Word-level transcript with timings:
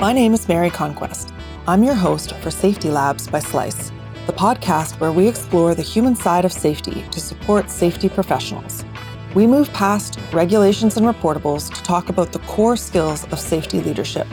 My 0.00 0.14
name 0.14 0.32
is 0.32 0.48
Mary 0.48 0.70
Conquest. 0.70 1.34
I'm 1.68 1.84
your 1.84 1.94
host 1.94 2.34
for 2.36 2.50
Safety 2.50 2.88
Labs 2.88 3.28
by 3.28 3.38
Slice, 3.38 3.92
the 4.26 4.32
podcast 4.32 4.98
where 4.98 5.12
we 5.12 5.28
explore 5.28 5.74
the 5.74 5.82
human 5.82 6.16
side 6.16 6.46
of 6.46 6.54
safety 6.54 7.04
to 7.10 7.20
support 7.20 7.68
safety 7.68 8.08
professionals. 8.08 8.82
We 9.34 9.46
move 9.46 9.70
past 9.74 10.18
regulations 10.32 10.96
and 10.96 11.04
reportables 11.04 11.70
to 11.74 11.82
talk 11.82 12.08
about 12.08 12.32
the 12.32 12.38
core 12.38 12.78
skills 12.78 13.24
of 13.30 13.38
safety 13.38 13.82
leadership 13.82 14.26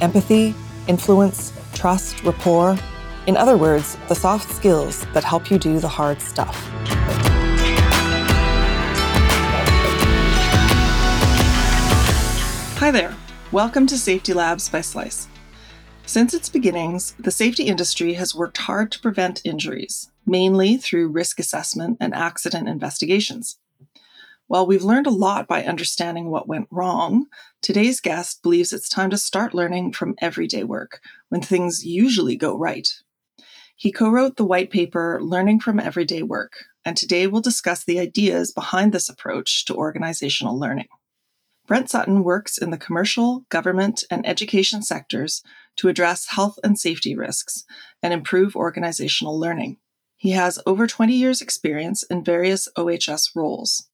empathy, 0.00 0.54
influence, 0.86 1.52
trust, 1.74 2.22
rapport. 2.22 2.78
In 3.26 3.36
other 3.36 3.56
words, 3.56 3.98
the 4.06 4.14
soft 4.14 4.54
skills 4.54 5.04
that 5.14 5.24
help 5.24 5.50
you 5.50 5.58
do 5.58 5.80
the 5.80 5.88
hard 5.88 6.22
stuff. 6.22 6.54
Hi 12.78 12.92
there. 12.92 13.16
Welcome 13.50 13.86
to 13.86 13.96
Safety 13.96 14.34
Labs 14.34 14.68
by 14.68 14.82
Slice. 14.82 15.26
Since 16.04 16.34
its 16.34 16.50
beginnings, 16.50 17.14
the 17.18 17.30
safety 17.30 17.62
industry 17.62 18.12
has 18.12 18.34
worked 18.34 18.58
hard 18.58 18.92
to 18.92 19.00
prevent 19.00 19.40
injuries, 19.42 20.10
mainly 20.26 20.76
through 20.76 21.08
risk 21.08 21.40
assessment 21.40 21.96
and 21.98 22.14
accident 22.14 22.68
investigations. 22.68 23.58
While 24.48 24.66
we've 24.66 24.84
learned 24.84 25.06
a 25.06 25.10
lot 25.10 25.48
by 25.48 25.64
understanding 25.64 26.28
what 26.28 26.46
went 26.46 26.68
wrong, 26.70 27.24
today's 27.62 28.00
guest 28.00 28.42
believes 28.42 28.74
it's 28.74 28.86
time 28.86 29.08
to 29.08 29.16
start 29.16 29.54
learning 29.54 29.94
from 29.94 30.14
everyday 30.18 30.64
work 30.64 31.00
when 31.30 31.40
things 31.40 31.86
usually 31.86 32.36
go 32.36 32.54
right. 32.54 32.86
He 33.74 33.90
co 33.90 34.10
wrote 34.10 34.36
the 34.36 34.44
white 34.44 34.70
paper 34.70 35.20
Learning 35.22 35.58
from 35.58 35.80
Everyday 35.80 36.22
Work, 36.22 36.66
and 36.84 36.98
today 36.98 37.26
we'll 37.26 37.40
discuss 37.40 37.82
the 37.82 37.98
ideas 37.98 38.52
behind 38.52 38.92
this 38.92 39.08
approach 39.08 39.64
to 39.64 39.74
organizational 39.74 40.58
learning. 40.58 40.88
Brent 41.68 41.90
Sutton 41.90 42.24
works 42.24 42.56
in 42.56 42.70
the 42.70 42.78
commercial, 42.78 43.44
government, 43.50 44.02
and 44.10 44.26
education 44.26 44.82
sectors 44.82 45.42
to 45.76 45.88
address 45.88 46.28
health 46.28 46.58
and 46.64 46.78
safety 46.78 47.14
risks 47.14 47.64
and 48.02 48.14
improve 48.14 48.56
organizational 48.56 49.38
learning. 49.38 49.76
He 50.16 50.30
has 50.30 50.58
over 50.64 50.86
20 50.86 51.12
years' 51.12 51.42
experience 51.42 52.02
in 52.04 52.24
various 52.24 52.68
OHS 52.74 53.32
roles. 53.36 53.86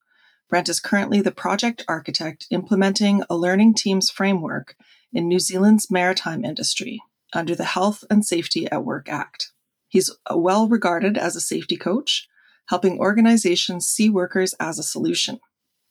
Brent 0.49 0.69
is 0.69 0.79
currently 0.79 1.21
the 1.21 1.33
project 1.33 1.85
architect 1.89 2.47
implementing 2.51 3.25
a 3.29 3.37
learning 3.37 3.75
teams 3.75 4.09
framework 4.09 4.77
in 5.13 5.27
New 5.27 5.41
Zealand's 5.41 5.91
maritime 5.91 6.45
industry 6.45 7.03
under 7.33 7.57
the 7.57 7.65
Health 7.65 8.05
and 8.09 8.25
Safety 8.25 8.71
at 8.71 8.85
Work 8.85 9.09
Act. 9.09 9.51
He's 9.89 10.11
uh, 10.31 10.39
well 10.39 10.69
regarded 10.69 11.19
as 11.19 11.35
a 11.35 11.41
safety 11.41 11.77
coach, 11.77 12.29
helping 12.69 13.01
organizations 13.01 13.89
see 13.89 14.09
workers 14.09 14.55
as 14.61 14.79
a 14.79 14.85
solution. 14.85 15.41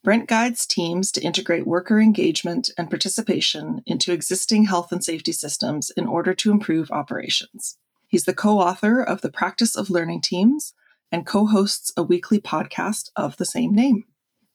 Brent 0.03 0.27
guides 0.27 0.65
teams 0.65 1.13
to 1.13 1.21
integrate 1.21 1.65
worker 1.65 1.97
engagement 1.97 2.69
and 2.77 2.89
participation 2.89 3.81
into 3.85 4.11
existing 4.11 4.65
health 4.65 4.91
and 4.91 5.01
safety 5.01 5.31
systems 5.31 5.91
in 5.91 6.07
order 6.07 6.33
to 6.33 6.51
improve 6.51 6.91
operations. 6.91 7.77
He's 8.05 8.25
the 8.25 8.33
co 8.33 8.59
author 8.59 9.01
of 9.01 9.21
The 9.21 9.31
Practice 9.31 9.77
of 9.77 9.89
Learning 9.89 10.19
Teams 10.19 10.73
and 11.09 11.25
co 11.25 11.45
hosts 11.45 11.93
a 11.95 12.03
weekly 12.03 12.41
podcast 12.41 13.11
of 13.15 13.37
the 13.37 13.45
same 13.45 13.73
name. 13.73 14.03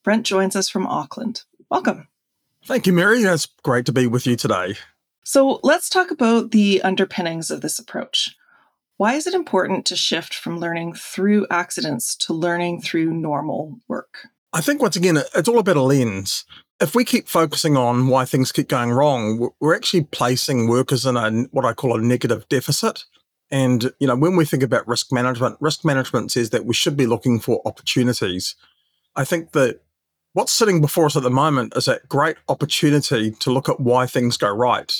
Brent 0.03 0.23
joins 0.23 0.55
us 0.55 0.69
from 0.69 0.85
Auckland. 0.85 1.41
Welcome. 1.67 2.09
Thank 2.63 2.85
you, 2.85 2.93
Mary. 2.93 3.23
It's 3.23 3.47
great 3.63 3.87
to 3.87 3.91
be 3.91 4.05
with 4.05 4.27
you 4.27 4.35
today. 4.35 4.75
So 5.23 5.59
let's 5.63 5.89
talk 5.89 6.11
about 6.11 6.51
the 6.51 6.79
underpinnings 6.83 7.49
of 7.49 7.61
this 7.61 7.79
approach. 7.79 8.35
Why 8.97 9.15
is 9.15 9.25
it 9.25 9.33
important 9.33 9.87
to 9.87 9.95
shift 9.95 10.35
from 10.35 10.59
learning 10.59 10.93
through 10.93 11.47
accidents 11.49 12.15
to 12.17 12.33
learning 12.33 12.81
through 12.81 13.13
normal 13.13 13.79
work? 13.87 14.27
I 14.51 14.61
think 14.61 14.81
once 14.81 14.95
again, 14.95 15.17
it's 15.35 15.47
all 15.47 15.59
about 15.59 15.77
a 15.77 15.81
lens. 15.81 16.45
If 16.81 16.95
we 16.95 17.05
keep 17.05 17.27
focusing 17.27 17.77
on 17.77 18.07
why 18.07 18.25
things 18.25 18.51
keep 18.51 18.67
going 18.67 18.91
wrong, 18.91 19.49
we're 19.59 19.75
actually 19.75 20.05
placing 20.05 20.67
workers 20.67 21.05
in 21.05 21.17
a 21.17 21.29
what 21.51 21.65
I 21.65 21.73
call 21.73 21.97
a 21.97 22.01
negative 22.01 22.47
deficit. 22.49 23.03
And 23.51 23.91
you 23.99 24.07
know, 24.07 24.15
when 24.15 24.35
we 24.35 24.45
think 24.45 24.63
about 24.63 24.87
risk 24.87 25.11
management, 25.11 25.57
risk 25.59 25.83
management 25.85 26.31
says 26.31 26.49
that 26.51 26.65
we 26.65 26.73
should 26.73 26.97
be 26.97 27.05
looking 27.05 27.39
for 27.39 27.61
opportunities. 27.65 28.55
I 29.15 29.23
think 29.23 29.51
that 29.51 29.81
what's 30.33 30.51
sitting 30.51 30.81
before 30.81 31.05
us 31.05 31.17
at 31.17 31.23
the 31.23 31.29
moment 31.29 31.75
is 31.75 31.87
a 31.87 31.99
great 32.07 32.37
opportunity 32.47 33.31
to 33.31 33.51
look 33.51 33.69
at 33.69 33.79
why 33.79 34.05
things 34.05 34.37
go 34.37 34.49
right. 34.49 34.93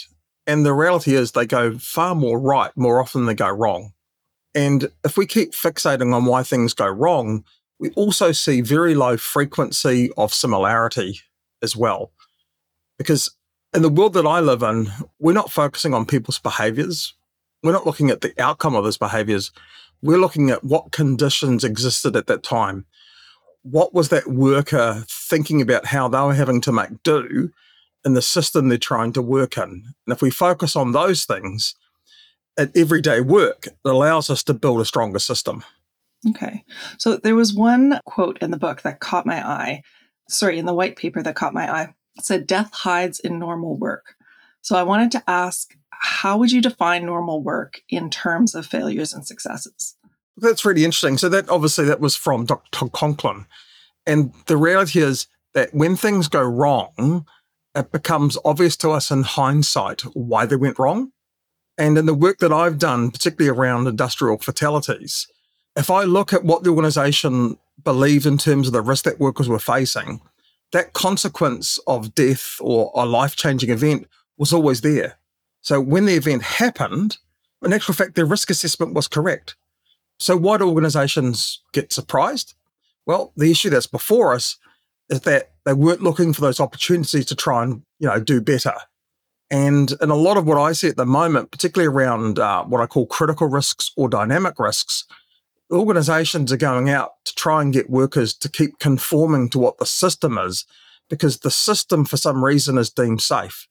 And 0.46 0.66
the 0.66 0.74
reality 0.74 1.16
is 1.16 1.32
they 1.32 1.46
go 1.46 1.78
far 1.78 2.14
more 2.14 2.40
right 2.40 2.72
more 2.76 3.02
often 3.02 3.22
than 3.22 3.28
they 3.28 3.36
go 3.36 3.50
wrong. 3.50 3.94
And 4.56 4.92
if 5.06 5.16
we 5.16 5.28
keep 5.28 5.54
fixating 5.54 6.14
on 6.14 6.26
why 6.26 6.44
things 6.44 6.74
go 6.74 6.88
wrong, 6.88 7.46
we 7.79 7.90
also 7.91 8.31
see 8.31 8.62
very 8.62 8.94
low 8.94 9.17
frequency 9.17 10.12
of 10.17 10.34
similarity 10.34 11.22
as 11.63 11.75
well. 11.75 12.12
Because 12.97 13.31
in 13.73 13.81
the 13.81 13.90
world 13.90 14.13
that 14.13 14.28
I 14.28 14.41
live 14.41 14.63
in, 14.63 14.91
we're 15.19 15.34
not 15.34 15.51
focusing 15.51 15.94
on 15.94 16.06
people's 16.06 16.40
behaviors. 16.40 17.13
We're 17.63 17.72
not 17.72 17.85
looking 17.85 18.09
at 18.09 18.22
the 18.22 18.34
outcome 18.41 18.75
of 18.75 18.84
those 18.84 18.97
behaviors. 18.97 19.51
We're 20.01 20.17
looking 20.17 20.50
at 20.50 20.63
what 20.63 20.91
conditions 20.91 21.63
existed 21.63 22.16
at 22.16 22.28
that 22.28 22.44
time. 22.44 22.85
What 23.63 23.94
was 23.94 24.09
that 24.09 24.28
worker 24.28 25.03
thinking 25.09 25.61
about 25.61 25.85
how 25.85 26.07
they 26.07 26.19
were 26.19 26.34
having 26.34 26.61
to 26.61 26.72
make 26.72 27.03
do 27.03 27.51
in 28.06 28.13
the 28.13 28.22
system 28.22 28.69
they're 28.69 28.78
trying 28.78 29.13
to 29.13 29.22
work 29.22 29.57
in? 29.57 29.63
And 29.63 30.13
if 30.13 30.22
we 30.22 30.29
focus 30.29 30.75
on 30.75 30.91
those 30.91 31.25
things 31.25 31.75
at 32.57 32.75
everyday 32.75 33.22
work, 33.22 33.67
it 33.67 33.75
allows 33.85 34.29
us 34.29 34.44
to 34.44 34.53
build 34.53 34.81
a 34.81 34.85
stronger 34.85 35.19
system. 35.19 35.63
Okay. 36.28 36.63
So 36.97 37.18
there 37.18 37.35
was 37.35 37.53
one 37.53 38.00
quote 38.06 38.40
in 38.40 38.52
the 38.52 38.57
book 38.57 38.81
that 38.81 39.00
caught 39.00 39.25
my 39.25 39.46
eye. 39.46 39.84
Sorry, 40.28 40.59
in 40.59 40.66
the 40.66 40.74
white 40.74 40.96
paper 40.96 41.24
that 41.24 41.35
caught 41.35 41.53
my 41.53 41.72
eye. 41.72 41.94
It 42.18 42.25
said, 42.25 42.47
Death 42.47 42.74
hides 42.74 43.19
in 43.19 43.40
normal 43.40 43.78
work. 43.78 44.16
So 44.62 44.75
I 44.75 44.84
wanted 44.84 45.12
to 45.13 45.24
ask, 45.28 45.75
how 45.90 46.38
would 46.38 46.52
you 46.52 46.62
define 46.62 47.06
normal 47.06 47.41
work 47.41 47.81
in 47.90 48.09
terms 48.09 48.56
of 48.56 48.66
failures 48.66 49.13
and 49.13 49.25
successes? 49.25 49.96
That's 50.38 50.66
really 50.66 50.85
interesting. 50.85 51.18
So 51.18 51.29
that 51.29 51.50
obviously 51.50 51.85
that 51.85 52.00
was 52.00 52.16
from 52.16 52.46
Dr. 52.46 52.88
Conklin. 52.90 53.46
And 54.06 54.34
the 54.47 54.58
reality 54.58 55.00
is 55.00 55.28
that 55.53 55.74
when 55.74 55.96
things 55.96 56.28
go 56.28 56.44
wrong, 56.44 57.25
it 57.75 57.91
becomes 57.91 58.38
obvious 58.46 58.78
to 58.78 58.91
us 58.91 59.12
in 59.12 59.24
hindsight 59.24 60.02
why 60.13 60.46
they 60.46 60.56
went 60.56 60.79
wrong. 60.79 61.12
And 61.78 61.97
in 61.97 62.06
the 62.06 62.13
work 62.13 62.40
that 62.40 62.52
I've 62.52 62.78
done, 62.78 63.12
particularly 63.12 63.58
around 63.58 63.88
industrial 63.88 64.38
fatalities, 64.38 65.28
if 65.75 65.90
I 65.90 66.03
look 66.03 66.34
at 66.34 66.44
what 66.44 66.63
the 66.63 66.69
organization 66.69 67.57
believed 67.84 68.25
in 68.25 68.38
terms 68.38 68.68
of 68.68 68.74
the 68.74 68.81
risk 68.81 69.06
that 69.06 69.19
workers 69.19 69.47
were 69.47 69.59
facing, 69.59 70.22
that 70.72 70.94
consequence 70.94 71.80
of 71.88 72.13
death 72.13 72.57
or 72.59 72.91
a 72.96 73.06
life 73.06 73.35
changing 73.35 73.69
event 73.69 74.08
was 74.38 74.53
always 74.53 74.81
there. 74.81 75.18
So 75.62 75.81
when 75.81 76.06
the 76.06 76.16
event 76.16 76.44
happened, 76.44 77.18
in 77.63 77.74
actual 77.74 77.94
fact, 77.94 78.16
their 78.16 78.25
risk 78.25 78.50
assessment 78.50 78.94
was 78.94 79.08
correct. 79.08 79.56
So 80.19 80.35
why 80.35 80.58
do 80.58 80.68
organizations 80.68 81.62
get 81.74 81.94
surprised? 81.94 82.53
Well, 83.06 83.34
the 83.35 83.52
issue 83.52 83.69
that's 83.69 83.88
before 83.88 84.34
us 84.34 84.58
is 85.09 85.22
that 85.22 85.52
they 85.66 85.74
weren't 85.74 86.03
looking 86.03 86.34
for 86.34 86.41
those 86.41 86.59
opportunities 86.59 87.25
to 87.25 87.35
try 87.35 87.63
and 87.63 87.81
you 88.00 88.08
know 88.08 88.19
do 88.19 88.41
better. 88.41 88.74
And 89.52 89.94
in 90.02 90.09
a 90.12 90.16
lot 90.16 90.38
of 90.38 90.46
what 90.46 90.59
I 90.59 90.74
see 90.74 90.90
at 90.90 90.97
the 90.97 91.06
moment, 91.06 91.52
particularly 91.52 91.88
around 91.88 92.38
uh, 92.38 92.63
what 92.66 92.81
I 92.81 92.85
call 92.85 93.08
critical 93.08 93.47
risks 93.47 93.91
or 93.97 94.08
dynamic 94.08 94.59
risks, 94.59 95.06
organizations 95.72 96.52
are 96.52 96.57
going 96.57 96.90
out 96.90 97.12
to 97.25 97.35
try 97.35 97.62
and 97.62 97.74
get 97.74 97.90
workers 97.90 98.34
to 98.35 98.50
keep 98.50 98.80
conforming 98.80 99.50
to 99.50 99.59
what 99.59 99.78
the 99.78 99.85
system 99.85 100.38
is 100.38 100.66
because 101.09 101.40
the 101.40 101.52
system 101.52 102.06
for 102.06 102.18
some 102.18 102.44
reason 102.44 102.78
is 102.78 102.90
deemed 102.90 103.22
safe. 103.22 103.68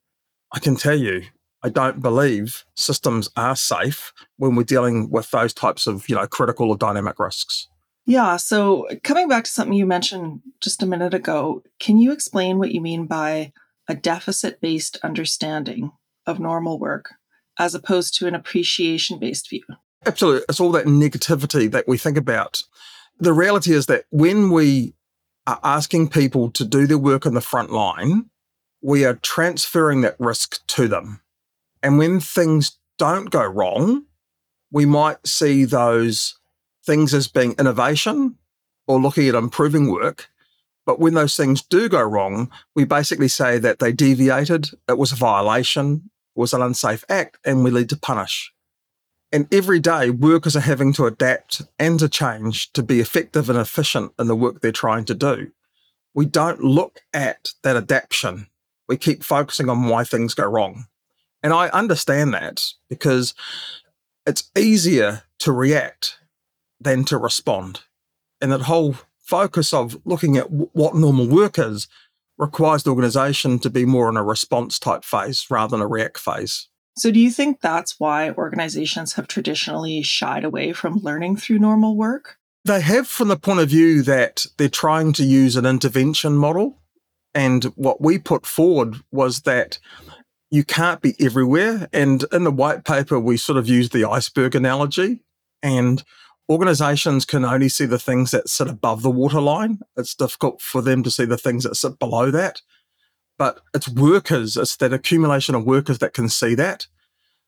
I 0.53 0.59
can 0.59 0.77
tell 0.77 0.99
you, 0.99 1.23
I 1.63 1.69
don't 1.69 2.01
believe 2.01 2.65
systems 2.77 3.29
are 3.37 3.57
safe 3.57 4.13
when 4.37 4.55
we're 4.55 4.63
dealing 4.63 5.11
with 5.11 5.31
those 5.31 5.53
types 5.53 5.87
of, 5.87 6.09
you 6.09 6.15
know, 6.15 6.27
critical 6.27 6.71
or 6.71 6.77
dynamic 6.77 7.19
risks. 7.19 7.69
Yeah. 8.07 8.37
So 8.37 8.89
coming 9.03 9.29
back 9.29 9.45
to 9.45 9.51
something 9.51 9.75
you 9.75 9.85
mentioned 9.85 10.41
just 10.61 10.83
a 10.83 10.87
minute 10.87 11.15
ago, 11.15 11.63
can 11.79 11.99
you 11.99 12.13
explain 12.13 12.59
what 12.59 12.73
you 12.73 12.81
mean 12.81 13.07
by 13.07 13.53
a 13.89 13.95
deficit 13.95 14.61
based 14.61 14.99
understanding 15.03 15.93
of 16.27 16.41
normal 16.41 16.79
work 16.79 17.15
as 17.59 17.75
opposed 17.75 18.15
to 18.15 18.27
an 18.27 18.35
appreciation 18.35 19.19
based 19.19 19.51
view? 19.51 19.65
Absolutely. 20.07 20.45
It's 20.49 20.61
all 20.61 20.73
that 20.73 20.87
negativity 20.87 21.71
that 21.71 21.89
we 21.89 21.99
think 21.99 22.17
about. 22.17 22.63
The 23.19 23.33
reality 23.33 23.73
is 23.73 23.87
that 23.87 24.05
when 24.11 24.51
we 24.51 24.95
are 25.47 25.59
asking 25.65 26.09
people 26.09 26.51
to 26.53 26.65
do 26.65 26.87
their 26.87 26.99
work 26.99 27.27
on 27.27 27.35
the 27.35 27.41
front 27.41 27.73
line, 27.73 28.31
we 28.81 29.05
are 29.05 29.15
transferring 29.15 30.03
that 30.03 30.17
risk 30.19 30.65
to 30.69 30.87
them. 30.89 31.21
And 31.83 31.99
when 31.99 32.21
things 32.21 32.79
don't 32.97 33.31
go 33.31 33.45
wrong, 33.45 34.05
we 34.71 34.85
might 34.85 35.27
see 35.27 35.65
those 35.65 36.39
things 36.85 37.15
as 37.15 37.29
being 37.29 37.55
innovation 37.59 38.37
or 38.87 39.01
looking 39.01 39.29
at 39.29 39.35
improving 39.35 39.91
work. 39.91 40.29
But 40.87 41.01
when 41.01 41.15
those 41.15 41.37
things 41.37 41.63
do 41.63 41.89
go 41.89 42.03
wrong, 42.03 42.51
we 42.75 42.85
basically 42.85 43.29
say 43.29 43.59
that 43.59 43.79
they 43.79 43.93
deviated, 43.93 44.71
it 44.89 44.97
was 44.97 45.13
a 45.13 45.17
violation, 45.17 46.11
it 46.35 46.41
was 46.41 46.55
an 46.55 46.63
unsafe 46.63 47.05
act, 47.09 47.39
and 47.45 47.63
we 47.63 47.71
need 47.71 47.91
to 47.91 47.97
punish. 47.97 48.53
And 49.31 49.53
every 49.53 49.79
day, 49.79 50.11
workers 50.11 50.57
are 50.57 50.61
having 50.61 50.93
to 50.95 51.07
adapt 51.07 51.63
and 51.79 51.99
to 51.99 52.09
change 52.09 52.73
to 52.73 52.83
be 52.83 53.01
effective 53.01 53.51
and 53.51 53.59
efficient 53.59 54.13
in 54.19 54.27
the 54.27 54.37
work 54.37 54.61
they're 54.61 54.73
trying 54.73 55.05
to 55.07 55.15
do. 55.15 55.53
We 56.15 56.25
don't 56.25 56.65
look 56.65 57.01
at 57.13 57.53
that 57.63 57.77
adaptation. 57.77 58.47
We 58.89 58.97
keep 58.97 59.23
focusing 59.23 59.69
on 59.69 59.89
why 59.89 60.05
things 60.05 60.35
go 60.35 60.47
wrong. 60.47 60.87
And 61.43 61.53
I 61.53 61.69
understand 61.69 62.33
that 62.35 62.65
because 62.89 63.35
it's 64.27 64.51
easier 64.57 65.23
to 65.41 65.53
react 65.53 66.19
than 66.81 67.05
to 67.05 67.19
respond. 67.19 67.81
And 68.41 68.51
that 68.51 68.63
whole 68.63 68.97
focus 69.19 69.75
of 69.75 70.01
looking 70.05 70.37
at 70.37 70.45
w- 70.45 70.71
what 70.73 70.95
normal 70.95 71.29
work 71.29 71.59
is 71.59 71.87
requires 72.39 72.83
the 72.83 72.91
organization 72.91 73.59
to 73.59 73.69
be 73.69 73.85
more 73.85 74.09
in 74.09 74.17
a 74.17 74.25
response 74.25 74.79
type 74.79 75.05
phase 75.05 75.47
rather 75.51 75.73
than 75.73 75.83
a 75.83 75.87
react 75.87 76.19
phase. 76.19 76.69
So, 76.99 77.11
do 77.11 77.21
you 77.21 77.31
think 77.31 77.61
that's 77.61 77.99
why 77.99 78.31
organizations 78.31 79.15
have 79.15 79.29
traditionally 79.29 80.03
shied 80.03 80.45
away 80.45 80.73
from 80.73 80.99
learning 80.99 81.37
through 81.37 81.59
normal 81.59 81.97
work? 81.97 82.39
They 82.65 82.81
have 82.81 83.07
from 83.07 83.29
the 83.29 83.37
point 83.37 83.61
of 83.61 83.69
view 83.69 84.03
that 84.03 84.45
they're 84.57 84.69
trying 84.69 85.13
to 85.15 85.25
use 85.25 85.57
an 85.57 85.65
intervention 85.65 86.37
model. 86.37 86.83
And 87.35 87.65
what 87.77 88.01
we 88.01 88.19
put 88.19 88.47
forward 88.47 88.97
was 89.13 89.43
that 89.43 89.79
you 90.51 90.65
can't 90.65 91.01
be 91.01 91.15
everywhere. 91.21 91.89
And 91.93 92.25
in 92.33 92.45
the 92.45 92.51
white 92.51 92.85
paper, 92.85 93.19
we 93.19 93.37
sort 93.37 93.59
of 93.59 93.69
used 93.69 93.93
the 93.93 94.05
iceberg 94.05 94.55
analogy. 94.55 95.23
And 95.63 96.03
organizations 96.51 97.25
can 97.25 97.45
only 97.45 97.69
see 97.69 97.87
the 97.87 97.99
things 97.99 98.31
that 98.33 98.49
sit 98.49 98.69
above 98.69 99.03
the 99.03 99.11
waterline. 99.11 99.81
It's 99.97 100.15
difficult 100.15 100.61
for 100.61 100.83
them 100.83 101.03
to 101.05 101.11
see 101.11 101.25
the 101.25 101.39
things 101.39 101.65
that 101.65 101.77
sit 101.77 101.99
below 101.99 102.31
that. 102.31 102.63
But 103.39 103.61
it's 103.75 103.89
workers, 103.89 104.57
it's 104.57 104.77
that 104.77 104.93
accumulation 104.93 105.55
of 105.55 105.65
workers 105.65 105.99
that 105.99 106.13
can 106.13 106.29
see 106.29 106.55
that. 106.57 106.87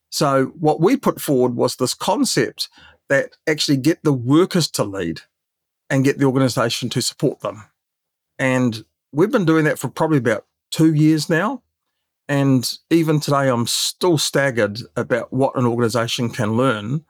So 0.09 0.47
what 0.59 0.79
we 0.79 0.97
put 0.97 1.21
forward 1.21 1.55
was 1.55 1.75
this 1.75 1.93
concept 1.93 2.69
that 3.09 3.31
actually 3.47 3.77
get 3.77 4.03
the 4.03 4.13
workers 4.13 4.69
to 4.71 4.83
lead 4.83 5.21
and 5.89 6.05
get 6.05 6.17
the 6.17 6.25
organization 6.25 6.89
to 6.89 7.01
support 7.01 7.41
them. 7.41 7.65
And 8.39 8.85
we've 9.11 9.31
been 9.31 9.45
doing 9.45 9.65
that 9.65 9.79
for 9.79 9.89
probably 9.89 10.17
about 10.17 10.45
two 10.71 10.93
years 10.93 11.29
now. 11.29 11.61
And 12.27 12.77
even 12.89 13.19
today, 13.19 13.49
I'm 13.49 13.67
still 13.67 14.17
staggered 14.17 14.79
about 14.95 15.33
what 15.33 15.55
an 15.57 15.65
organization 15.65 16.29
can 16.29 16.55
learn 16.55 17.03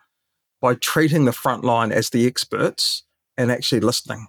by 0.59 0.75
treating 0.75 1.25
the 1.25 1.31
front 1.31 1.63
line 1.63 1.91
as 1.91 2.09
the 2.09 2.25
experts 2.25 3.03
and 3.37 3.51
actually 3.51 3.81
listening. 3.81 4.27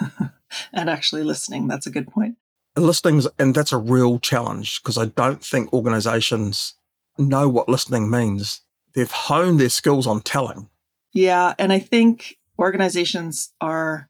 and 0.72 0.88
actually 0.88 1.24
listening. 1.24 1.66
That's 1.66 1.86
a 1.86 1.90
good 1.90 2.08
point. 2.08 2.36
Listening, 2.80 3.22
and 3.38 3.54
that's 3.54 3.72
a 3.72 3.78
real 3.78 4.18
challenge 4.18 4.82
because 4.82 4.98
I 4.98 5.06
don't 5.06 5.44
think 5.44 5.72
organizations 5.72 6.74
know 7.18 7.48
what 7.48 7.68
listening 7.68 8.10
means. 8.10 8.62
They've 8.94 9.10
honed 9.10 9.60
their 9.60 9.68
skills 9.68 10.06
on 10.06 10.22
telling. 10.22 10.68
Yeah. 11.12 11.54
And 11.58 11.72
I 11.72 11.78
think 11.78 12.38
organizations 12.58 13.52
are 13.60 14.08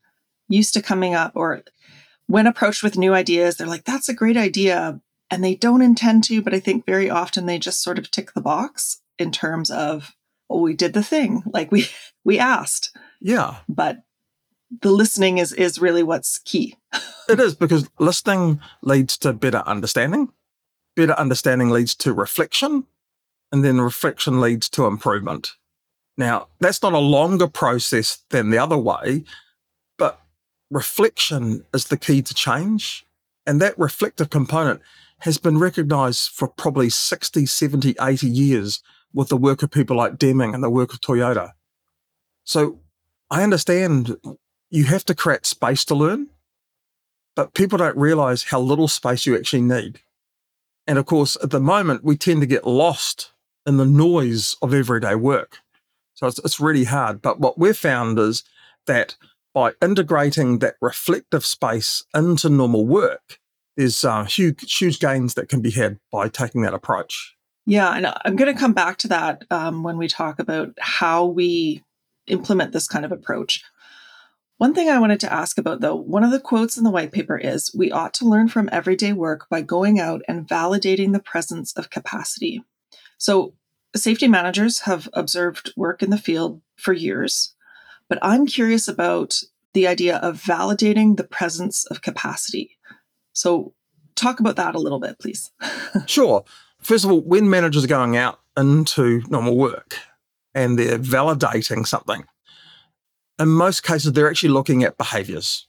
used 0.49 0.75
to 0.75 0.83
coming 0.83 1.15
up 1.15 1.33
or 1.35 1.63
when 2.27 2.47
approached 2.47 2.83
with 2.83 2.97
new 2.97 3.13
ideas, 3.13 3.57
they're 3.57 3.67
like, 3.67 3.85
that's 3.85 4.09
a 4.09 4.15
great 4.15 4.37
idea. 4.37 5.01
And 5.31 5.43
they 5.43 5.55
don't 5.55 5.83
intend 5.83 6.25
to, 6.25 6.43
but 6.43 6.55
I 6.55 6.61
think 6.61 6.87
very 6.87 7.11
often 7.11 7.47
they 7.47 7.59
just 7.59 7.83
sort 7.83 7.99
of 7.99 8.11
tick 8.11 8.33
the 8.35 8.41
box 8.41 9.01
in 9.19 9.31
terms 9.31 9.71
of 9.71 10.15
well, 10.49 10.61
we 10.61 10.75
did 10.75 10.93
the 10.95 11.03
thing. 11.03 11.43
Like 11.47 11.71
we 11.71 11.87
we 12.25 12.39
asked. 12.39 12.97
Yeah. 13.21 13.57
But 13.69 13.99
the 14.71 14.91
listening 14.91 15.39
is 15.39 15.53
is 15.53 15.81
really 15.81 16.03
what's 16.03 16.39
key. 16.39 16.77
it 17.29 17.41
is 17.41 17.55
because 17.55 17.89
listening 17.99 18.61
leads 18.83 19.17
to 19.19 19.33
better 19.33 19.63
understanding. 19.67 20.33
Better 20.97 21.15
understanding 21.15 21.71
leads 21.71 21.95
to 21.97 22.13
reflection, 22.13 22.87
and 23.53 23.65
then 23.65 23.81
reflection 23.81 24.41
leads 24.41 24.69
to 24.71 24.87
improvement. 24.87 25.53
Now, 26.17 26.49
that's 26.59 26.83
not 26.83 26.93
a 26.93 26.99
longer 26.99 27.49
process 27.49 28.23
than 28.31 28.51
the 28.51 28.59
other 28.59 28.77
way, 28.77 29.25
but 29.97 30.21
reflection 30.71 31.65
is 31.73 31.87
the 31.87 31.97
key 31.97 32.23
to 32.23 32.35
change. 32.35 33.07
And 33.47 33.61
that 33.61 33.79
reflective 33.79 34.31
component 34.31 34.81
has 35.21 35.39
been 35.39 35.59
recognized 35.59 36.31
for 36.31 36.49
probably 36.49 36.91
60, 36.91 37.47
70, 37.47 37.95
80 38.01 38.27
years 38.29 38.83
with 39.15 39.29
the 39.29 39.37
work 39.37 39.63
of 39.63 39.71
people 39.71 39.97
like 39.97 40.19
Deming 40.19 40.55
and 40.55 40.63
the 40.63 40.71
work 40.71 40.93
of 40.93 41.01
Toyota. 41.01 41.53
So 42.45 42.81
I 43.31 43.43
understand 43.43 44.17
you 44.71 44.85
have 44.85 45.05
to 45.07 45.15
create 45.15 45.47
space 45.47 45.85
to 45.87 45.95
learn, 45.95 46.29
but 47.37 47.55
people 47.55 47.79
don't 47.79 47.97
realize 47.97 48.45
how 48.45 48.61
little 48.61 48.89
space 48.89 49.27
you 49.27 49.37
actually 49.37 49.63
need. 49.63 50.01
And 50.87 50.99
of 50.99 51.07
course, 51.07 51.37
at 51.43 51.51
the 51.51 51.61
moment, 51.61 52.05
we 52.05 52.17
tend 52.17 52.41
to 52.41 52.47
get 52.47 52.67
lost 52.67 53.33
in 53.67 53.77
the 53.77 53.85
noise 53.85 54.57
of 54.63 54.73
everyday 54.73 55.15
work. 55.15 55.59
So 56.15 56.27
it's, 56.27 56.39
it's 56.41 56.61
really 56.61 56.85
hard. 56.85 57.23
But 57.23 57.41
what 57.41 57.59
we've 57.59 57.77
found 57.77 58.19
is 58.19 58.45
that 58.87 59.17
by 59.55 59.73
integrating 59.83 60.59
that 60.59 60.77
reflective 60.81 61.45
space 61.45 62.05
into 62.15 62.49
normal 62.49 62.87
work, 62.87 63.39
there's 63.77 64.05
uh, 64.05 64.25
huge, 64.25 64.77
huge 64.77 64.99
gains 64.99 65.35
that 65.35 65.49
can 65.49 65.61
be 65.61 65.71
had 65.71 65.99
by 66.13 66.29
taking 66.29 66.63
that 66.63 66.75
approach. 66.75 67.37
Yeah, 67.67 67.93
and 67.95 68.13
I'm 68.25 68.37
going 68.37 68.53
to 68.53 68.59
come 68.59 68.73
back 68.73 68.99
to 68.99 69.09
that 69.09 69.45
um, 69.51 69.83
when 69.83 69.97
we 69.97 70.09
talk 70.09 70.39
about 70.39 70.71
how 70.81 71.25
we 71.27 71.83
implement 72.27 72.73
this 72.73 72.87
kind 72.87 73.05
of 73.05 73.13
approach. 73.13 73.63
One 74.61 74.75
thing 74.75 74.91
I 74.91 74.99
wanted 74.99 75.21
to 75.21 75.33
ask 75.33 75.57
about, 75.57 75.81
though, 75.81 75.97
one 75.97 76.23
of 76.23 76.31
the 76.31 76.39
quotes 76.39 76.77
in 76.77 76.85
the 76.85 76.91
white 76.91 77.13
paper 77.13 77.39
is 77.39 77.75
We 77.75 77.91
ought 77.91 78.13
to 78.13 78.29
learn 78.29 78.49
from 78.49 78.69
everyday 78.71 79.15
work 79.15 79.49
by 79.49 79.63
going 79.63 79.99
out 79.99 80.21
and 80.29 80.47
validating 80.47 81.15
the 81.15 81.19
presence 81.19 81.73
of 81.79 81.89
capacity. 81.89 82.63
So, 83.17 83.55
safety 83.97 84.29
managers 84.29 84.81
have 84.81 85.09
observed 85.15 85.73
work 85.79 86.03
in 86.03 86.11
the 86.11 86.19
field 86.19 86.61
for 86.77 86.93
years, 86.93 87.55
but 88.07 88.19
I'm 88.21 88.45
curious 88.45 88.87
about 88.87 89.41
the 89.73 89.87
idea 89.87 90.19
of 90.19 90.43
validating 90.43 91.17
the 91.17 91.25
presence 91.25 91.87
of 91.87 92.03
capacity. 92.03 92.77
So, 93.33 93.73
talk 94.15 94.41
about 94.41 94.57
that 94.57 94.75
a 94.75 94.79
little 94.79 95.01
bit, 95.01 95.19
please. 95.19 95.51
sure. 96.07 96.45
First 96.83 97.07
of 97.07 97.11
all, 97.11 97.23
when 97.23 97.49
managers 97.49 97.85
are 97.85 97.89
going 97.89 98.19
out 98.19 98.41
into 98.59 99.23
normal 99.31 99.57
work 99.57 99.97
and 100.55 100.79
they're 100.79 100.99
validating 100.99 101.87
something, 101.87 102.27
in 103.41 103.49
most 103.49 103.83
cases, 103.83 104.13
they're 104.13 104.29
actually 104.29 104.51
looking 104.51 104.85
at 104.85 104.99
behaviors. 104.99 105.67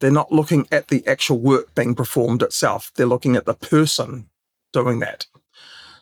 They're 0.00 0.10
not 0.10 0.32
looking 0.32 0.66
at 0.72 0.88
the 0.88 1.06
actual 1.06 1.38
work 1.38 1.74
being 1.74 1.94
performed 1.94 2.42
itself. 2.42 2.90
They're 2.96 3.06
looking 3.06 3.36
at 3.36 3.46
the 3.46 3.54
person 3.54 4.28
doing 4.72 4.98
that. 4.98 5.26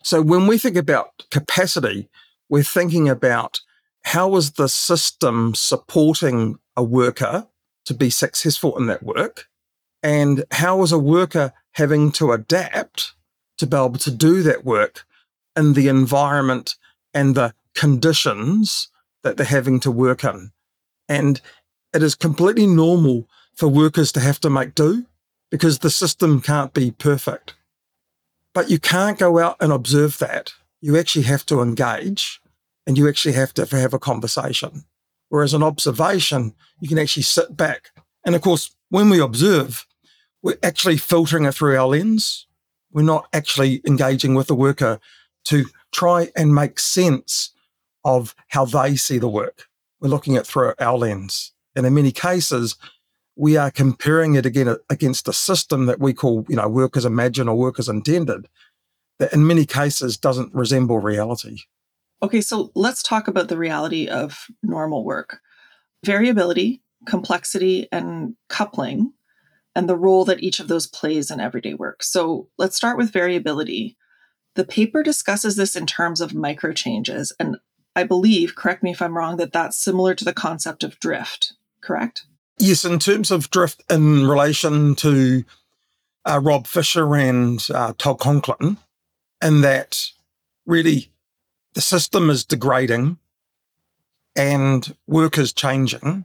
So 0.02 0.23
when 0.23 0.46
we 0.46 0.56
think 0.56 0.76
about 0.76 1.25
capacity, 1.31 2.08
we're 2.49 2.62
thinking 2.62 3.08
about 3.08 3.61
how 4.05 4.37
is 4.37 4.52
the 4.52 4.69
system 4.69 5.55
supporting 5.55 6.58
a 6.76 6.82
worker 6.82 7.46
to 7.85 7.94
be 7.94 8.08
successful 8.08 8.79
in 8.79 8.87
that 8.87 9.02
work? 9.02 9.49
And 10.02 10.44
how 10.52 10.82
is 10.82 10.93
a 10.93 10.99
worker 10.99 11.52
having 11.73 12.12
to 12.12 12.33
adapt 12.33 13.12
to 13.59 13.66
be 13.66 13.76
able 13.76 13.99
to 13.99 14.11
do 14.11 14.42
that 14.45 14.64
work 14.64 15.04
in 15.57 15.75
the 15.75 15.88
environment 15.88 16.76
and 17.12 17.35
the 17.35 17.52
conditions 17.75 18.88
that 19.23 19.37
they're 19.37 19.45
having 19.45 19.80
to 19.80 19.90
work 19.90 20.25
in? 20.25 20.52
And 21.08 21.40
it 21.94 22.02
is 22.02 22.14
completely 22.14 22.66
normal 22.66 23.28
for 23.54 23.68
workers 23.68 24.12
to 24.12 24.20
have 24.20 24.40
to 24.40 24.50
make 24.50 24.74
do 24.74 25.06
because 25.50 25.78
the 25.78 25.90
system 25.90 26.40
can't 26.40 26.74
be 26.74 26.90
perfect. 26.90 27.54
But 28.52 28.70
you 28.70 28.78
can't 28.78 29.18
go 29.18 29.38
out 29.38 29.56
and 29.60 29.72
observe 29.72 30.18
that. 30.18 30.52
You 30.80 30.96
actually 30.96 31.24
have 31.24 31.46
to 31.46 31.60
engage 31.60 32.40
and 32.86 32.96
you 32.96 33.08
actually 33.08 33.34
have 33.34 33.54
to 33.54 33.66
have 33.66 33.94
a 33.94 33.98
conversation. 33.98 34.84
Whereas 35.28 35.54
an 35.54 35.62
observation, 35.62 36.54
you 36.80 36.88
can 36.88 36.98
actually 36.98 37.22
sit 37.22 37.56
back. 37.56 37.90
And 38.24 38.34
of 38.34 38.40
course, 38.42 38.74
when 38.88 39.10
we 39.10 39.20
observe, 39.20 39.86
we're 40.42 40.58
actually 40.62 40.96
filtering 40.96 41.44
it 41.44 41.52
through 41.52 41.76
our 41.76 41.88
lens. 41.88 42.46
We're 42.92 43.02
not 43.02 43.28
actually 43.32 43.82
engaging 43.86 44.34
with 44.34 44.46
the 44.46 44.54
worker 44.54 45.00
to 45.44 45.66
try 45.92 46.30
and 46.36 46.54
make 46.54 46.78
sense 46.78 47.50
of 48.04 48.34
how 48.48 48.64
they 48.64 48.96
see 48.96 49.18
the 49.18 49.28
work. 49.28 49.66
We're 50.00 50.09
looking 50.09 50.37
at 50.37 50.47
through 50.47 50.75
our 50.78 50.97
lens. 50.97 51.52
And 51.75 51.87
in 51.87 51.95
many 51.95 52.12
cases, 52.12 52.76
we 53.37 53.57
are 53.57 53.71
comparing 53.71 54.35
it 54.35 54.47
again 54.47 54.76
against 54.90 55.28
a 55.28 55.33
system 55.33 55.87
that 55.87 56.00
we 56.00 56.12
call, 56.12 56.45
you 56.49 56.57
know, 56.57 56.69
workers 56.69 57.05
imagine 57.05 57.49
or 57.49 57.57
workers 57.57 57.88
intended, 57.88 58.49
that 59.19 59.33
in 59.33 59.47
many 59.47 59.64
cases 59.64 60.17
doesn't 60.17 60.55
resemble 60.55 60.99
reality. 60.99 61.59
Okay, 62.23 62.40
so 62.40 62.73
let's 62.75 63.02
talk 63.02 63.28
about 63.28 63.49
the 63.49 63.57
reality 63.57 64.09
of 64.09 64.47
normal 64.62 65.05
work. 65.05 65.38
Variability, 66.05 66.83
complexity, 67.07 67.87
and 67.93 68.35
coupling 68.49 69.12
and 69.76 69.88
the 69.88 69.97
role 69.97 70.25
that 70.25 70.43
each 70.43 70.59
of 70.59 70.67
those 70.67 70.88
plays 70.88 71.31
in 71.31 71.38
everyday 71.38 71.75
work. 71.75 72.02
So 72.02 72.49
let's 72.59 72.75
start 72.75 72.99
with 72.99 73.12
variability. 73.12 73.97
The 74.57 74.64
paper 74.64 75.05
discusses 75.05 75.55
this 75.55 75.76
in 75.76 75.87
terms 75.87 76.21
of 76.21 76.35
micro 76.35 76.73
changes. 76.73 77.33
And 77.38 77.59
I 77.97 78.04
believe, 78.04 78.54
correct 78.54 78.83
me 78.83 78.92
if 78.92 79.02
I'm 79.02 79.16
wrong, 79.16 79.37
that 79.38 79.52
that's 79.52 79.76
similar 79.76 80.14
to 80.14 80.25
the 80.25 80.33
concept 80.33 80.85
of 80.85 81.00
drift, 81.00 81.54
correct? 81.80 82.25
Yes, 82.59 82.85
in 82.85 82.99
terms 82.99 83.30
of 83.30 83.50
drift 83.50 83.83
in 83.90 84.26
relation 84.26 84.95
to 84.97 85.45
uh, 86.25 86.40
Rob 86.42 86.66
Fisher 86.66 87.14
and 87.16 87.66
uh, 87.73 87.92
Todd 87.99 88.18
Conklin, 88.18 88.76
in 89.42 89.61
that 89.62 90.07
really 90.66 91.11
the 91.75 91.80
system 91.80 92.30
is 92.30 92.45
degrading 92.45 93.18
and 94.37 94.95
work 95.07 95.38
is 95.38 95.52
changing 95.52 96.25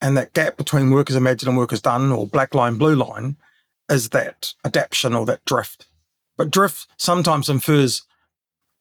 and 0.00 0.16
that 0.16 0.34
gap 0.34 0.56
between 0.56 0.90
work 0.90 1.10
as 1.10 1.16
imagined 1.16 1.48
and 1.48 1.58
work 1.58 1.72
as 1.72 1.80
done, 1.80 2.12
or 2.12 2.26
black 2.26 2.54
line, 2.54 2.76
blue 2.76 2.94
line, 2.94 3.36
is 3.88 4.10
that 4.10 4.52
adaptation 4.64 5.14
or 5.14 5.24
that 5.26 5.44
drift. 5.44 5.86
But 6.36 6.50
drift 6.50 6.86
sometimes 6.96 7.48
infers, 7.48 8.02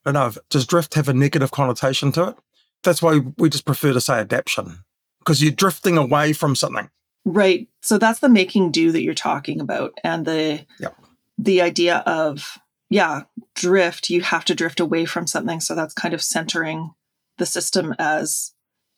I 0.06 0.12
don't 0.12 0.36
know, 0.36 0.42
does 0.50 0.68
drift 0.68 0.94
have 0.94 1.10
a 1.10 1.14
negative 1.14 1.52
connotation 1.52 2.12
to 2.14 2.30
it? 2.30 2.36
That's 2.84 3.02
why 3.02 3.22
we 3.38 3.50
just 3.50 3.66
prefer 3.66 3.94
to 3.94 4.02
say 4.02 4.20
adaptation 4.20 4.84
because 5.20 5.42
you're 5.42 5.52
drifting 5.52 5.98
away 5.98 6.34
from 6.34 6.56
something. 6.56 6.90
Right. 7.26 7.68
So 7.82 7.98
that's 7.98 8.20
the 8.20 8.30
making 8.30 8.72
do 8.72 8.92
that 8.92 9.02
you're 9.02 9.16
talking 9.16 9.60
about. 9.60 9.94
And 10.04 10.26
the 10.26 10.66
Yep. 10.80 10.96
the 11.40 11.62
idea 11.62 11.98
of, 12.06 12.60
yeah, 12.90 13.24
drift, 13.56 14.12
you 14.12 14.22
have 14.22 14.46
to 14.46 14.56
drift 14.56 14.80
away 14.80 15.06
from 15.06 15.26
something. 15.26 15.60
So 15.60 15.74
that's 15.74 15.94
kind 15.96 16.14
of 16.14 16.22
centering 16.22 16.92
the 17.40 17.46
system 17.48 17.96
as 17.98 18.54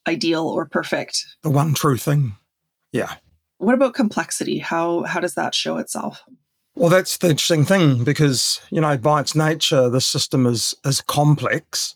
ideal 0.08 0.46
or 0.46 0.66
perfect. 0.66 1.26
The 1.44 1.50
one 1.50 1.74
true 1.74 1.98
thing. 1.98 2.36
Yeah. 2.92 3.16
What 3.60 3.74
about 3.74 3.94
complexity? 3.94 4.60
How 4.60 5.04
how 5.04 5.20
does 5.22 5.36
that 5.36 5.56
show 5.56 5.78
itself? 5.78 6.24
Well, 6.78 6.90
that's 6.90 7.18
the 7.18 7.32
interesting 7.32 7.66
thing 7.66 8.04
because, 8.04 8.62
you 8.70 8.80
know, 8.80 8.98
by 8.98 9.22
its 9.22 9.34
nature, 9.34 9.90
the 9.90 10.00
system 10.00 10.46
is 10.46 10.76
is 10.86 11.02
complex. 11.02 11.96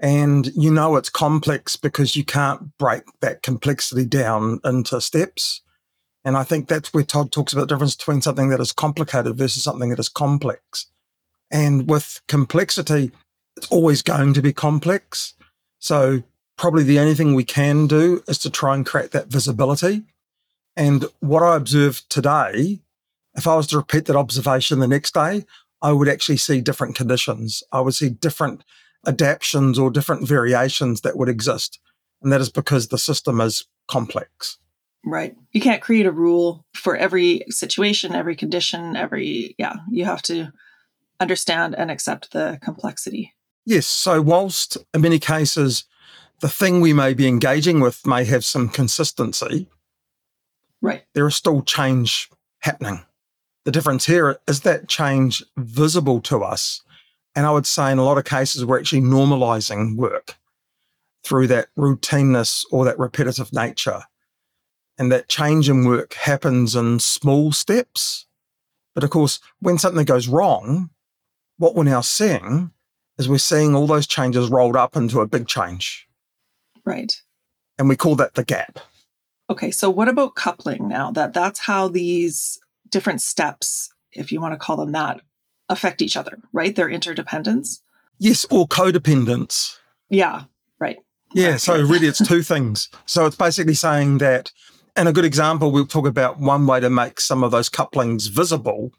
And 0.00 0.48
you 0.56 0.72
know 0.72 0.96
it's 0.96 1.08
complex 1.08 1.76
because 1.76 2.16
you 2.16 2.24
can't 2.24 2.76
break 2.78 3.04
that 3.20 3.44
complexity 3.44 4.04
down 4.04 4.58
into 4.64 5.00
steps. 5.00 5.60
And 6.24 6.36
I 6.36 6.42
think 6.42 6.66
that's 6.66 6.92
where 6.92 7.04
Todd 7.04 7.30
talks 7.30 7.52
about 7.52 7.68
the 7.68 7.74
difference 7.76 7.94
between 7.94 8.22
something 8.22 8.48
that 8.48 8.58
is 8.58 8.72
complicated 8.72 9.36
versus 9.36 9.62
something 9.62 9.90
that 9.90 10.00
is 10.00 10.08
complex. 10.08 10.86
And 11.52 11.88
with 11.88 12.20
complexity, 12.26 13.12
it's 13.56 13.70
always 13.70 14.02
going 14.02 14.34
to 14.34 14.42
be 14.42 14.52
complex. 14.52 15.34
So 15.78 16.24
probably 16.58 16.82
the 16.82 16.98
only 16.98 17.14
thing 17.14 17.36
we 17.36 17.44
can 17.44 17.86
do 17.86 18.24
is 18.26 18.38
to 18.38 18.50
try 18.50 18.74
and 18.74 18.84
create 18.84 19.12
that 19.12 19.28
visibility. 19.28 20.02
And 20.74 21.04
what 21.20 21.44
I 21.44 21.54
observed 21.54 22.10
today, 22.10 22.80
if 23.34 23.46
I 23.46 23.56
was 23.56 23.66
to 23.68 23.76
repeat 23.78 24.06
that 24.06 24.16
observation 24.16 24.78
the 24.78 24.88
next 24.88 25.14
day, 25.14 25.44
I 25.80 25.92
would 25.92 26.08
actually 26.08 26.36
see 26.36 26.60
different 26.60 26.94
conditions. 26.94 27.62
I 27.72 27.80
would 27.80 27.94
see 27.94 28.10
different 28.10 28.62
adaptions 29.06 29.78
or 29.78 29.90
different 29.90 30.28
variations 30.28 31.00
that 31.00 31.16
would 31.16 31.28
exist. 31.28 31.80
And 32.22 32.32
that 32.32 32.40
is 32.40 32.50
because 32.50 32.88
the 32.88 32.98
system 32.98 33.40
is 33.40 33.66
complex. 33.88 34.58
Right. 35.04 35.34
You 35.50 35.60
can't 35.60 35.82
create 35.82 36.06
a 36.06 36.12
rule 36.12 36.64
for 36.74 36.96
every 36.96 37.42
situation, 37.48 38.14
every 38.14 38.36
condition, 38.36 38.94
every 38.94 39.56
yeah, 39.58 39.74
you 39.90 40.04
have 40.04 40.22
to 40.22 40.52
understand 41.18 41.74
and 41.74 41.90
accept 41.90 42.30
the 42.30 42.58
complexity. 42.62 43.34
Yes. 43.66 43.86
So, 43.86 44.22
whilst 44.22 44.76
in 44.94 45.00
many 45.00 45.18
cases 45.18 45.84
the 46.40 46.48
thing 46.48 46.80
we 46.80 46.92
may 46.92 47.14
be 47.14 47.28
engaging 47.28 47.80
with 47.80 48.04
may 48.06 48.24
have 48.24 48.44
some 48.44 48.68
consistency, 48.68 49.68
Right. 50.80 51.04
there 51.14 51.26
is 51.28 51.36
still 51.36 51.62
change 51.62 52.28
happening. 52.58 53.04
The 53.64 53.70
difference 53.70 54.06
here 54.06 54.38
is 54.48 54.60
that 54.60 54.88
change 54.88 55.42
visible 55.56 56.20
to 56.22 56.42
us. 56.42 56.82
And 57.34 57.46
I 57.46 57.50
would 57.50 57.66
say 57.66 57.92
in 57.92 57.98
a 57.98 58.04
lot 58.04 58.18
of 58.18 58.24
cases, 58.24 58.64
we're 58.64 58.78
actually 58.78 59.02
normalizing 59.02 59.96
work 59.96 60.36
through 61.24 61.46
that 61.46 61.68
routineness 61.78 62.64
or 62.70 62.84
that 62.84 62.98
repetitive 62.98 63.52
nature. 63.52 64.02
And 64.98 65.10
that 65.10 65.28
change 65.28 65.68
in 65.68 65.84
work 65.84 66.14
happens 66.14 66.74
in 66.74 66.98
small 66.98 67.52
steps. 67.52 68.26
But 68.94 69.04
of 69.04 69.10
course, 69.10 69.40
when 69.60 69.78
something 69.78 70.04
goes 70.04 70.28
wrong, 70.28 70.90
what 71.56 71.74
we're 71.74 71.84
now 71.84 72.00
seeing 72.00 72.72
is 73.18 73.28
we're 73.28 73.38
seeing 73.38 73.74
all 73.74 73.86
those 73.86 74.06
changes 74.06 74.48
rolled 74.48 74.76
up 74.76 74.96
into 74.96 75.20
a 75.20 75.26
big 75.26 75.46
change. 75.46 76.08
Right. 76.84 77.22
And 77.78 77.88
we 77.88 77.96
call 77.96 78.16
that 78.16 78.34
the 78.34 78.44
gap. 78.44 78.80
Okay, 79.48 79.70
so 79.70 79.88
what 79.88 80.08
about 80.08 80.34
coupling 80.34 80.88
now? 80.88 81.10
That 81.10 81.32
that's 81.32 81.60
how 81.60 81.88
these 81.88 82.60
different 82.92 83.20
steps, 83.20 83.92
if 84.12 84.30
you 84.30 84.40
want 84.40 84.54
to 84.54 84.58
call 84.58 84.76
them 84.76 84.92
that, 84.92 85.20
affect 85.68 86.00
each 86.00 86.16
other, 86.16 86.38
right? 86.52 86.76
Their 86.76 86.88
interdependence. 86.88 87.82
Yes, 88.18 88.46
or 88.50 88.68
codependence. 88.68 89.76
Yeah, 90.08 90.44
right. 90.78 90.98
Yeah, 91.34 91.56
so 91.56 91.82
really 91.82 92.06
it's 92.06 92.24
two 92.26 92.42
things. 92.42 92.88
So 93.06 93.26
it's 93.26 93.36
basically 93.36 93.74
saying 93.74 94.18
that, 94.18 94.52
and 94.94 95.08
a 95.08 95.12
good 95.12 95.24
example, 95.24 95.72
we'll 95.72 95.86
talk 95.86 96.06
about 96.06 96.38
one 96.38 96.66
way 96.66 96.78
to 96.78 96.90
make 96.90 97.20
some 97.20 97.42
of 97.42 97.50
those 97.50 97.68
couplings 97.68 98.26
visible 98.26 98.92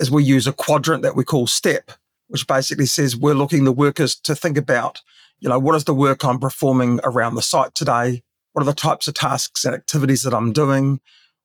is 0.00 0.10
we 0.10 0.24
use 0.24 0.46
a 0.46 0.52
quadrant 0.52 1.02
that 1.02 1.14
we 1.14 1.22
call 1.22 1.46
STEP, 1.46 1.92
which 2.28 2.46
basically 2.46 2.86
says 2.86 3.16
we're 3.16 3.34
looking 3.34 3.64
the 3.64 3.72
workers 3.72 4.16
to 4.16 4.34
think 4.34 4.56
about, 4.56 5.02
you 5.38 5.48
know, 5.48 5.58
what 5.58 5.76
is 5.76 5.84
the 5.84 5.94
work 5.94 6.24
I'm 6.24 6.38
performing 6.38 6.98
around 7.04 7.34
the 7.34 7.42
site 7.42 7.74
today? 7.74 8.22
What 8.52 8.62
are 8.62 8.66
the 8.66 8.72
types 8.72 9.06
of 9.06 9.14
tasks 9.14 9.64
and 9.64 9.74
activities 9.74 10.22
that 10.22 10.34
I'm 10.34 10.52
doing? 10.52 11.00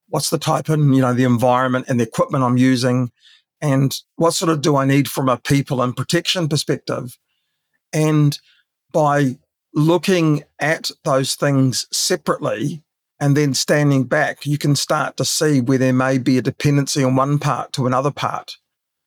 What's 0.10 0.30
the 0.30 0.38
type 0.38 0.70
and, 0.70 0.96
you 0.96 1.02
know, 1.02 1.14
the 1.14 1.24
environment 1.24 1.86
and 1.88 2.00
the 2.00 2.04
equipment 2.04 2.44
I'm 2.44 2.58
using? 2.58 3.12
And 3.62 3.96
what 4.16 4.34
sort 4.34 4.50
of 4.50 4.62
do 4.62 4.76
I 4.76 4.86
need 4.86 5.08
from 5.08 5.30
a 5.30 5.38
people 5.38 5.82
and 5.82 5.96
protection 5.96 6.48
perspective? 6.48 7.18
And 7.94 8.40
by 8.92 9.38
looking 9.74 10.44
at 10.60 10.90
those 11.04 11.36
things 11.36 11.88
separately 11.92 12.84
and 13.20 13.36
then 13.36 13.54
standing 13.54 14.06
back, 14.06 14.46
you 14.46 14.58
can 14.58 14.76
start 14.76 15.18
to 15.18 15.26
see 15.26 15.62
where 15.62 15.78
there 15.78 15.94
may 15.94 16.18
be 16.18 16.38
a 16.38 16.42
dependency 16.42 17.04
on 17.04 17.16
one 17.16 17.38
part 17.38 17.74
to 17.74 17.86
another 17.86 18.12
part, 18.12 18.58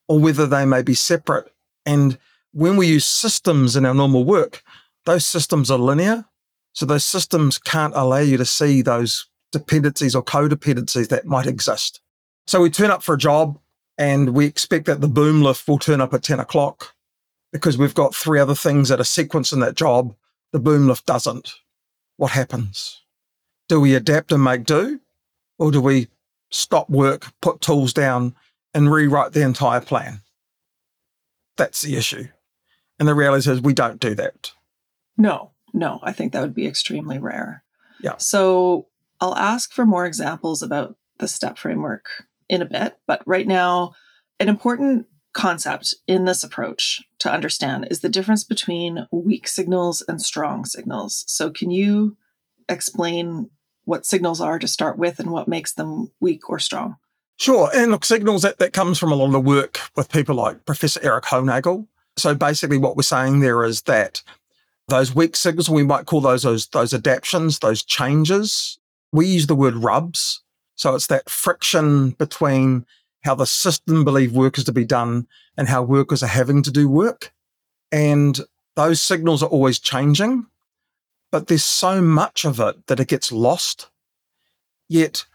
or 0.06 0.18
whether 0.18 0.46
they 0.46 0.64
may 0.64 0.82
be 0.82 0.94
separate. 0.94 1.52
And 1.86 2.18
when 2.52 2.76
we 2.76 2.86
use 2.86 3.06
systems 3.06 3.74
in 3.74 3.86
our 3.86 3.94
normal 3.94 4.24
work, 4.24 4.62
those 5.06 5.26
systems 5.26 5.70
are 5.70 5.78
linear. 5.78 6.26
So 6.74 6.86
those 6.86 7.04
systems 7.04 7.58
can't 7.58 7.94
allow 7.96 8.18
you 8.18 8.36
to 8.36 8.44
see 8.44 8.82
those 8.82 9.26
dependencies 9.52 10.14
or 10.14 10.24
codependencies 10.24 11.08
that 11.08 11.26
might 11.26 11.46
exist. 11.46 12.00
So 12.46 12.60
we 12.60 12.70
turn 12.70 12.90
up 12.90 13.02
for 13.02 13.14
a 13.14 13.18
job 13.18 13.58
and 13.96 14.30
we 14.30 14.46
expect 14.46 14.86
that 14.86 15.00
the 15.00 15.08
boom 15.08 15.42
lift 15.42 15.68
will 15.68 15.78
turn 15.78 16.00
up 16.00 16.12
at 16.14 16.22
10 16.22 16.40
o'clock 16.40 16.94
because 17.52 17.78
we've 17.78 17.94
got 17.94 18.14
three 18.14 18.40
other 18.40 18.54
things 18.54 18.88
that 18.88 18.98
are 18.98 19.04
sequenced 19.04 19.52
in 19.52 19.60
that 19.60 19.76
job. 19.76 20.14
The 20.52 20.58
boom 20.58 20.88
lift 20.88 21.06
doesn't. 21.06 21.54
What 22.16 22.32
happens? 22.32 23.02
Do 23.68 23.80
we 23.80 23.94
adapt 23.94 24.32
and 24.32 24.42
make 24.42 24.64
do? 24.64 25.00
Or 25.58 25.70
do 25.70 25.80
we 25.80 26.08
stop 26.50 26.90
work, 26.90 27.32
put 27.40 27.60
tools 27.60 27.92
down, 27.92 28.34
and 28.74 28.90
rewrite 28.90 29.32
the 29.32 29.42
entire 29.42 29.80
plan? 29.80 30.20
That's 31.56 31.82
the 31.82 31.96
issue. 31.96 32.28
And 32.98 33.06
the 33.06 33.14
reality 33.14 33.50
is 33.50 33.60
we 33.60 33.74
don't 33.74 34.00
do 34.00 34.14
that. 34.14 34.52
No, 35.16 35.52
no, 35.72 36.00
I 36.02 36.12
think 36.12 36.32
that 36.32 36.40
would 36.40 36.54
be 36.54 36.66
extremely 36.66 37.18
rare. 37.18 37.62
Yeah. 38.00 38.16
So 38.16 38.86
I'll 39.22 39.36
ask 39.36 39.72
for 39.72 39.86
more 39.86 40.04
examples 40.04 40.62
about 40.62 40.96
the 41.20 41.28
step 41.28 41.56
framework 41.56 42.24
in 42.48 42.60
a 42.60 42.66
bit, 42.66 42.98
but 43.06 43.22
right 43.24 43.46
now, 43.46 43.92
an 44.40 44.48
important 44.48 45.06
concept 45.32 45.94
in 46.08 46.24
this 46.24 46.42
approach 46.42 47.00
to 47.20 47.32
understand 47.32 47.86
is 47.88 48.00
the 48.00 48.08
difference 48.08 48.42
between 48.42 49.06
weak 49.12 49.46
signals 49.46 50.02
and 50.08 50.20
strong 50.20 50.64
signals. 50.64 51.22
So, 51.28 51.50
can 51.50 51.70
you 51.70 52.16
explain 52.68 53.48
what 53.84 54.04
signals 54.04 54.40
are 54.40 54.58
to 54.58 54.66
start 54.66 54.98
with 54.98 55.20
and 55.20 55.30
what 55.30 55.46
makes 55.46 55.72
them 55.72 56.10
weak 56.18 56.50
or 56.50 56.58
strong? 56.58 56.96
Sure. 57.38 57.70
And 57.72 57.92
look, 57.92 58.04
signals 58.04 58.42
that, 58.42 58.58
that 58.58 58.72
comes 58.72 58.98
from 58.98 59.12
a 59.12 59.14
lot 59.14 59.26
of 59.26 59.32
the 59.32 59.40
work 59.40 59.78
with 59.94 60.10
people 60.10 60.34
like 60.34 60.64
Professor 60.64 61.00
Erik 61.00 61.26
Hollnagel. 61.26 61.86
So 62.16 62.34
basically 62.34 62.78
what 62.78 62.96
we're 62.96 63.04
saying 63.04 63.38
there 63.38 63.62
is 63.62 63.82
that 63.82 64.20
those 64.88 65.14
weak 65.14 65.36
signals, 65.36 65.70
we 65.70 65.84
might 65.84 66.06
call 66.06 66.20
those, 66.22 66.42
those 66.42 66.66
those 66.66 66.92
adaptions, 66.92 67.60
those 67.60 67.84
changes. 67.84 68.80
We 69.12 69.26
use 69.26 69.46
the 69.46 69.54
word 69.54 69.76
rubs. 69.76 70.42
So 70.74 70.94
it's 70.94 71.06
that 71.08 71.28
friction 71.30 72.10
between 72.10 72.86
how 73.24 73.34
the 73.34 73.46
system 73.46 74.04
believe 74.04 74.32
work 74.32 74.58
is 74.58 74.64
to 74.64 74.72
be 74.72 74.84
done 74.84 75.26
and 75.56 75.68
how 75.68 75.82
workers 75.82 76.22
are 76.22 76.28
having 76.28 76.62
to 76.62 76.70
do 76.70 76.88
work. 76.88 77.32
And 77.92 78.40
those 78.74 79.00
signals 79.00 79.42
are 79.42 79.48
always 79.48 79.78
changing, 79.78 80.46
but 81.30 81.46
there's 81.46 81.64
so 81.64 82.00
much 82.00 82.44
of 82.44 82.58
it 82.58 82.86
that 82.86 83.00
it 83.00 83.08
gets 83.08 83.30
lost. 83.30 83.90
Yet 84.88 85.26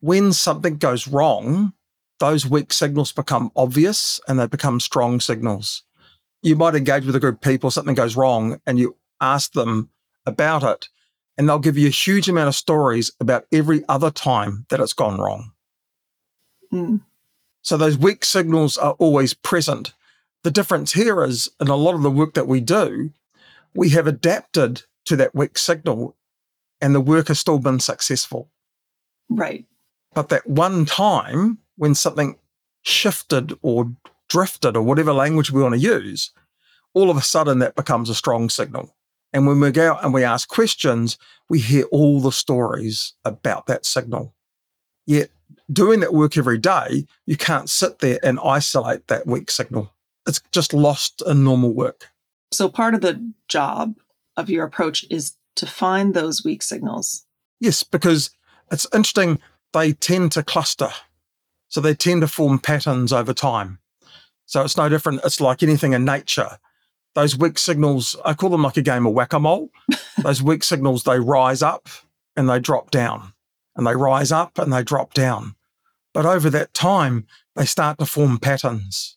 when 0.00 0.32
something 0.32 0.78
goes 0.78 1.06
wrong, 1.06 1.72
those 2.18 2.46
weak 2.46 2.72
signals 2.72 3.12
become 3.12 3.50
obvious 3.54 4.20
and 4.26 4.38
they 4.38 4.46
become 4.46 4.80
strong 4.80 5.20
signals. 5.20 5.82
You 6.42 6.56
might 6.56 6.74
engage 6.74 7.04
with 7.04 7.16
a 7.16 7.20
group 7.20 7.36
of 7.36 7.40
people, 7.40 7.70
something 7.70 7.94
goes 7.94 8.16
wrong, 8.16 8.60
and 8.66 8.78
you 8.78 8.96
ask 9.20 9.52
them 9.52 9.90
about 10.24 10.62
it, 10.62 10.88
and 11.36 11.48
they'll 11.48 11.58
give 11.58 11.78
you 11.78 11.86
a 11.86 11.90
huge 11.90 12.28
amount 12.28 12.48
of 12.48 12.54
stories 12.54 13.10
about 13.20 13.46
every 13.52 13.84
other 13.88 14.10
time 14.10 14.66
that 14.70 14.80
it's 14.80 14.92
gone 14.92 15.20
wrong. 15.20 15.52
Mm, 16.72 17.00
So 17.62 17.76
those 17.76 17.98
weak 17.98 18.24
signals 18.24 18.76
are 18.78 18.92
always 18.92 19.34
present. 19.34 19.92
The 20.42 20.50
difference 20.50 20.92
here 20.92 21.22
is 21.24 21.48
in 21.60 21.68
a 21.68 21.76
lot 21.76 21.94
of 21.94 22.02
the 22.02 22.10
work 22.10 22.34
that 22.34 22.46
we 22.48 22.60
do, 22.60 23.10
we 23.74 23.90
have 23.90 24.06
adapted 24.06 24.82
to 25.04 25.16
that 25.16 25.34
weak 25.34 25.58
signal 25.58 26.16
and 26.80 26.94
the 26.94 27.00
work 27.00 27.28
has 27.28 27.38
still 27.38 27.58
been 27.58 27.80
successful. 27.80 28.50
right. 29.28 29.64
But 30.14 30.30
that 30.30 30.46
one 30.46 30.86
time 30.86 31.58
when 31.76 31.94
something 31.94 32.36
shifted 32.82 33.52
or 33.60 33.92
drifted 34.28 34.76
or 34.76 34.82
whatever 34.82 35.12
language 35.12 35.50
we 35.50 35.62
want 35.62 35.74
to 35.74 35.80
use, 35.80 36.30
all 36.94 37.10
of 37.10 37.18
a 37.18 37.22
sudden 37.22 37.58
that 37.58 37.74
becomes 37.74 38.08
a 38.08 38.14
strong 38.14 38.48
signal. 38.48 38.95
And 39.36 39.46
when 39.46 39.60
we 39.60 39.70
go 39.70 39.92
out 39.92 40.02
and 40.02 40.14
we 40.14 40.24
ask 40.24 40.48
questions, 40.48 41.18
we 41.50 41.58
hear 41.58 41.84
all 41.92 42.22
the 42.22 42.32
stories 42.32 43.12
about 43.22 43.66
that 43.66 43.84
signal. 43.84 44.34
Yet 45.04 45.28
doing 45.70 46.00
that 46.00 46.14
work 46.14 46.38
every 46.38 46.56
day, 46.56 47.04
you 47.26 47.36
can't 47.36 47.68
sit 47.68 47.98
there 47.98 48.18
and 48.22 48.40
isolate 48.42 49.08
that 49.08 49.26
weak 49.26 49.50
signal. 49.50 49.92
it's 50.26 50.40
just 50.52 50.72
lost 50.72 51.22
in 51.26 51.44
normal 51.44 51.74
work. 51.74 52.08
So 52.50 52.70
part 52.70 52.94
of 52.94 53.02
the 53.02 53.30
job 53.46 53.96
of 54.38 54.48
your 54.48 54.64
approach 54.64 55.04
is 55.10 55.34
to 55.56 55.66
find 55.66 56.14
those 56.14 56.42
weak 56.42 56.62
signals. 56.62 57.26
Yes, 57.60 57.82
because 57.82 58.30
it's 58.72 58.86
interesting, 58.94 59.38
they 59.74 59.92
tend 59.92 60.32
to 60.32 60.42
cluster. 60.42 60.88
So 61.68 61.82
they 61.82 61.94
tend 61.94 62.22
to 62.22 62.26
form 62.26 62.58
patterns 62.58 63.12
over 63.12 63.34
time. 63.34 63.80
So 64.46 64.62
it's 64.62 64.78
no 64.78 64.88
different. 64.88 65.20
It's 65.24 65.42
like 65.42 65.62
anything 65.62 65.92
in 65.92 66.06
nature. 66.06 66.58
Those 67.16 67.34
weak 67.34 67.58
signals, 67.58 68.14
I 68.26 68.34
call 68.34 68.50
them 68.50 68.62
like 68.62 68.76
a 68.76 68.82
game 68.82 69.06
of 69.06 69.14
whack 69.14 69.32
a 69.32 69.40
mole. 69.40 69.70
Those 70.22 70.42
weak 70.42 70.62
signals, 70.62 71.04
they 71.04 71.18
rise 71.18 71.62
up 71.62 71.88
and 72.36 72.46
they 72.46 72.60
drop 72.60 72.90
down, 72.90 73.32
and 73.74 73.86
they 73.86 73.96
rise 73.96 74.30
up 74.30 74.58
and 74.58 74.70
they 74.70 74.82
drop 74.84 75.14
down. 75.14 75.56
But 76.12 76.26
over 76.26 76.50
that 76.50 76.74
time, 76.74 77.26
they 77.54 77.64
start 77.64 77.98
to 77.98 78.06
form 78.06 78.38
patterns. 78.38 79.16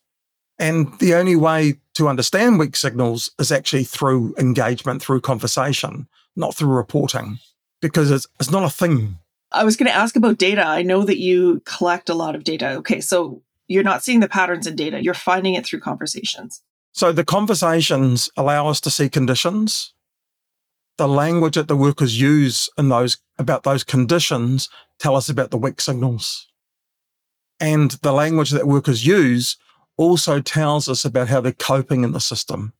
And 0.58 0.98
the 1.00 1.13
only 1.13 1.36
way 1.36 1.79
to 1.96 2.08
understand 2.08 2.58
weak 2.58 2.77
signals 2.77 3.32
is 3.38 3.51
actually 3.51 3.84
through 3.84 4.34
engagement, 4.38 5.01
through 5.01 5.20
conversation, 5.20 6.08
not 6.38 6.56
through 6.56 6.70
reporting, 6.70 7.39
because 7.82 8.12
it's, 8.12 8.27
it's 8.39 8.50
not 8.50 8.63
a 8.63 8.70
thing. 8.70 9.18
I 9.51 9.65
was 9.65 9.75
going 9.75 9.91
to 9.91 9.98
ask 9.98 10.15
about 10.15 10.38
data. 10.38 10.65
I 10.65 10.84
know 10.84 11.03
that 11.03 11.20
you 11.20 11.62
collect 11.65 12.08
a 12.08 12.13
lot 12.13 12.36
of 12.36 12.46
data. 12.46 12.75
Okay, 12.75 13.01
so 13.01 13.41
you're 13.68 13.84
not 13.84 14.06
seeing 14.06 14.22
the 14.22 14.29
patterns 14.29 14.68
in 14.68 14.77
data, 14.77 15.03
you're 15.03 15.13
finding 15.13 15.56
it 15.56 15.65
through 15.65 15.82
conversations. 15.82 16.62
So 17.00 17.13
the 17.13 17.24
conversations 17.24 18.29
allow 18.36 18.68
us 18.68 18.82
to 18.82 18.89
see 18.89 19.08
conditions. 19.08 19.94
The 20.98 21.08
language 21.08 21.56
that 21.56 21.70
the 21.70 21.77
workers 21.77 22.20
use 22.20 22.70
in 22.77 22.89
those 22.89 23.20
about 23.38 23.63
those 23.63 23.86
conditions 23.86 24.68
tell 25.00 25.15
us 25.15 25.29
about 25.29 25.50
the 25.50 25.58
weak 25.58 25.79
signals. 25.79 26.50
And 27.58 27.91
the 28.01 28.12
language 28.12 28.50
that 28.50 28.68
workers 28.68 29.06
use 29.08 29.56
also 29.96 30.41
tells 30.41 30.89
us 30.89 31.06
about 31.06 31.29
how 31.29 31.39
they're 31.39 31.53
coping 31.53 32.03
in 32.03 32.12
the 32.12 32.20
system. 32.20 32.74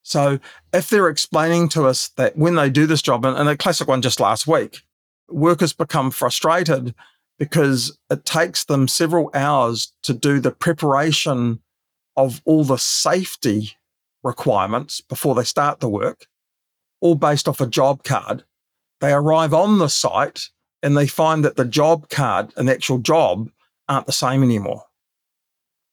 So 0.00 0.38
if 0.72 0.88
they're 0.88 1.10
explaining 1.10 1.68
to 1.70 1.84
us 1.84 2.08
that 2.16 2.38
when 2.38 2.54
they 2.54 2.70
do 2.70 2.86
this 2.86 3.02
job, 3.02 3.26
and, 3.26 3.46
a 3.46 3.58
classic 3.58 3.88
one 3.88 4.00
just 4.00 4.20
last 4.20 4.46
week, 4.46 4.80
workers 5.28 5.74
become 5.74 6.10
frustrated 6.10 6.94
because 7.38 7.98
it 8.08 8.24
takes 8.24 8.64
them 8.64 8.88
several 8.88 9.30
hours 9.34 9.92
to 10.04 10.14
do 10.14 10.40
the 10.40 10.50
preparation 10.50 11.60
of 12.16 12.40
all 12.44 12.64
the 12.64 12.78
safety 12.78 13.76
requirements 14.22 15.00
before 15.00 15.34
they 15.34 15.44
start 15.44 15.80
the 15.80 15.88
work, 15.88 16.26
all 17.00 17.14
based 17.14 17.48
off 17.48 17.60
a 17.60 17.66
job 17.66 18.04
card. 18.04 18.44
They 19.00 19.12
arrive 19.12 19.52
on 19.52 19.78
the 19.78 19.88
site 19.88 20.48
and 20.82 20.96
they 20.96 21.06
find 21.06 21.44
that 21.44 21.56
the 21.56 21.64
job 21.64 22.08
card 22.08 22.52
and 22.56 22.68
the 22.68 22.72
actual 22.72 22.98
job 22.98 23.50
aren't 23.88 24.06
the 24.06 24.12
same 24.12 24.42
anymore. 24.42 24.84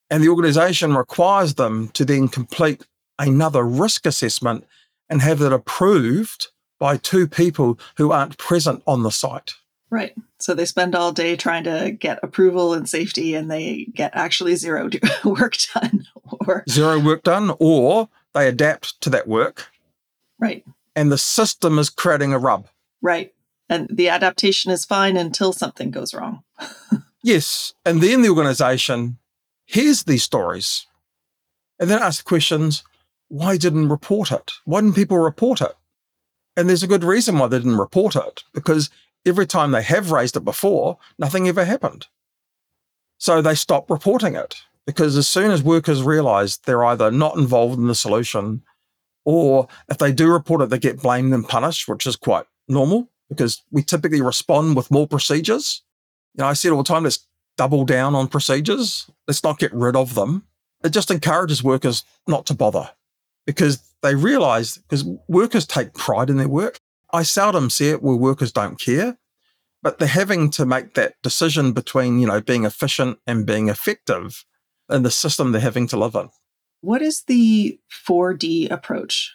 And 0.09 0.23
the 0.23 0.29
organization 0.29 0.95
requires 0.95 1.55
them 1.55 1.89
to 1.89 2.05
then 2.05 2.27
complete 2.27 2.85
another 3.17 3.63
risk 3.63 4.05
assessment 4.05 4.65
and 5.09 5.21
have 5.21 5.41
it 5.41 5.53
approved 5.53 6.47
by 6.79 6.97
two 6.97 7.27
people 7.27 7.79
who 7.97 8.11
aren't 8.11 8.37
present 8.37 8.81
on 8.87 9.03
the 9.03 9.11
site. 9.11 9.53
Right. 9.91 10.15
So 10.39 10.53
they 10.53 10.65
spend 10.65 10.95
all 10.95 11.11
day 11.11 11.35
trying 11.35 11.65
to 11.65 11.91
get 11.91 12.19
approval 12.23 12.73
and 12.73 12.87
safety 12.87 13.35
and 13.35 13.51
they 13.51 13.87
get 13.93 14.11
actually 14.15 14.55
zero 14.55 14.89
work 15.25 15.57
done 15.75 16.07
or 16.47 16.63
zero 16.69 16.97
work 16.97 17.23
done 17.23 17.51
or 17.59 18.09
they 18.33 18.47
adapt 18.47 18.99
to 19.01 19.09
that 19.09 19.27
work. 19.27 19.67
Right. 20.39 20.65
And 20.95 21.11
the 21.11 21.17
system 21.17 21.77
is 21.77 21.89
creating 21.89 22.33
a 22.33 22.39
rub. 22.39 22.67
Right. 23.01 23.33
And 23.69 23.89
the 23.91 24.09
adaptation 24.09 24.71
is 24.71 24.85
fine 24.85 25.17
until 25.17 25.51
something 25.51 25.91
goes 25.91 26.13
wrong. 26.13 26.43
yes. 27.23 27.73
And 27.85 28.01
then 28.01 28.21
the 28.21 28.29
organization 28.29 29.17
hears 29.65 30.03
these 30.03 30.23
stories 30.23 30.87
and 31.79 31.89
then 31.89 32.01
asks 32.01 32.23
questions 32.23 32.83
why 33.27 33.55
didn't 33.55 33.89
report 33.89 34.31
it? 34.31 34.51
Why 34.65 34.81
didn't 34.81 34.95
people 34.95 35.17
report 35.17 35.61
it? 35.61 35.73
And 36.57 36.67
there's 36.67 36.83
a 36.83 36.87
good 36.87 37.03
reason 37.03 37.39
why 37.39 37.47
they 37.47 37.57
didn't 37.57 37.77
report 37.77 38.15
it 38.15 38.43
because 38.53 38.89
every 39.25 39.45
time 39.45 39.71
they 39.71 39.83
have 39.83 40.11
raised 40.11 40.35
it 40.35 40.45
before, 40.45 40.97
nothing 41.17 41.47
ever 41.47 41.65
happened. 41.65 42.07
So 43.17 43.41
they 43.41 43.55
stop 43.55 43.89
reporting 43.89 44.35
it 44.35 44.55
because 44.85 45.15
as 45.15 45.27
soon 45.27 45.51
as 45.51 45.61
workers 45.61 46.01
realize 46.03 46.57
they're 46.57 46.83
either 46.85 47.11
not 47.11 47.37
involved 47.37 47.77
in 47.77 47.87
the 47.87 47.95
solution 47.95 48.63
or 49.25 49.67
if 49.89 49.97
they 49.97 50.11
do 50.11 50.31
report 50.31 50.61
it, 50.61 50.69
they 50.69 50.79
get 50.79 51.01
blamed 51.01 51.33
and 51.33 51.47
punished, 51.47 51.87
which 51.87 52.07
is 52.07 52.15
quite 52.15 52.45
normal 52.67 53.09
because 53.29 53.61
we 53.71 53.83
typically 53.83 54.21
respond 54.21 54.75
with 54.75 54.91
more 54.91 55.07
procedures. 55.07 55.83
You 56.33 56.41
know, 56.41 56.47
I 56.47 56.53
say 56.53 56.69
it 56.69 56.71
all 56.71 56.83
the 56.83 56.87
time, 56.87 57.03
let's 57.03 57.27
double 57.57 57.85
down 57.85 58.15
on 58.15 58.27
procedures. 58.27 59.09
Let's 59.27 59.43
not 59.43 59.59
get 59.59 59.73
rid 59.73 59.95
of 59.95 60.15
them. 60.15 60.47
It 60.83 60.89
just 60.89 61.11
encourages 61.11 61.63
workers 61.63 62.03
not 62.27 62.45
to 62.47 62.55
bother 62.55 62.89
because 63.45 63.81
they 64.01 64.15
realize 64.15 64.77
because 64.77 65.03
workers 65.27 65.65
take 65.65 65.93
pride 65.93 66.29
in 66.29 66.37
their 66.37 66.47
work. 66.47 66.79
I 67.13 67.23
seldom 67.23 67.69
see 67.69 67.89
it 67.89 68.01
where 68.01 68.15
workers 68.15 68.51
don't 68.51 68.79
care, 68.79 69.17
but 69.83 69.99
they're 69.99 70.07
having 70.07 70.49
to 70.51 70.65
make 70.65 70.93
that 70.93 71.15
decision 71.21 71.73
between, 71.73 72.19
you 72.19 72.27
know, 72.27 72.41
being 72.41 72.65
efficient 72.65 73.19
and 73.25 73.45
being 73.45 73.69
effective 73.69 74.45
in 74.89 75.03
the 75.03 75.11
system 75.11 75.51
they're 75.51 75.61
having 75.61 75.87
to 75.87 75.97
live 75.97 76.15
in. 76.15 76.29
What 76.81 77.01
is 77.01 77.23
the 77.23 77.79
4D 78.07 78.71
approach 78.71 79.33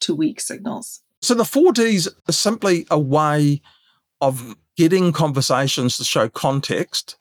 to 0.00 0.14
weak 0.14 0.40
signals? 0.40 1.02
So 1.20 1.34
the 1.34 1.44
4Ds 1.44 2.08
is 2.28 2.38
simply 2.38 2.86
a 2.90 2.98
way 2.98 3.60
of 4.20 4.56
getting 4.76 5.12
conversations 5.12 5.98
to 5.98 6.04
show 6.04 6.28
context 6.28 7.16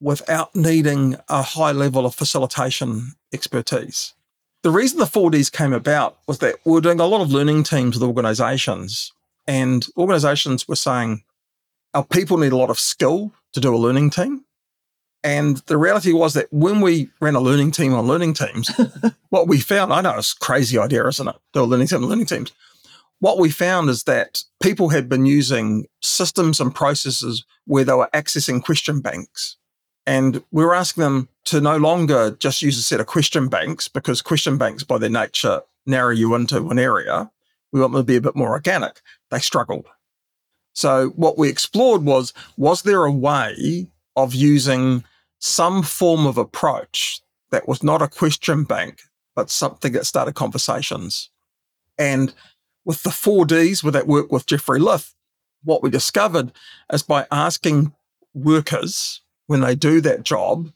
without 0.00 0.54
needing 0.54 1.16
a 1.28 1.42
high 1.42 1.72
level 1.72 2.04
of 2.04 2.14
facilitation 2.14 3.12
expertise. 3.32 4.14
The 4.66 4.72
reason 4.72 4.98
the 4.98 5.04
4Ds 5.04 5.52
came 5.52 5.72
about 5.72 6.18
was 6.26 6.38
that 6.38 6.56
we 6.64 6.72
were 6.72 6.80
doing 6.80 6.98
a 6.98 7.06
lot 7.06 7.20
of 7.20 7.30
learning 7.30 7.62
teams 7.62 7.94
with 7.94 8.02
organizations, 8.02 9.12
and 9.46 9.86
organizations 9.96 10.66
were 10.66 10.74
saying, 10.74 11.22
our 11.94 12.02
people 12.02 12.36
need 12.36 12.50
a 12.50 12.56
lot 12.56 12.68
of 12.68 12.80
skill 12.80 13.32
to 13.52 13.60
do 13.60 13.72
a 13.72 13.78
learning 13.78 14.10
team. 14.10 14.44
And 15.22 15.58
the 15.68 15.78
reality 15.78 16.12
was 16.12 16.34
that 16.34 16.52
when 16.52 16.80
we 16.80 17.10
ran 17.20 17.36
a 17.36 17.40
learning 17.40 17.70
team 17.70 17.94
on 17.94 18.08
learning 18.08 18.34
teams, 18.34 18.68
what 19.28 19.46
we 19.46 19.60
found, 19.60 19.92
I 19.92 20.00
know 20.00 20.18
it's 20.18 20.32
a 20.32 20.44
crazy 20.44 20.78
idea, 20.78 21.06
isn't 21.06 21.28
it? 21.28 21.36
Do 21.52 21.62
a 21.62 21.62
learning 21.62 21.86
team 21.86 22.02
on 22.02 22.08
learning 22.08 22.26
teams. 22.26 22.50
What 23.20 23.38
we 23.38 23.50
found 23.50 23.88
is 23.88 24.02
that 24.02 24.42
people 24.60 24.88
had 24.88 25.08
been 25.08 25.26
using 25.26 25.86
systems 26.02 26.58
and 26.58 26.74
processes 26.74 27.44
where 27.66 27.84
they 27.84 27.94
were 27.94 28.10
accessing 28.12 28.64
question 28.64 29.00
banks. 29.00 29.58
And 30.06 30.42
we 30.52 30.64
were 30.64 30.74
asking 30.74 31.02
them 31.02 31.28
to 31.46 31.60
no 31.60 31.76
longer 31.76 32.30
just 32.38 32.62
use 32.62 32.78
a 32.78 32.82
set 32.82 33.00
of 33.00 33.06
question 33.06 33.48
banks 33.48 33.88
because 33.88 34.22
question 34.22 34.56
banks, 34.56 34.84
by 34.84 34.98
their 34.98 35.10
nature, 35.10 35.62
narrow 35.84 36.12
you 36.12 36.34
into 36.34 36.68
an 36.68 36.78
area. 36.78 37.30
We 37.72 37.80
want 37.80 37.92
them 37.92 38.02
to 38.02 38.06
be 38.06 38.16
a 38.16 38.20
bit 38.20 38.36
more 38.36 38.50
organic. 38.50 39.00
They 39.30 39.40
struggled. 39.40 39.86
So, 40.74 41.08
what 41.16 41.38
we 41.38 41.48
explored 41.48 42.04
was 42.04 42.32
was 42.56 42.82
there 42.82 43.04
a 43.04 43.10
way 43.10 43.88
of 44.14 44.34
using 44.34 45.04
some 45.38 45.82
form 45.82 46.26
of 46.26 46.38
approach 46.38 47.20
that 47.50 47.66
was 47.66 47.82
not 47.82 48.02
a 48.02 48.08
question 48.08 48.64
bank, 48.64 49.00
but 49.34 49.50
something 49.50 49.92
that 49.92 50.06
started 50.06 50.34
conversations? 50.34 51.30
And 51.98 52.34
with 52.84 53.02
the 53.02 53.10
4Ds, 53.10 53.82
with 53.82 53.94
that 53.94 54.06
work 54.06 54.30
with 54.30 54.46
Jeffrey 54.46 54.78
Lyth, 54.78 55.14
what 55.64 55.82
we 55.82 55.90
discovered 55.90 56.52
is 56.92 57.02
by 57.02 57.26
asking 57.30 57.92
workers 58.34 59.22
when 59.46 59.60
they 59.60 59.74
do 59.74 60.00
that 60.00 60.22
job 60.22 60.72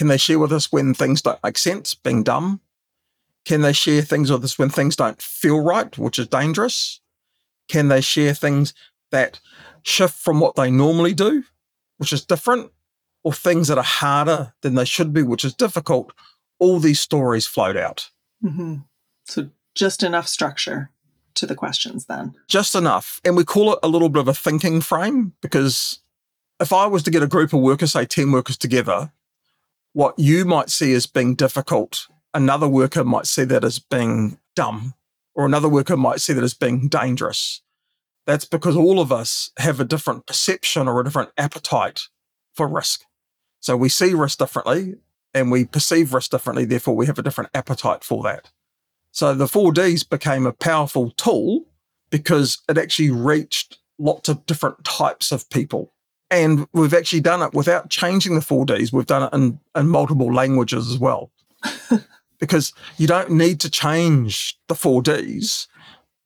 can 0.00 0.08
they 0.08 0.16
share 0.16 0.38
with 0.38 0.50
us 0.50 0.72
when 0.72 0.94
things 0.94 1.22
don't 1.22 1.42
make 1.44 1.58
sense, 1.58 1.94
being 1.94 2.22
dumb? 2.22 2.60
Can 3.44 3.60
they 3.60 3.74
share 3.74 4.00
things 4.00 4.30
with 4.30 4.42
us 4.42 4.58
when 4.58 4.70
things 4.70 4.96
don't 4.96 5.20
feel 5.20 5.60
right, 5.60 5.96
which 5.98 6.18
is 6.18 6.26
dangerous? 6.26 7.00
Can 7.68 7.88
they 7.88 8.00
share 8.00 8.32
things 8.32 8.72
that 9.10 9.40
shift 9.82 10.14
from 10.14 10.40
what 10.40 10.54
they 10.54 10.70
normally 10.70 11.12
do, 11.12 11.44
which 11.98 12.14
is 12.14 12.24
different, 12.24 12.70
or 13.24 13.34
things 13.34 13.68
that 13.68 13.76
are 13.76 13.84
harder 13.84 14.54
than 14.62 14.74
they 14.74 14.86
should 14.86 15.12
be, 15.12 15.22
which 15.22 15.44
is 15.44 15.52
difficult? 15.52 16.12
All 16.58 16.78
these 16.78 17.00
stories 17.00 17.46
float 17.46 17.76
out. 17.76 18.10
Mm-hmm. 18.42 18.76
So, 19.26 19.50
just 19.74 20.02
enough 20.02 20.28
structure 20.28 20.90
to 21.34 21.44
the 21.44 21.54
questions 21.54 22.06
then. 22.06 22.34
Just 22.48 22.74
enough. 22.74 23.20
And 23.22 23.36
we 23.36 23.44
call 23.44 23.74
it 23.74 23.78
a 23.82 23.88
little 23.88 24.08
bit 24.08 24.20
of 24.20 24.28
a 24.28 24.34
thinking 24.34 24.80
frame 24.80 25.34
because 25.42 26.00
if 26.60 26.72
I 26.72 26.86
was 26.86 27.02
to 27.04 27.10
get 27.10 27.22
a 27.22 27.28
group 27.28 27.52
of 27.52 27.60
workers, 27.60 27.92
say 27.92 28.04
10 28.04 28.30
workers 28.30 28.56
together, 28.56 29.12
what 29.92 30.18
you 30.18 30.44
might 30.44 30.70
see 30.70 30.92
as 30.92 31.06
being 31.06 31.34
difficult, 31.34 32.06
another 32.34 32.68
worker 32.68 33.02
might 33.02 33.26
see 33.26 33.44
that 33.44 33.64
as 33.64 33.78
being 33.78 34.38
dumb, 34.54 34.94
or 35.34 35.46
another 35.46 35.68
worker 35.68 35.96
might 35.96 36.20
see 36.20 36.32
that 36.32 36.44
as 36.44 36.54
being 36.54 36.88
dangerous. 36.88 37.62
That's 38.26 38.44
because 38.44 38.76
all 38.76 39.00
of 39.00 39.10
us 39.10 39.50
have 39.56 39.80
a 39.80 39.84
different 39.84 40.26
perception 40.26 40.86
or 40.86 41.00
a 41.00 41.04
different 41.04 41.30
appetite 41.36 42.02
for 42.54 42.68
risk. 42.68 43.04
So 43.60 43.76
we 43.76 43.88
see 43.88 44.14
risk 44.14 44.38
differently 44.38 44.94
and 45.34 45.50
we 45.50 45.64
perceive 45.64 46.12
risk 46.12 46.30
differently. 46.30 46.64
Therefore, 46.64 46.94
we 46.94 47.06
have 47.06 47.18
a 47.18 47.22
different 47.22 47.50
appetite 47.54 48.04
for 48.04 48.22
that. 48.24 48.50
So 49.12 49.34
the 49.34 49.46
4Ds 49.46 50.08
became 50.08 50.46
a 50.46 50.52
powerful 50.52 51.10
tool 51.12 51.66
because 52.10 52.58
it 52.68 52.78
actually 52.78 53.10
reached 53.10 53.78
lots 53.98 54.28
of 54.28 54.46
different 54.46 54.84
types 54.84 55.32
of 55.32 55.48
people. 55.50 55.92
And 56.30 56.68
we've 56.72 56.94
actually 56.94 57.20
done 57.20 57.42
it 57.42 57.54
without 57.54 57.90
changing 57.90 58.34
the 58.34 58.40
4Ds. 58.40 58.92
We've 58.92 59.06
done 59.06 59.24
it 59.24 59.34
in, 59.34 59.58
in 59.74 59.88
multiple 59.88 60.32
languages 60.32 60.88
as 60.90 60.98
well. 60.98 61.30
because 62.40 62.72
you 62.96 63.06
don't 63.06 63.30
need 63.30 63.60
to 63.60 63.70
change 63.70 64.58
the 64.66 64.74
four 64.74 65.02
Ds. 65.02 65.68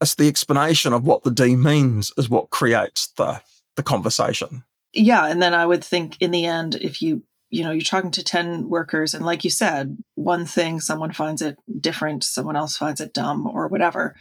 It's 0.01 0.15
the 0.15 0.29
explanation 0.29 0.93
of 0.93 1.05
what 1.05 1.25
the 1.25 1.31
D 1.31 1.57
means 1.57 2.13
is 2.17 2.31
what 2.31 2.51
creates 2.51 3.09
the, 3.17 3.43
the 3.77 3.83
conversation. 3.83 4.65
Yeah. 4.93 5.27
And 5.27 5.43
then 5.43 5.53
I 5.53 5.67
would 5.67 5.85
think 5.85 6.17
in 6.21 6.31
the 6.31 6.47
end, 6.47 6.77
if 6.77 7.03
you, 7.03 7.25
you 7.51 7.65
know, 7.65 7.73
you're 7.73 7.83
talking 7.83 8.13
to 8.13 8.25
10 8.25 8.69
workers 8.69 9.13
and 9.13 9.27
like 9.27 9.45
you 9.45 9.51
said, 9.51 9.99
one 10.15 10.47
thing, 10.47 10.81
someone 10.81 11.13
finds 11.13 11.43
it 11.43 11.59
different, 11.81 12.23
someone 12.23 12.57
else 12.57 12.77
finds 12.77 13.01
it 13.01 13.13
dumb 13.13 13.47
or 13.47 13.67
whatever. 13.69 14.15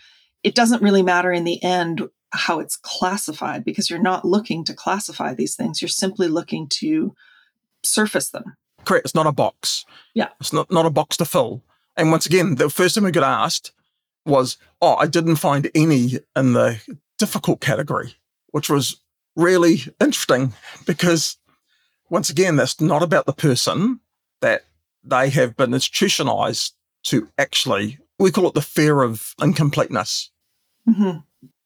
It 0.44 0.56
doesn't 0.56 0.82
really 0.82 1.04
matter 1.04 1.32
in 1.32 1.44
the 1.44 1.64
end 1.64 2.08
how 2.34 2.60
it's 2.60 2.76
classified 2.76 3.64
because 3.64 3.90
you're 3.90 4.00
not 4.00 4.26
looking 4.26 4.64
to 4.66 4.74
classify 4.74 5.34
these 5.34 5.56
things. 5.56 5.82
You're 5.82 5.90
simply 5.90 6.28
looking 6.28 6.68
to 6.80 7.16
surface 7.84 8.30
them. 8.30 8.56
Correct. 8.86 9.06
It's 9.06 9.16
not 9.16 9.28
a 9.28 9.32
box. 9.32 9.86
Yeah. 10.14 10.30
It's 10.40 10.52
not, 10.52 10.72
not 10.72 10.86
a 10.86 10.90
box 10.90 11.16
to 11.18 11.26
fill. 11.26 11.62
And 11.96 12.12
once 12.12 12.26
again, 12.26 12.56
the 12.56 12.70
first 12.70 12.96
time 12.96 13.04
we 13.04 13.12
got 13.12 13.24
asked 13.24 13.72
was, 14.26 14.58
oh, 14.82 14.96
I 14.96 15.06
didn't 15.06 15.36
find 15.36 15.70
any 15.76 16.20
in 16.36 16.54
the 16.54 16.82
difficult 17.20 17.62
category, 17.62 18.16
which 18.52 18.70
was 18.70 19.00
really 19.36 19.82
interesting 20.02 20.54
because 20.86 21.38
once 22.10 22.30
again, 22.30 22.56
that's 22.56 22.82
not 22.82 23.04
about 23.04 23.26
the 23.26 23.34
person 23.34 24.00
that 24.42 24.64
they 25.04 25.30
have 25.30 25.56
been 25.56 25.74
institutionalized 25.74 26.74
to 27.04 27.30
actually, 27.38 28.00
we 28.18 28.32
call 28.32 28.48
it 28.48 28.54
the 28.54 28.62
fear 28.62 29.02
of 29.02 29.36
incompleteness. 29.42 30.32
Mm-hmm. 30.88 31.20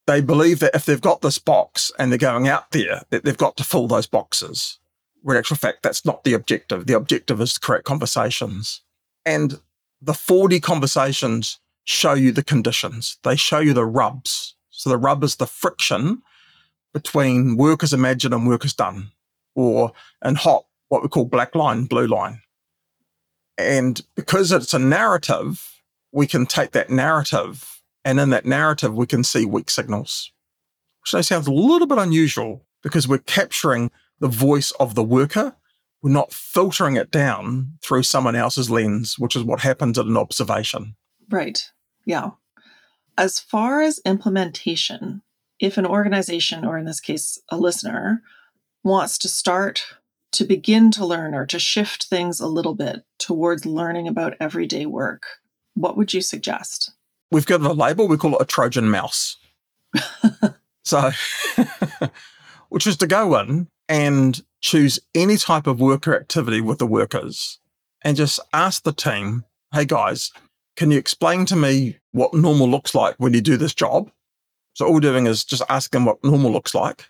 They 0.08 0.22
believe 0.22 0.60
that 0.60 0.74
if 0.74 0.86
they've 0.86 1.00
got 1.00 1.22
this 1.22 1.38
box 1.38 1.92
and 2.00 2.12
they're 2.12 2.18
going 2.18 2.48
out 2.48 2.72
there, 2.72 3.04
that 3.10 3.24
they've 3.24 3.38
got 3.38 3.58
to 3.58 3.64
fill 3.64 3.88
those 3.88 4.08
boxes. 4.08 4.80
When 5.22 5.36
in 5.36 5.40
actual 5.40 5.58
fact, 5.58 5.84
that's 5.84 6.06
not 6.06 6.24
the 6.24 6.34
objective. 6.34 6.88
The 6.88 6.96
objective 6.96 7.42
is 7.42 7.54
to 7.54 7.60
create 7.60 7.84
conversations. 7.84 8.82
And 9.26 9.60
the 10.02 10.14
4D 10.14 10.62
conversations 10.62 11.60
show 11.84 12.14
you 12.14 12.32
the 12.32 12.44
conditions. 12.44 13.18
They 13.24 13.36
show 13.36 13.60
you 13.60 13.74
the 13.74 13.86
rubs. 13.86 14.56
So 14.70 14.90
the 14.90 14.98
rub 14.98 15.24
is 15.24 15.36
the 15.36 15.48
friction 15.48 16.22
between 16.94 17.58
work 17.58 17.84
as 17.84 17.94
imagined 17.94 18.34
and 18.34 18.48
work 18.48 18.64
as 18.64 18.74
done, 18.74 19.12
or 19.56 19.92
in 20.24 20.36
HOP, 20.36 20.68
what 20.88 21.04
we 21.04 21.10
call 21.10 21.26
black 21.26 21.54
line, 21.54 21.86
blue 21.86 22.08
line. 22.08 22.42
And 23.58 24.02
because 24.16 24.52
it's 24.52 24.74
a 24.74 24.80
narrative, 24.80 25.82
we 26.12 26.28
can 26.28 26.46
take 26.46 26.72
that 26.72 26.90
narrative 26.90 27.77
and 28.08 28.22
in 28.22 28.30
that 28.30 28.46
narrative, 28.46 28.96
we 28.96 29.06
can 29.06 29.22
see 29.22 29.44
weak 29.44 29.70
signals, 29.70 30.32
which 31.02 31.14
I 31.14 31.20
sounds 31.20 31.46
a 31.46 31.52
little 31.52 31.88
bit 31.88 31.98
unusual 31.98 32.66
because 32.82 33.06
we're 33.06 33.18
capturing 33.18 33.92
the 34.22 34.30
voice 34.30 34.72
of 34.80 34.96
the 34.96 35.04
worker. 35.04 35.58
We're 36.02 36.12
not 36.12 36.32
filtering 36.32 36.96
it 36.96 37.12
down 37.12 37.74
through 37.84 38.04
someone 38.04 38.38
else's 38.38 38.70
lens, 38.70 39.20
which 39.20 39.36
is 39.36 39.44
what 39.44 39.60
happens 39.60 40.00
at 40.00 40.06
an 40.06 40.16
observation. 40.16 40.96
Right. 41.30 41.70
Yeah. 42.06 42.30
As 43.18 43.42
far 43.42 43.82
as 43.82 44.00
implementation, 44.06 45.22
if 45.60 45.78
an 45.78 45.86
organization, 45.86 46.64
or 46.64 46.78
in 46.78 46.86
this 46.86 47.02
case, 47.02 47.38
a 47.50 47.58
listener, 47.58 48.22
wants 48.86 49.18
to 49.18 49.28
start 49.28 49.86
to 50.32 50.46
begin 50.46 50.92
to 50.92 51.06
learn 51.06 51.36
or 51.36 51.46
to 51.48 51.60
shift 51.60 52.06
things 52.06 52.40
a 52.40 52.48
little 52.48 52.74
bit 52.74 53.04
towards 53.20 53.66
learning 53.66 54.08
about 54.08 54.38
everyday 54.40 54.86
work, 54.86 55.26
what 55.74 55.98
would 55.98 56.14
you 56.14 56.22
suggest? 56.22 56.94
We've 57.32 57.46
got 57.46 57.62
a 57.62 57.74
label, 57.74 58.08
we 58.08 58.18
call 58.18 58.36
it 58.36 58.42
a 58.42 58.46
Trojan 58.46 58.90
mouse. 58.90 59.38
so, 60.84 61.12
which 62.70 62.88
is 62.88 62.98
to 62.98 63.08
go 63.08 63.38
in 63.40 63.68
and 63.90 64.42
choose 64.62 65.00
any 65.14 65.38
type 65.38 65.68
of 65.68 65.80
worker 65.80 66.16
activity 66.16 66.62
with 66.62 66.80
the 66.80 66.88
workers 66.88 67.60
and 68.04 68.18
just 68.18 68.40
ask 68.54 68.84
the 68.84 68.94
team, 68.94 69.46
hey 69.74 69.86
guys, 69.86 70.32
can 70.76 70.92
you 70.92 70.98
explain 70.98 71.46
to 71.48 71.56
me 71.56 71.98
what 72.12 72.34
normal 72.34 72.70
looks 72.70 72.94
like 72.94 73.16
when 73.18 73.34
you 73.34 73.42
do 73.42 73.58
this 73.58 73.74
job? 73.74 74.12
So 74.74 74.86
all 74.86 74.94
we're 74.94 75.00
doing 75.00 75.26
is 75.26 75.44
just 75.44 75.64
asking 75.70 76.06
what 76.06 76.24
normal 76.24 76.52
looks 76.52 76.76
like. 76.76 77.10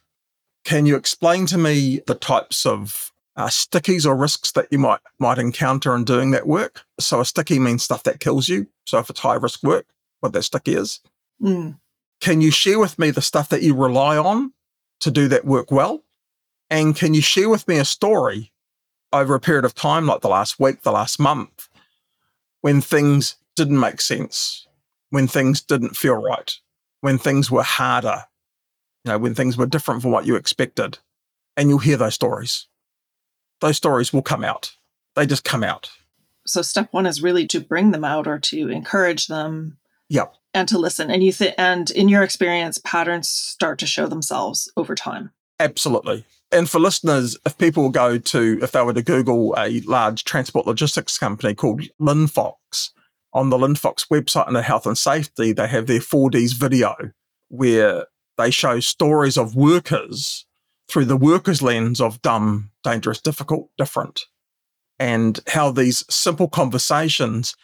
Can 0.63 0.86
you 0.86 0.95
explain 0.95 1.45
to 1.47 1.58
me 1.58 2.01
the 2.08 2.15
types 2.15 2.65
of 2.65 3.12
uh, 3.36 3.47
stickies 3.47 4.06
or 4.06 4.15
risks 4.15 4.53
that 4.53 4.67
you 4.71 4.80
might 4.80 4.99
might 5.19 5.38
encounter 5.38 5.93
in 5.95 6.03
doing 6.06 6.32
that 6.32 6.47
work? 6.47 6.86
So 6.99 7.19
a 7.19 7.25
sticky 7.25 7.60
means 7.60 7.84
stuff 7.84 8.03
that 8.03 8.19
kills 8.19 8.47
you. 8.47 8.67
So 8.86 8.99
if 8.99 9.10
it's 9.10 9.19
high 9.19 9.36
risk 9.36 9.63
work, 9.63 9.86
what 10.28 10.34
that 10.34 10.44
sticky 10.44 10.76
is. 10.76 11.00
Mm. 11.42 11.80
Can 12.22 12.42
you 12.42 12.52
share 12.52 12.80
with 12.80 12.98
me 12.98 13.12
the 13.12 13.22
stuff 13.22 13.50
that 13.50 13.62
you 13.62 13.76
rely 13.76 14.18
on 14.18 14.54
to 15.02 15.12
do 15.12 15.28
that 15.28 15.46
work 15.46 15.72
well? 15.72 16.04
And 16.70 16.96
can 16.96 17.13
you 17.13 17.22
share 17.22 17.50
with 17.50 17.68
me 17.68 17.78
a 17.78 17.86
story 17.86 18.52
over 19.13 19.36
a 19.36 19.40
period 19.40 19.66
of 19.66 19.74
time, 19.74 20.06
like 20.06 20.22
the 20.22 20.30
last 20.30 20.60
week, 20.60 20.82
the 20.82 20.92
last 20.92 21.20
month, 21.20 21.70
when 22.62 22.82
things 22.82 23.36
didn't 23.56 23.80
make 23.80 24.02
sense, 24.02 24.68
when 25.10 25.28
things 25.28 25.62
didn't 25.62 25.96
feel 25.96 26.16
right, 26.16 26.56
when 27.02 27.18
things 27.18 27.50
were 27.50 27.63
harder, 27.63 28.26
you 29.06 29.12
know, 29.12 29.18
when 29.18 29.34
things 29.34 29.58
were 29.58 29.66
different 29.66 30.02
from 30.02 30.12
what 30.12 30.26
you 30.26 30.36
expected? 30.36 30.98
And 31.56 31.70
you'll 31.70 31.80
hear 31.80 31.98
those 31.98 32.16
stories. 32.16 32.68
Those 33.62 33.78
stories 33.78 34.12
will 34.12 34.22
come 34.22 34.44
out. 34.44 34.76
They 35.16 35.26
just 35.26 35.44
come 35.44 35.63
out. 35.63 35.90
So 36.46 36.62
step 36.62 36.90
one 36.92 37.06
is 37.06 37.24
really 37.24 37.48
to 37.48 37.60
bring 37.60 37.92
them 37.92 38.04
out 38.04 38.28
or 38.28 38.40
to 38.40 38.70
encourage 38.70 39.28
them. 39.28 39.78
Yep. 40.10 40.36
And 40.54 40.67
to 40.70 40.78
listen. 40.78 41.12
And 41.12 41.24
you 41.24 41.32
think 41.32 41.56
and 41.58 41.89
in 41.91 42.10
your 42.10 42.24
experience, 42.24 42.80
patterns 42.84 43.30
start 43.30 43.80
to 43.80 43.88
show 43.88 44.08
themselves 44.08 44.72
over 44.78 44.96
time. 44.96 45.32
Absolutely. 45.60 46.26
And 46.52 46.70
for 46.70 46.80
listeners, 46.80 47.38
if 47.46 47.58
people 47.58 47.89
go 47.89 48.17
to, 48.17 48.60
if 48.62 48.72
they 48.72 48.82
were 48.82 48.93
to 48.93 49.02
Google 49.02 49.54
a 49.58 49.82
large 49.82 50.24
transport 50.24 50.65
logistics 50.65 51.17
company 51.17 51.54
called 51.54 51.82
Linfox, 52.00 52.91
on 53.34 53.50
the 53.50 53.58
Linfox 53.58 54.08
website 54.08 54.48
under 54.48 54.62
health 54.62 54.86
and 54.86 54.98
safety, 54.98 55.52
they 55.52 55.67
have 55.67 55.86
their 55.88 56.00
4Ds 56.00 56.54
video 56.54 56.96
where 57.50 58.06
they 58.38 58.50
show 58.50 58.80
stories 58.80 59.38
of 59.38 59.56
workers 59.56 60.46
through 60.89 61.06
the 61.06 61.17
workers' 61.17 61.62
lens 61.62 62.00
of 62.00 62.22
dumb, 62.22 62.72
dangerous, 62.84 63.22
difficult, 63.22 63.70
different, 63.78 64.26
and 64.98 65.39
how 65.48 65.72
these 65.72 66.04
simple 66.10 66.48
conversations 66.48 67.56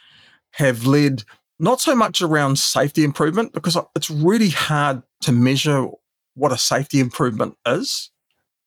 have 0.51 0.86
led 0.86 1.23
not 1.63 1.80
so 1.80 1.95
much 1.95 2.21
around 2.21 2.60
safety 2.60 3.06
improvement, 3.06 3.54
because 3.54 3.78
it's 3.95 4.12
really 4.12 4.49
hard 4.49 5.02
to 5.21 5.32
measure 5.32 5.88
what 6.36 6.52
a 6.52 6.58
safety 6.58 6.99
improvement 6.99 7.58
is. 7.65 8.12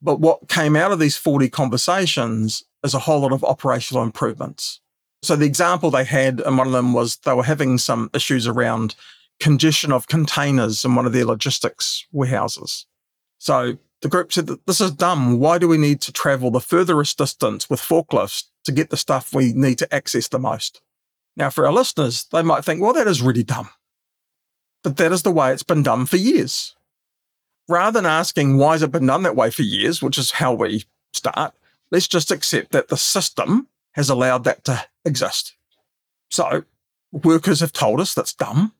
But 0.01 0.19
what 0.21 0.49
came 0.49 0.77
out 0.77 0.93
of 0.93 0.99
these 0.99 1.17
4D 1.17 1.53
conversations 1.53 2.65
is 2.83 2.95
a 2.95 3.01
whole 3.01 3.21
lot 3.21 3.33
of 3.33 3.45
operational 3.45 4.03
improvements. 4.03 4.81
So 5.23 5.37
the 5.37 5.45
example 5.45 5.91
they 5.91 6.05
had, 6.05 6.41
and 6.41 6.57
one 6.57 6.67
of 6.67 6.73
them 6.73 6.95
was 6.95 7.17
they 7.19 7.35
were 7.35 7.43
having 7.43 7.77
some 7.77 8.09
issues 8.15 8.47
around 8.47 8.95
congestion 9.41 9.93
of 9.93 10.07
containers 10.07 10.83
in 10.83 10.95
one 10.95 11.05
of 11.05 11.13
their 11.13 11.27
logistics 11.27 12.07
warehouses. 12.13 12.87
So 13.39 13.77
the 14.01 14.09
group 14.09 14.33
said 14.33 14.47
that 14.47 14.67
this 14.67 14.81
is 14.81 14.91
dumb. 14.91 15.39
Why 15.39 15.59
do 15.59 15.69
we 15.69 15.77
need 15.77 16.01
to 16.03 16.13
travel 16.13 16.51
the 16.51 16.61
furthest 16.61 17.19
distance 17.19 17.69
with 17.69 17.81
forklifts 17.81 18.45
to 18.65 18.73
get 18.73 18.89
the 18.89 18.97
stuff 18.97 19.35
we 19.35 19.53
need 19.53 19.77
to 19.79 19.95
access 19.95 20.29
the 20.29 20.39
most? 20.39 20.81
Now, 21.37 21.51
for 21.51 21.66
our 21.66 21.72
listeners, 21.72 22.25
they 22.33 22.42
might 22.42 22.64
think, 22.64 22.81
well, 22.81 22.94
that 22.94 23.07
is 23.07 23.22
really 23.22 23.42
dumb. 23.42 23.68
But 24.83 24.96
that 24.96 25.12
is 25.12 25.22
the 25.22 25.33
way 25.33 25.53
it's 25.53 25.62
been 25.62 25.83
done 25.83 26.07
for 26.07 26.16
years 26.16 26.77
rather 27.68 27.99
than 28.01 28.07
asking 28.07 28.57
why 28.57 28.72
has 28.72 28.83
it 28.83 28.92
been 28.92 29.07
done 29.07 29.22
that 29.22 29.37
way 29.37 29.51
for 29.51 29.62
years, 29.62 30.03
which 30.03 30.18
is 30.18 30.33
how 30.33 30.53
we 30.53 30.85
start, 31.12 31.55
let's 31.90 32.09
just 32.09 32.31
accept 32.31 32.72
that 32.72 32.88
the 32.88 32.96
system 32.96 33.68
has 33.92 34.09
allowed 34.09 34.44
that 34.44 34.64
to 34.64 34.85
exist. 35.05 35.55
So 36.31 36.64
workers 37.12 37.61
have 37.61 37.72
told 37.72 38.01
us 38.01 38.14
that's 38.14 38.35
dumb. 38.35 38.72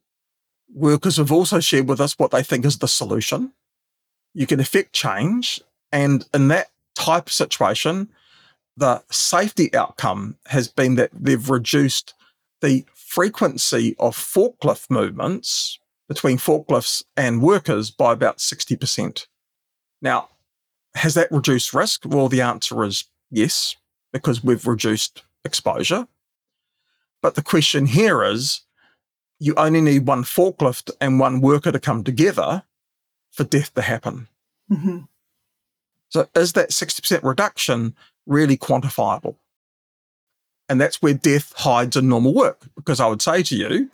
Workers 0.72 1.16
have 1.16 1.32
also 1.32 1.60
shared 1.60 1.88
with 1.88 2.00
us 2.00 2.18
what 2.18 2.30
they 2.30 2.42
think 2.42 2.64
is 2.64 2.78
the 2.78 2.88
solution. 2.88 3.52
You 4.34 4.46
can 4.46 4.60
effect 4.60 4.92
change. 4.92 5.60
And 5.92 6.26
in 6.34 6.48
that 6.48 6.68
type 6.94 7.28
of 7.28 7.32
situation, 7.32 8.10
the 8.76 9.02
safety 9.10 9.74
outcome 9.74 10.36
has 10.46 10.68
been 10.68 10.96
that 10.96 11.10
they've 11.14 11.48
reduced 11.48 12.14
the 12.60 12.84
frequency 12.94 13.94
of 13.98 14.16
forklift 14.16 14.90
movements 14.90 15.78
between 16.08 16.38
forklifts 16.38 17.02
and 17.16 17.42
workers 17.42 17.90
by 17.90 18.12
about 18.12 18.38
60%. 18.38 19.26
Now, 20.00 20.28
has 20.94 21.14
that 21.14 21.30
reduced 21.30 21.74
risk? 21.74 22.02
Well, 22.06 22.28
the 22.28 22.40
answer 22.40 22.84
is 22.84 23.04
yes, 23.30 23.76
because 24.12 24.42
we've 24.42 24.66
reduced 24.66 25.22
exposure. 25.44 26.06
But 27.22 27.34
the 27.34 27.42
question 27.42 27.86
here 27.86 28.22
is 28.22 28.62
you 29.38 29.54
only 29.56 29.80
need 29.80 30.06
one 30.06 30.24
forklift 30.24 30.90
and 31.00 31.20
one 31.20 31.40
worker 31.40 31.72
to 31.72 31.80
come 31.80 32.04
together 32.04 32.62
for 33.30 33.44
death 33.44 33.74
to 33.74 33.82
happen. 33.82 34.28
Mm-hmm. 34.70 34.98
So, 36.08 36.28
is 36.34 36.52
that 36.52 36.70
60% 36.70 37.22
reduction 37.22 37.94
really 38.26 38.56
quantifiable? 38.56 39.36
And 40.68 40.81
that's 40.81 41.00
where 41.00 41.14
death 41.14 41.52
hides 41.57 41.96
in 41.96 42.09
normal 42.09 42.35
work. 42.35 42.66
Because 42.74 43.00
I 43.00 43.07
would 43.07 43.22
say 43.22 43.42
to 43.42 43.57
you, 43.57 43.90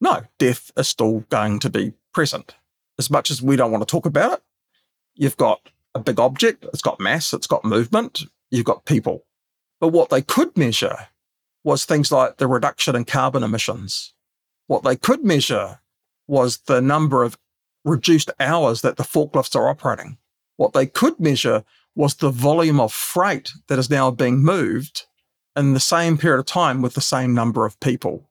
no, 0.00 0.22
death 0.38 0.70
is 0.76 0.88
still 0.88 1.20
going 1.28 1.58
to 1.60 1.70
be 1.70 1.92
present. 2.12 2.56
As 2.98 3.10
much 3.10 3.30
as 3.30 3.42
we 3.42 3.56
don't 3.56 3.70
want 3.70 3.86
to 3.86 3.90
talk 3.90 4.06
about 4.06 4.34
it, 4.34 4.42
you've 5.14 5.36
got 5.36 5.70
a 5.94 5.98
big 5.98 6.20
object, 6.20 6.64
it's 6.72 6.82
got 6.82 7.00
mass, 7.00 7.32
it's 7.32 7.46
got 7.46 7.64
movement, 7.64 8.24
you've 8.50 8.64
got 8.64 8.84
people. 8.84 9.24
But 9.80 9.88
what 9.88 10.10
they 10.10 10.22
could 10.22 10.56
measure 10.56 11.08
was 11.64 11.84
things 11.84 12.12
like 12.12 12.36
the 12.36 12.46
reduction 12.46 12.94
in 12.94 13.04
carbon 13.04 13.42
emissions. 13.42 14.14
What 14.66 14.82
they 14.82 14.96
could 14.96 15.24
measure 15.24 15.80
was 16.26 16.58
the 16.58 16.80
number 16.80 17.22
of 17.22 17.38
reduced 17.84 18.30
hours 18.40 18.82
that 18.82 18.96
the 18.96 19.02
forklifts 19.02 19.56
are 19.56 19.68
operating. 19.68 20.18
What 20.56 20.72
they 20.72 20.86
could 20.86 21.20
measure 21.20 21.64
was 21.94 22.14
the 22.14 22.30
volume 22.30 22.80
of 22.80 22.92
freight 22.92 23.52
that 23.68 23.78
is 23.78 23.90
now 23.90 24.10
being 24.10 24.38
moved 24.42 25.05
in 25.56 25.72
the 25.72 25.80
same 25.80 26.18
period 26.18 26.40
of 26.40 26.46
time 26.46 26.82
with 26.82 26.94
the 26.94 27.00
same 27.00 27.34
number 27.34 27.64
of 27.64 27.78
people. 27.80 28.28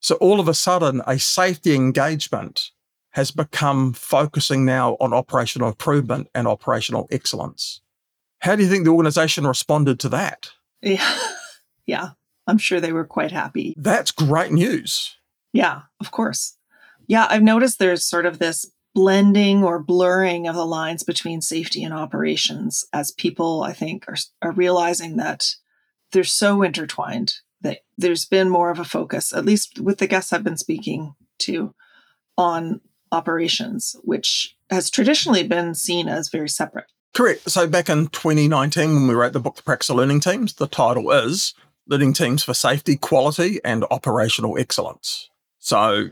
So 0.00 0.16
all 0.16 0.40
of 0.40 0.48
a 0.48 0.54
sudden, 0.54 1.02
a 1.06 1.18
safety 1.18 1.74
engagement 1.74 2.70
has 3.10 3.30
become 3.30 3.92
focusing 3.92 4.64
now 4.64 4.96
on 5.00 5.14
operational 5.14 5.68
improvement 5.68 6.28
and 6.34 6.46
operational 6.46 7.08
excellence. 7.10 7.80
How 8.40 8.54
do 8.54 8.62
you 8.62 8.68
think 8.68 8.84
the 8.84 8.90
organization 8.90 9.46
responded 9.46 9.98
to 10.00 10.08
that? 10.10 10.50
Yeah. 10.82 11.18
yeah. 11.86 12.10
I'm 12.46 12.58
sure 12.58 12.80
they 12.80 12.92
were 12.92 13.06
quite 13.06 13.32
happy. 13.32 13.74
That's 13.76 14.12
great 14.12 14.52
news. 14.52 15.16
Yeah, 15.52 15.82
of 16.00 16.10
course. 16.10 16.56
Yeah, 17.08 17.26
I've 17.30 17.42
noticed 17.42 17.78
there's 17.78 18.04
sort 18.04 18.26
of 18.26 18.38
this 18.38 18.70
blending 18.94 19.64
or 19.64 19.82
blurring 19.82 20.46
of 20.46 20.54
the 20.54 20.66
lines 20.66 21.02
between 21.02 21.40
safety 21.40 21.82
and 21.82 21.92
operations 21.92 22.84
as 22.92 23.10
people, 23.12 23.62
I 23.62 23.72
think, 23.72 24.04
are, 24.08 24.16
are 24.42 24.52
realizing 24.52 25.16
that 25.16 25.46
they're 26.12 26.24
so 26.24 26.62
intertwined 26.62 27.34
that 27.62 27.80
there's 27.96 28.24
been 28.24 28.48
more 28.48 28.70
of 28.70 28.78
a 28.78 28.84
focus, 28.84 29.32
at 29.32 29.44
least 29.44 29.80
with 29.80 29.98
the 29.98 30.06
guests 30.06 30.32
I've 30.32 30.44
been 30.44 30.56
speaking 30.56 31.14
to, 31.40 31.74
on 32.36 32.80
operations, 33.12 33.96
which 34.02 34.56
has 34.70 34.90
traditionally 34.90 35.46
been 35.46 35.74
seen 35.74 36.08
as 36.08 36.28
very 36.28 36.48
separate. 36.48 36.86
Correct. 37.14 37.50
So 37.50 37.66
back 37.66 37.88
in 37.88 38.08
2019, 38.08 38.94
when 38.94 39.08
we 39.08 39.14
wrote 39.14 39.32
the 39.32 39.40
book, 39.40 39.56
The 39.56 39.62
Practice 39.62 39.88
of 39.88 39.96
Learning 39.96 40.20
Teams, 40.20 40.52
the 40.54 40.66
title 40.66 41.10
is 41.10 41.54
Learning 41.86 42.12
Teams 42.12 42.44
for 42.44 42.52
Safety, 42.52 42.96
Quality, 42.96 43.58
and 43.64 43.84
Operational 43.90 44.58
Excellence. 44.58 45.30
So, 45.58 46.10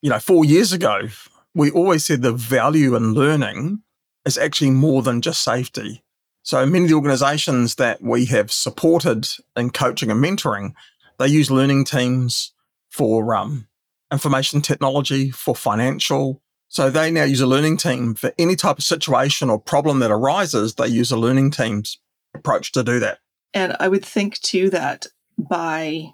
you 0.00 0.10
know, 0.10 0.20
four 0.20 0.44
years 0.44 0.72
ago, 0.72 1.08
we 1.56 1.72
always 1.72 2.04
said 2.04 2.22
the 2.22 2.32
value 2.32 2.94
in 2.94 3.14
learning 3.14 3.82
is 4.24 4.38
actually 4.38 4.70
more 4.70 5.02
than 5.02 5.22
just 5.22 5.42
safety. 5.42 6.03
So 6.44 6.66
many 6.66 6.84
of 6.84 6.90
the 6.90 6.96
organizations 6.96 7.76
that 7.76 8.02
we 8.02 8.26
have 8.26 8.52
supported 8.52 9.26
in 9.56 9.70
coaching 9.70 10.10
and 10.10 10.22
mentoring, 10.22 10.74
they 11.18 11.26
use 11.26 11.50
learning 11.50 11.86
teams 11.86 12.52
for 12.90 13.34
um, 13.34 13.66
information 14.12 14.60
technology, 14.60 15.30
for 15.30 15.56
financial. 15.56 16.42
So 16.68 16.90
they 16.90 17.10
now 17.10 17.24
use 17.24 17.40
a 17.40 17.46
learning 17.46 17.78
team 17.78 18.14
for 18.14 18.30
any 18.38 18.56
type 18.56 18.76
of 18.76 18.84
situation 18.84 19.48
or 19.48 19.58
problem 19.58 20.00
that 20.00 20.10
arises. 20.10 20.74
They 20.74 20.88
use 20.88 21.10
a 21.10 21.16
learning 21.16 21.52
team's 21.52 21.98
approach 22.34 22.72
to 22.72 22.84
do 22.84 23.00
that. 23.00 23.20
And 23.54 23.74
I 23.80 23.88
would 23.88 24.04
think 24.04 24.38
too 24.40 24.68
that 24.68 25.06
by 25.38 26.10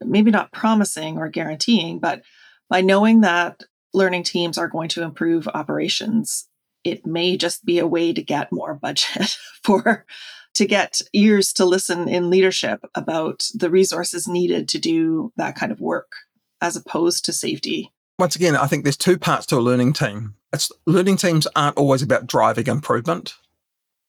maybe 0.00 0.30
not 0.30 0.52
promising 0.52 1.18
or 1.18 1.28
guaranteeing, 1.28 1.98
but 1.98 2.22
by 2.70 2.82
knowing 2.82 3.22
that 3.22 3.64
learning 3.92 4.22
teams 4.22 4.58
are 4.58 4.68
going 4.68 4.90
to 4.90 5.02
improve 5.02 5.48
operations 5.48 6.46
it 6.84 7.06
may 7.06 7.36
just 7.36 7.64
be 7.64 7.78
a 7.78 7.86
way 7.86 8.12
to 8.12 8.22
get 8.22 8.52
more 8.52 8.74
budget 8.74 9.38
for 9.62 10.04
to 10.54 10.66
get 10.66 11.00
ears 11.12 11.52
to 11.54 11.64
listen 11.64 12.08
in 12.08 12.30
leadership 12.30 12.84
about 12.94 13.48
the 13.54 13.70
resources 13.70 14.28
needed 14.28 14.68
to 14.68 14.78
do 14.78 15.32
that 15.36 15.56
kind 15.56 15.72
of 15.72 15.80
work 15.80 16.12
as 16.60 16.76
opposed 16.76 17.24
to 17.24 17.32
safety. 17.32 17.90
Once 18.18 18.36
again, 18.36 18.54
I 18.54 18.66
think 18.66 18.84
there's 18.84 18.96
two 18.96 19.18
parts 19.18 19.46
to 19.46 19.56
a 19.56 19.60
learning 19.60 19.94
team. 19.94 20.34
It's 20.52 20.70
learning 20.86 21.16
teams 21.16 21.48
aren't 21.56 21.78
always 21.78 22.02
about 22.02 22.26
driving 22.26 22.66
improvement. 22.66 23.34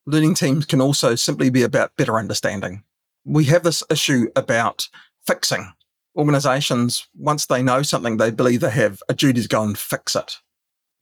Learning 0.06 0.36
teams 0.36 0.66
can 0.66 0.82
also 0.82 1.16
simply 1.16 1.50
be 1.50 1.64
about 1.64 1.96
better 1.96 2.18
understanding. 2.18 2.84
We 3.24 3.46
have 3.46 3.64
this 3.64 3.84
issue 3.90 4.28
about 4.36 4.90
fixing. 5.26 5.72
Organizations, 6.16 7.08
once 7.18 7.46
they 7.46 7.64
know 7.64 7.82
something, 7.82 8.18
they 8.18 8.30
believe 8.30 8.60
they 8.60 8.70
have 8.70 9.02
a 9.08 9.14
duty 9.14 9.42
to 9.42 9.48
go 9.48 9.64
and 9.64 9.78
fix 9.78 10.16
it 10.16 10.40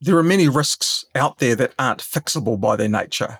there 0.02 0.18
are 0.18 0.22
many 0.24 0.48
risks 0.48 1.04
out 1.14 1.38
there 1.38 1.54
that 1.54 1.74
aren't 1.78 2.00
fixable 2.00 2.60
by 2.60 2.74
their 2.74 2.88
nature. 2.88 3.38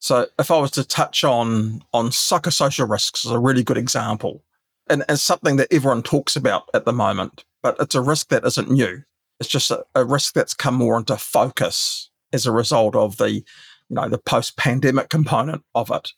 So 0.00 0.26
if 0.38 0.50
I 0.50 0.58
was 0.58 0.70
to 0.72 0.84
touch 0.84 1.24
on 1.24 1.82
on 1.94 2.10
psychosocial 2.10 2.88
risks 2.88 3.24
as 3.24 3.32
a 3.32 3.38
really 3.38 3.64
good 3.64 3.78
example, 3.78 4.44
and 4.90 5.02
as 5.08 5.22
something 5.22 5.56
that 5.56 5.72
everyone 5.72 6.02
talks 6.02 6.36
about 6.36 6.68
at 6.74 6.84
the 6.84 6.92
moment, 6.92 7.44
but 7.62 7.76
it's 7.80 7.94
a 7.94 8.02
risk 8.02 8.28
that 8.28 8.44
isn't 8.44 8.70
new. 8.70 9.02
It's 9.40 9.48
just 9.48 9.70
a, 9.70 9.82
a 9.94 10.04
risk 10.04 10.34
that's 10.34 10.52
come 10.52 10.74
more 10.74 10.98
into 10.98 11.16
focus 11.16 12.10
as 12.34 12.44
a 12.44 12.52
result 12.52 12.94
of 12.94 13.16
the, 13.16 13.30
you 13.30 13.44
know, 13.88 14.08
the 14.10 14.18
post-pandemic 14.18 15.08
component 15.08 15.64
of 15.74 15.90
it. 15.90 16.12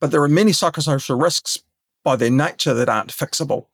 But 0.00 0.10
there 0.10 0.22
are 0.22 0.28
many 0.28 0.52
psychosocial 0.52 1.22
risks 1.22 1.62
by 2.02 2.16
their 2.16 2.30
nature 2.30 2.72
that 2.72 2.88
aren't 2.88 3.12
fixable. 3.12 3.66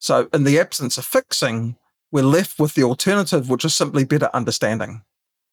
So 0.00 0.28
in 0.32 0.42
the 0.42 0.58
absence 0.58 0.98
of 0.98 1.04
fixing, 1.04 1.76
we're 2.12 2.22
left 2.22 2.58
with 2.58 2.74
the 2.74 2.82
alternative, 2.82 3.48
which 3.48 3.64
is 3.64 3.74
simply 3.74 4.04
better 4.04 4.30
understanding. 4.34 5.02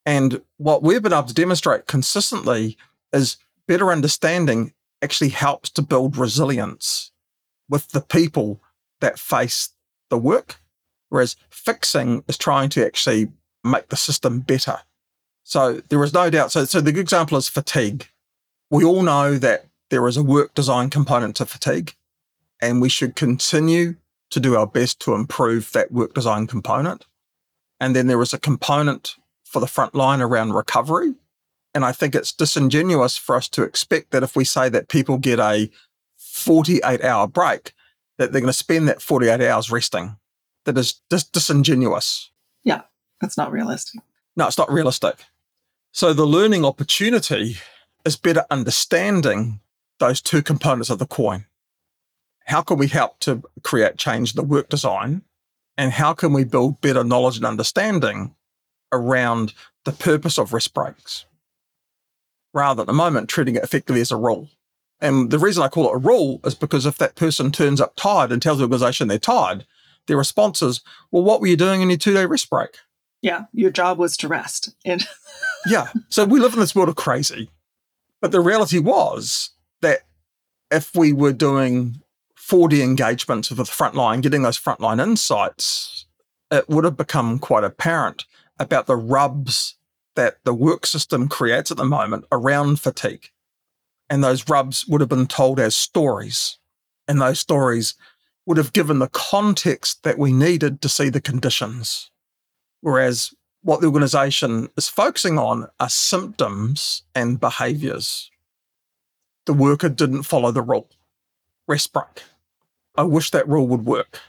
And 0.06 0.41
what 0.58 0.84
we've 0.84 1.04
been 1.04 1.13
able 1.13 1.24
to 1.24 1.34
demonstrate 1.34 1.88
consistently 1.88 2.78
is 3.12 3.38
better 3.67 3.91
understanding 3.91 4.74
actually 5.02 5.30
helps 5.30 5.70
to 5.72 5.82
build 5.82 6.17
resilience 6.17 7.12
with 7.70 7.89
the 7.89 8.02
people 8.02 8.62
that 9.02 9.20
face 9.20 9.70
the 10.10 10.17
work, 10.17 10.62
whereas 11.10 11.36
fixing 11.50 12.24
is 12.28 12.38
trying 12.38 12.70
to 12.70 12.86
actually 12.86 13.28
make 13.63 13.89
the 13.89 13.98
system 13.98 14.39
better. 14.39 14.80
So 15.43 15.82
there 15.89 16.04
is 16.04 16.13
no 16.13 16.30
doubt. 16.30 16.52
So, 16.52 16.65
so 16.65 16.82
the 16.82 16.98
example 17.00 17.38
is 17.38 17.48
fatigue. 17.48 18.08
We 18.70 18.84
all 18.84 19.04
know 19.04 19.38
that 19.38 19.65
there 19.89 20.08
is 20.08 20.17
a 20.17 20.24
work 20.24 20.54
design 20.54 20.89
component 20.89 21.36
to 21.38 21.46
fatigue, 21.46 21.96
and 22.62 22.82
we 22.82 22.89
should 22.89 23.15
continue 23.15 23.96
to 24.29 24.39
do 24.39 24.55
our 24.55 24.67
best 24.67 24.99
to 25.01 25.13
improve 25.13 25.71
that 25.71 25.91
work 25.91 26.13
design 26.13 26.47
component. 26.47 27.05
And 27.79 27.95
then 27.95 28.07
there 28.07 28.21
is 28.21 28.33
a 28.33 28.39
component 28.39 29.15
for 29.43 29.59
the 29.59 29.67
front 29.67 29.95
line 29.95 30.21
around 30.21 30.53
recovery. 30.53 31.13
And 31.73 31.85
I 31.85 31.91
think 31.91 32.15
it's 32.15 32.33
disingenuous 32.33 33.17
for 33.17 33.35
us 33.35 33.47
to 33.49 33.63
expect 33.63 34.11
that 34.11 34.23
if 34.23 34.35
we 34.35 34.43
say 34.43 34.67
that 34.69 34.89
people 34.89 35.17
get 35.17 35.39
a 35.39 35.69
48 36.17 37.03
hour 37.03 37.27
break, 37.27 37.73
that 38.17 38.31
they're 38.31 38.41
going 38.41 38.49
to 38.49 38.53
spend 38.53 38.87
that 38.87 39.01
48 39.01 39.41
hours 39.41 39.71
resting. 39.71 40.17
That 40.65 40.77
is 40.77 41.01
just 41.09 41.31
disingenuous. 41.31 42.31
Yeah, 42.63 42.81
that's 43.21 43.37
not 43.37 43.51
realistic. 43.51 44.01
No, 44.35 44.47
it's 44.47 44.57
not 44.57 44.71
realistic. 44.71 45.15
So 45.91 46.13
the 46.13 46.25
learning 46.25 46.65
opportunity 46.65 47.57
is 48.05 48.17
better 48.17 48.45
understanding 48.49 49.61
those 49.99 50.21
two 50.21 50.41
components 50.41 50.89
of 50.89 50.99
the 50.99 51.07
coin 51.07 51.45
how 52.47 52.62
can 52.62 52.77
we 52.77 52.88
help 52.88 53.19
to 53.19 53.43
create 53.63 53.97
change 53.97 54.31
in 54.31 54.38
the 54.38 54.47
work 54.47 54.69
design? 54.69 55.21
And 55.77 55.91
how 55.91 56.13
can 56.13 56.33
we 56.33 56.43
build 56.43 56.81
better 56.81 57.03
knowledge 57.03 57.38
and 57.38 57.45
understanding 57.45 58.33
around 58.91 59.53
the 59.83 59.91
purpose 59.91 60.39
of 60.39 60.53
rest 60.53 60.73
breaks? 60.73 61.25
Rather 62.53 62.81
at 62.81 62.88
the 62.88 62.93
moment, 62.93 63.29
treating 63.29 63.55
it 63.55 63.63
effectively 63.63 64.01
as 64.01 64.12
a 64.12 64.15
rule. 64.15 64.49
And 64.99 65.29
the 65.29 65.38
reason 65.38 65.62
I 65.62 65.67
call 65.67 65.89
it 65.89 65.95
a 65.95 65.99
rule 65.99 66.39
is 66.45 66.55
because 66.55 66.86
if 66.86 66.97
that 66.97 67.15
person 67.15 67.51
turns 67.51 67.79
up 67.81 67.95
tired 67.95 68.31
and 68.31 68.41
tells 68.41 68.57
the 68.57 68.63
organization 68.63 69.07
they're 69.07 69.19
tired, 69.19 69.65
their 70.07 70.17
response 70.17 70.62
is, 70.62 70.81
well, 71.12 71.23
what 71.23 71.41
were 71.41 71.47
you 71.47 71.57
doing 71.57 71.81
in 71.81 71.89
your 71.89 71.97
two 71.97 72.13
day 72.13 72.25
rest 72.25 72.49
break? 72.49 72.77
Yeah, 73.21 73.43
your 73.51 73.71
job 73.71 73.99
was 73.99 74.15
to 74.17 74.27
rest. 74.27 74.73
And 74.86 75.05
yeah. 75.67 75.89
So 76.10 76.23
we 76.23 76.39
live 76.39 76.53
in 76.53 76.60
this 76.60 76.73
world 76.73 76.89
of 76.89 76.95
crazy. 76.95 77.51
But 78.21 78.31
the 78.31 78.39
reality 78.39 78.79
was 78.79 79.51
that 79.81 79.99
if 80.71 80.95
we 80.95 81.13
were 81.13 81.33
doing 81.33 82.01
4D 82.47 82.81
engagements 82.81 83.49
with 83.49 83.57
the 83.57 83.65
front 83.65 83.95
line, 83.95 84.21
getting 84.21 84.41
those 84.41 84.60
frontline 84.60 85.01
insights, 85.01 86.05
it 86.49 86.69
would 86.69 86.86
have 86.86 86.95
become 86.95 87.39
quite 87.39 87.65
apparent 87.65 88.25
about 88.57 88.86
the 88.86 88.95
rubs 88.95 89.75
that 90.15 90.38
the 90.45 90.53
work 90.53 90.86
system 90.86 91.27
creates 91.27 91.71
at 91.71 91.77
the 91.77 91.86
moment 91.86 92.25
around 92.31 92.79
fatigue. 92.79 93.29
And 94.10 94.23
those 94.23 94.47
rubs 94.47 94.88
would 94.88 95.01
have 95.01 95.10
been 95.10 95.27
told 95.27 95.60
as 95.60 95.75
stories. 95.75 96.57
And 97.07 97.21
those 97.21 97.39
stories 97.39 97.95
would 98.45 98.57
have 98.57 98.71
given 98.71 98.99
the 98.99 99.10
context 99.10 100.03
that 100.03 100.17
we 100.17 100.31
needed 100.31 100.81
to 100.81 100.89
see 100.89 101.10
the 101.10 101.19
conditions. 101.19 102.10
Whereas 102.79 103.33
what 103.62 103.81
the 103.81 103.88
organization 103.88 104.69
is 104.77 104.88
focusing 104.88 105.38
on 105.38 105.67
are 105.81 105.89
symptoms 105.89 107.03
and 107.13 107.39
behaviors. 107.39 108.31
The 109.45 109.53
worker 109.53 109.89
didn't 109.89 110.23
follow 110.23 110.51
the 110.51 110.62
rule. 110.62 110.89
Rest 111.67 111.91
break. 111.91 112.23
I 112.97 113.03
wish 113.03 113.31
that 113.31 113.47
rule 113.47 113.67
would 113.67 113.86
work. 113.86 114.19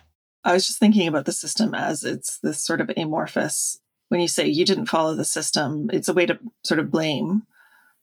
I 0.44 0.52
was 0.52 0.66
just 0.66 0.78
thinking 0.78 1.08
about 1.08 1.24
the 1.24 1.32
system 1.32 1.74
as 1.74 2.04
it's 2.04 2.38
this 2.38 2.62
sort 2.62 2.80
of 2.80 2.90
amorphous. 2.96 3.80
When 4.08 4.20
you 4.20 4.28
say 4.28 4.46
you 4.46 4.64
didn't 4.64 4.86
follow 4.86 5.14
the 5.14 5.24
system, 5.24 5.90
it's 5.92 6.08
a 6.08 6.14
way 6.14 6.26
to 6.26 6.38
sort 6.64 6.80
of 6.80 6.90
blame, 6.90 7.42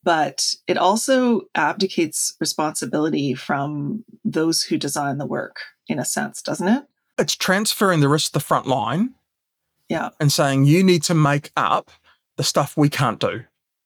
but 0.04 0.54
it 0.68 0.78
also 0.78 1.42
abdicates 1.56 2.36
responsibility 2.40 3.34
from 3.34 4.04
those 4.24 4.64
who 4.64 4.78
design 4.78 5.18
the 5.18 5.26
work 5.26 5.58
in 5.88 6.00
a 6.00 6.06
sense, 6.06 6.42
doesn't 6.42 6.68
it? 6.68 6.84
It's 7.18 7.36
transferring 7.36 8.02
the 8.02 8.10
risk 8.10 8.28
to 8.28 8.34
the 8.34 8.40
front 8.40 8.68
line. 8.68 9.14
Yeah. 9.88 10.10
And 10.20 10.32
saying 10.32 10.66
you 10.66 10.84
need 10.84 11.04
to 11.04 11.14
make 11.14 11.52
up 11.56 11.92
the 12.38 12.44
stuff 12.44 12.76
we 12.76 12.90
can't 12.90 13.20
do. 13.20 13.44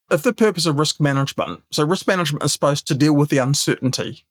If 0.09 0.23
the 0.23 0.33
purpose 0.33 0.65
of 0.65 0.79
risk 0.79 0.99
management, 0.99 1.61
so 1.71 1.85
risk 1.85 2.07
management 2.07 2.43
is 2.43 2.53
supposed 2.53 2.87
to 2.87 2.95
deal 2.95 3.13
with 3.13 3.29
the 3.29 3.37
uncertainty, 3.37 4.25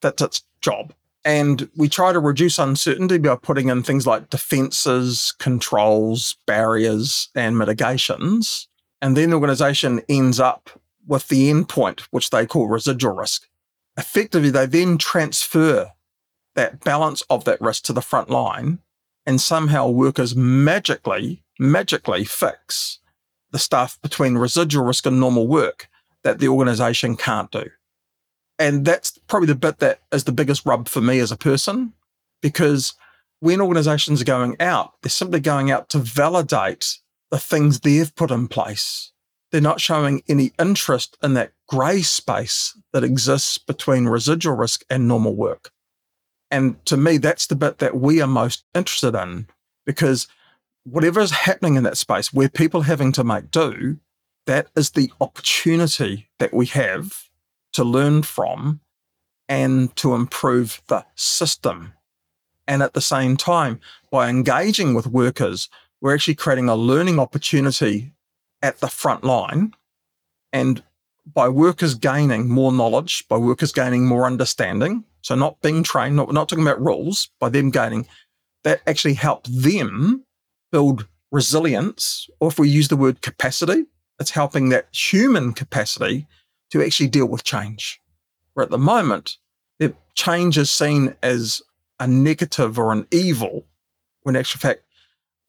that's 0.00 0.22
its 0.22 0.42
job 0.60 0.92
And 1.24 1.68
we 1.76 1.88
try 1.88 2.12
to 2.12 2.18
reduce 2.18 2.58
uncertainty 2.58 3.18
by 3.18 3.36
putting 3.36 3.68
in 3.68 3.82
things 3.82 4.06
like 4.06 4.30
defenses, 4.30 5.32
controls, 5.38 6.36
barriers, 6.46 7.28
and 7.34 7.56
mitigations. 7.56 8.68
And 9.00 9.16
then 9.16 9.30
the 9.30 9.36
organization 9.36 10.02
ends 10.08 10.40
up 10.40 10.70
with 11.06 11.28
the 11.28 11.50
endpoint, 11.50 12.00
which 12.10 12.30
they 12.30 12.46
call 12.46 12.66
residual 12.68 13.14
risk. 13.14 13.48
Effectively, 13.96 14.50
they 14.50 14.66
then 14.66 14.98
transfer 14.98 15.92
that 16.54 16.80
balance 16.80 17.22
of 17.30 17.44
that 17.44 17.60
risk 17.60 17.84
to 17.84 17.92
the 17.92 18.02
front 18.02 18.30
line, 18.30 18.78
and 19.26 19.40
somehow 19.40 19.88
workers 19.88 20.34
magically, 20.34 21.42
magically 21.58 22.24
fix 22.24 22.98
the 23.50 23.58
stuff 23.58 23.98
between 24.02 24.38
residual 24.38 24.84
risk 24.84 25.06
and 25.06 25.20
normal 25.20 25.46
work 25.46 25.88
that 26.24 26.38
the 26.38 26.48
organization 26.48 27.16
can't 27.16 27.50
do. 27.50 27.70
And 28.62 28.84
that's 28.84 29.18
probably 29.26 29.48
the 29.48 29.56
bit 29.56 29.80
that 29.80 30.02
is 30.12 30.22
the 30.22 30.30
biggest 30.30 30.64
rub 30.64 30.86
for 30.86 31.00
me 31.00 31.18
as 31.18 31.32
a 31.32 31.36
person, 31.36 31.94
because 32.40 32.94
when 33.40 33.60
organizations 33.60 34.22
are 34.22 34.24
going 34.24 34.54
out, 34.60 34.92
they're 35.02 35.10
simply 35.10 35.40
going 35.40 35.72
out 35.72 35.88
to 35.88 35.98
validate 35.98 36.98
the 37.32 37.40
things 37.40 37.80
they've 37.80 38.14
put 38.14 38.30
in 38.30 38.46
place. 38.46 39.10
They're 39.50 39.60
not 39.60 39.80
showing 39.80 40.22
any 40.28 40.52
interest 40.60 41.18
in 41.24 41.34
that 41.34 41.50
grey 41.66 42.02
space 42.02 42.78
that 42.92 43.02
exists 43.02 43.58
between 43.58 44.04
residual 44.06 44.54
risk 44.54 44.84
and 44.88 45.08
normal 45.08 45.34
work. 45.34 45.72
And 46.48 46.84
to 46.86 46.96
me, 46.96 47.16
that's 47.16 47.48
the 47.48 47.56
bit 47.56 47.78
that 47.78 47.96
we 47.96 48.22
are 48.22 48.28
most 48.28 48.62
interested 48.76 49.16
in 49.16 49.48
because 49.86 50.28
whatever 50.84 51.18
is 51.18 51.32
happening 51.32 51.74
in 51.74 51.82
that 51.82 51.98
space 51.98 52.32
where 52.32 52.48
people 52.48 52.82
having 52.82 53.10
to 53.10 53.24
make 53.24 53.50
do, 53.50 53.98
that 54.46 54.68
is 54.76 54.90
the 54.90 55.10
opportunity 55.20 56.28
that 56.38 56.54
we 56.54 56.66
have 56.66 57.21
to 57.72 57.84
learn 57.84 58.22
from 58.22 58.80
and 59.48 59.94
to 59.96 60.14
improve 60.14 60.82
the 60.88 61.04
system. 61.14 61.94
And 62.66 62.82
at 62.82 62.94
the 62.94 63.00
same 63.00 63.36
time, 63.36 63.80
by 64.10 64.28
engaging 64.28 64.94
with 64.94 65.06
workers, 65.06 65.68
we're 66.00 66.14
actually 66.14 66.36
creating 66.36 66.68
a 66.68 66.76
learning 66.76 67.18
opportunity 67.18 68.12
at 68.62 68.78
the 68.78 68.88
front 68.88 69.24
line. 69.24 69.74
And 70.52 70.82
by 71.32 71.48
workers 71.48 71.94
gaining 71.94 72.48
more 72.48 72.72
knowledge, 72.72 73.26
by 73.28 73.36
workers 73.36 73.72
gaining 73.72 74.06
more 74.06 74.26
understanding, 74.26 75.04
so 75.22 75.34
not 75.34 75.60
being 75.60 75.82
trained, 75.82 76.16
not, 76.16 76.32
not 76.32 76.48
talking 76.48 76.64
about 76.64 76.80
rules, 76.80 77.30
by 77.38 77.48
them 77.48 77.70
gaining, 77.70 78.06
that 78.64 78.80
actually 78.86 79.14
help 79.14 79.46
them 79.46 80.24
build 80.70 81.06
resilience, 81.30 82.28
or 82.40 82.48
if 82.48 82.58
we 82.58 82.68
use 82.68 82.88
the 82.88 82.96
word 82.96 83.22
capacity, 83.22 83.84
it's 84.20 84.30
helping 84.30 84.68
that 84.68 84.88
human 84.92 85.52
capacity 85.52 86.26
to 86.72 86.82
actually 86.82 87.08
deal 87.08 87.26
with 87.26 87.44
change. 87.44 88.00
Where 88.54 88.64
at 88.64 88.70
the 88.70 88.78
moment, 88.78 89.38
change 90.14 90.58
is 90.58 90.70
seen 90.70 91.14
as 91.22 91.62
a 92.00 92.06
negative 92.06 92.78
or 92.78 92.92
an 92.92 93.06
evil, 93.10 93.64
when 94.22 94.36
in 94.36 94.40
actual 94.40 94.60
fact, 94.60 94.82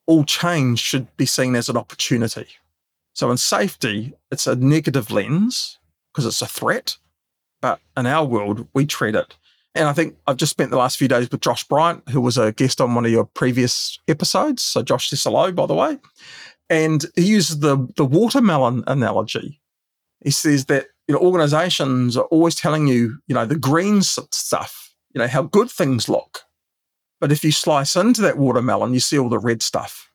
all 0.05 0.23
change 0.23 0.79
should 0.79 1.15
be 1.17 1.25
seen 1.25 1.55
as 1.55 1.69
an 1.69 1.77
opportunity. 1.77 2.47
So 3.13 3.31
in 3.31 3.38
safety, 3.38 4.13
it's 4.31 4.47
a 4.47 4.55
negative 4.55 5.12
lens 5.12 5.79
because 6.12 6.25
it's 6.25 6.41
a 6.41 6.47
threat. 6.47 6.97
But 7.62 7.79
in 7.95 8.05
our 8.05 8.25
world, 8.25 8.67
we 8.73 8.86
treat 8.86 9.15
it. 9.15 9.36
And 9.75 9.88
I 9.88 9.93
think 9.93 10.15
I've 10.27 10.38
just 10.38 10.51
spent 10.51 10.69
the 10.69 10.77
last 10.77 10.97
few 10.97 11.07
days 11.07 11.31
with 11.31 11.41
Josh 11.41 11.63
Bryant, 11.63 12.07
who 12.09 12.21
was 12.21 12.38
a 12.38 12.51
guest 12.51 12.81
on 12.81 12.93
one 12.93 13.05
of 13.05 13.12
your 13.12 13.25
previous 13.25 13.97
episodes. 14.07 14.62
So 14.62 14.83
Josh 14.83 15.09
hello, 15.23 15.51
by 15.51 15.65
the 15.65 15.73
way. 15.73 15.97
And 16.69 17.05
he 17.15 17.23
uses 17.23 17.59
the, 17.59 17.88
the 17.95 18.05
watermelon 18.05 18.83
analogy. 18.88 19.62
He 20.23 20.31
says 20.31 20.65
that 20.65 20.88
you 21.08 21.13
know 21.13 21.20
organizations 21.20 22.16
are 22.18 22.26
always 22.26 22.56
telling 22.56 22.88
you, 22.88 23.20
you 23.28 23.36
know, 23.36 23.46
the 23.46 23.58
green 23.58 24.02
stuff, 24.02 24.96
you 25.13 25.20
know, 25.20 25.28
how 25.28 25.44
good 25.44 25.70
things 25.70 26.08
look. 26.08 26.42
But 27.20 27.32
if 27.32 27.44
you 27.44 27.52
slice 27.52 27.96
into 27.96 28.22
that 28.22 28.38
watermelon, 28.38 28.94
you 28.94 29.00
see 29.00 29.18
all 29.18 29.30
the 29.30 29.39
red 29.39 29.62
stuff. 29.62 30.12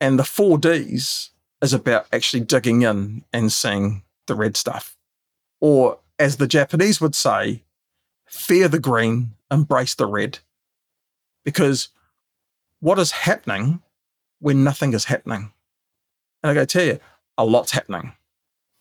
And 0.00 0.18
the 0.18 0.24
four 0.24 0.58
Ds 0.58 1.30
is 1.62 1.72
about 1.72 2.06
actually 2.12 2.40
digging 2.40 2.82
in 2.82 3.24
and 3.32 3.52
seeing 3.52 4.02
the 4.26 4.34
red 4.34 4.56
stuff. 4.56 4.96
Or 5.60 5.98
as 6.18 6.36
the 6.36 6.48
Japanese 6.48 7.00
would 7.00 7.14
say, 7.14 7.62
fear 8.26 8.66
the 8.66 8.80
green, 8.80 9.34
embrace 9.50 9.94
the 9.94 10.06
red. 10.06 10.40
Because 11.44 11.88
what 12.80 12.98
is 12.98 13.12
happening 13.12 13.80
when 14.40 14.64
nothing 14.64 14.92
is 14.92 15.04
happening? 15.04 15.52
And 16.42 16.50
I 16.50 16.54
gotta 16.54 16.66
tell 16.66 16.84
you, 16.84 16.98
a 17.38 17.44
lot's 17.44 17.70
happening. 17.70 18.14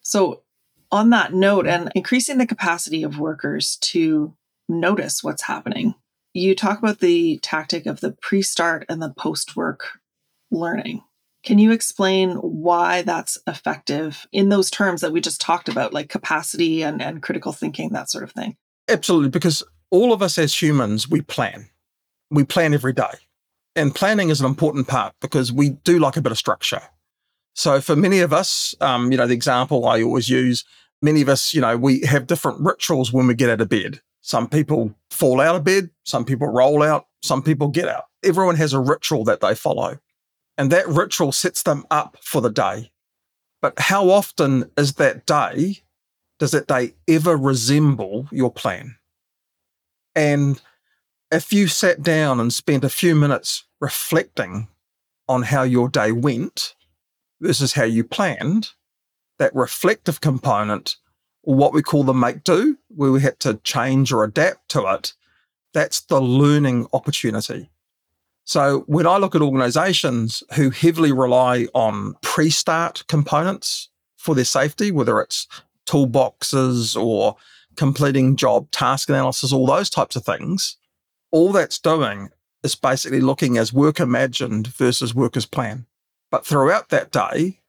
So, 0.01 0.43
on 0.91 1.09
that 1.11 1.33
note, 1.33 1.67
and 1.67 1.91
increasing 1.95 2.37
the 2.37 2.45
capacity 2.45 3.03
of 3.03 3.17
workers 3.17 3.77
to 3.77 4.33
notice 4.67 5.23
what's 5.23 5.43
happening, 5.43 5.95
you 6.33 6.55
talk 6.55 6.79
about 6.79 6.99
the 6.99 7.39
tactic 7.39 7.85
of 7.85 8.01
the 8.01 8.11
pre 8.11 8.41
start 8.41 8.85
and 8.89 9.01
the 9.01 9.13
post 9.17 9.55
work 9.55 9.99
learning. 10.49 11.03
Can 11.43 11.57
you 11.57 11.71
explain 11.71 12.33
why 12.35 13.01
that's 13.01 13.37
effective 13.47 14.27
in 14.31 14.49
those 14.49 14.69
terms 14.69 15.01
that 15.01 15.11
we 15.11 15.21
just 15.21 15.41
talked 15.41 15.69
about, 15.69 15.93
like 15.93 16.09
capacity 16.09 16.83
and, 16.83 17.01
and 17.01 17.23
critical 17.23 17.51
thinking, 17.51 17.89
that 17.89 18.09
sort 18.09 18.23
of 18.23 18.31
thing? 18.31 18.55
Absolutely, 18.87 19.29
because 19.29 19.63
all 19.89 20.13
of 20.13 20.21
us 20.21 20.37
as 20.37 20.59
humans, 20.61 21.09
we 21.09 21.21
plan. 21.21 21.69
We 22.29 22.43
plan 22.43 22.73
every 22.73 22.93
day. 22.93 23.13
And 23.75 23.95
planning 23.95 24.29
is 24.29 24.39
an 24.39 24.45
important 24.45 24.87
part 24.87 25.15
because 25.21 25.51
we 25.51 25.69
do 25.69 25.99
like 25.99 26.17
a 26.17 26.21
bit 26.21 26.31
of 26.31 26.37
structure. 26.37 26.81
So 27.53 27.81
for 27.81 27.95
many 27.95 28.19
of 28.19 28.33
us, 28.33 28.75
um, 28.81 29.11
you 29.11 29.17
know, 29.17 29.27
the 29.27 29.33
example 29.33 29.87
I 29.87 30.01
always 30.01 30.29
use, 30.29 30.63
many 31.01 31.21
of 31.21 31.29
us, 31.29 31.53
you 31.53 31.61
know, 31.61 31.77
we 31.77 32.01
have 32.01 32.27
different 32.27 32.59
rituals 32.61 33.11
when 33.11 33.27
we 33.27 33.33
get 33.33 33.49
out 33.49 33.61
of 33.61 33.69
bed. 33.69 34.01
Some 34.21 34.47
people 34.47 34.93
fall 35.09 35.41
out 35.41 35.55
of 35.55 35.63
bed, 35.63 35.89
some 36.03 36.25
people 36.25 36.47
roll 36.47 36.83
out, 36.83 37.07
some 37.21 37.41
people 37.41 37.67
get 37.67 37.87
out. 37.87 38.05
Everyone 38.23 38.55
has 38.55 38.73
a 38.73 38.79
ritual 38.79 39.23
that 39.25 39.41
they 39.41 39.55
follow. 39.55 39.99
And 40.57 40.71
that 40.71 40.87
ritual 40.87 41.31
sets 41.31 41.63
them 41.63 41.85
up 41.89 42.17
for 42.21 42.39
the 42.41 42.51
day. 42.51 42.91
But 43.61 43.79
how 43.79 44.09
often 44.09 44.69
is 44.77 44.93
that 44.93 45.25
day, 45.25 45.81
does 46.39 46.51
that 46.51 46.67
day 46.67 46.93
ever 47.07 47.35
resemble 47.35 48.27
your 48.31 48.51
plan? 48.51 48.95
And 50.15 50.61
if 51.31 51.53
you 51.53 51.67
sat 51.67 52.03
down 52.03 52.39
and 52.39 52.53
spent 52.53 52.83
a 52.83 52.89
few 52.89 53.15
minutes 53.15 53.65
reflecting 53.79 54.67
on 55.27 55.43
how 55.43 55.63
your 55.63 55.89
day 55.89 56.11
went 56.11 56.75
versus 57.41 57.73
how 57.73 57.84
you 57.84 58.04
planned, 58.04 58.69
that 59.39 59.54
reflective 59.56 60.21
component, 60.21 60.95
or 61.43 61.56
what 61.56 61.73
we 61.73 61.82
call 61.82 62.04
the 62.04 62.13
make 62.13 62.43
do, 62.43 62.77
where 62.89 63.12
we 63.12 63.21
had 63.21 63.39
to 63.39 63.56
change 63.63 64.12
or 64.12 64.23
adapt 64.23 64.69
to 64.69 64.86
it, 64.93 65.13
that's 65.73 66.01
the 66.01 66.21
learning 66.21 66.88
opportunity. 66.93 67.69
So 68.43 68.84
when 68.88 69.08
I 69.08 69.17
look 69.17 69.36
at 69.36 69.41
organizations 69.41 70.43
who 70.56 70.69
heavily 70.69 71.12
rely 71.12 71.67
on 71.73 72.15
pre 72.21 72.49
start 72.49 73.04
components 73.08 73.89
for 74.17 74.36
their 74.36 74.45
safety, 74.45 74.91
whether 74.91 75.19
it's 75.21 75.47
toolboxes 75.86 77.01
or 77.01 77.36
completing 77.75 78.36
job 78.36 78.69
task 78.71 79.10
analysis, 79.10 79.54
all 79.54 79.65
those 79.65 79.89
types 79.89 80.15
of 80.15 80.25
things, 80.25 80.77
all 81.32 81.51
that's 81.51 81.80
doing 81.80 82.30
is 82.63 82.75
basically 82.75 83.21
looking 83.21 83.58
as 83.58 83.73
work 83.73 83.99
imagined 83.99 84.67
versus 84.67 85.15
workers 85.15 85.45
plan. 85.45 85.86
But 86.32 86.46
throughout 86.46 86.89
that 86.89 87.12
day, 87.12 87.60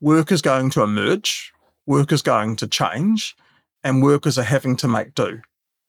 work 0.00 0.32
is 0.32 0.42
going 0.42 0.70
to 0.70 0.82
emerge, 0.82 1.52
work 1.86 2.12
is 2.12 2.20
going 2.20 2.56
to 2.56 2.66
change, 2.66 3.36
and 3.84 4.02
workers 4.02 4.36
are 4.38 4.42
having 4.42 4.76
to 4.76 4.88
make 4.88 5.14
do. 5.14 5.40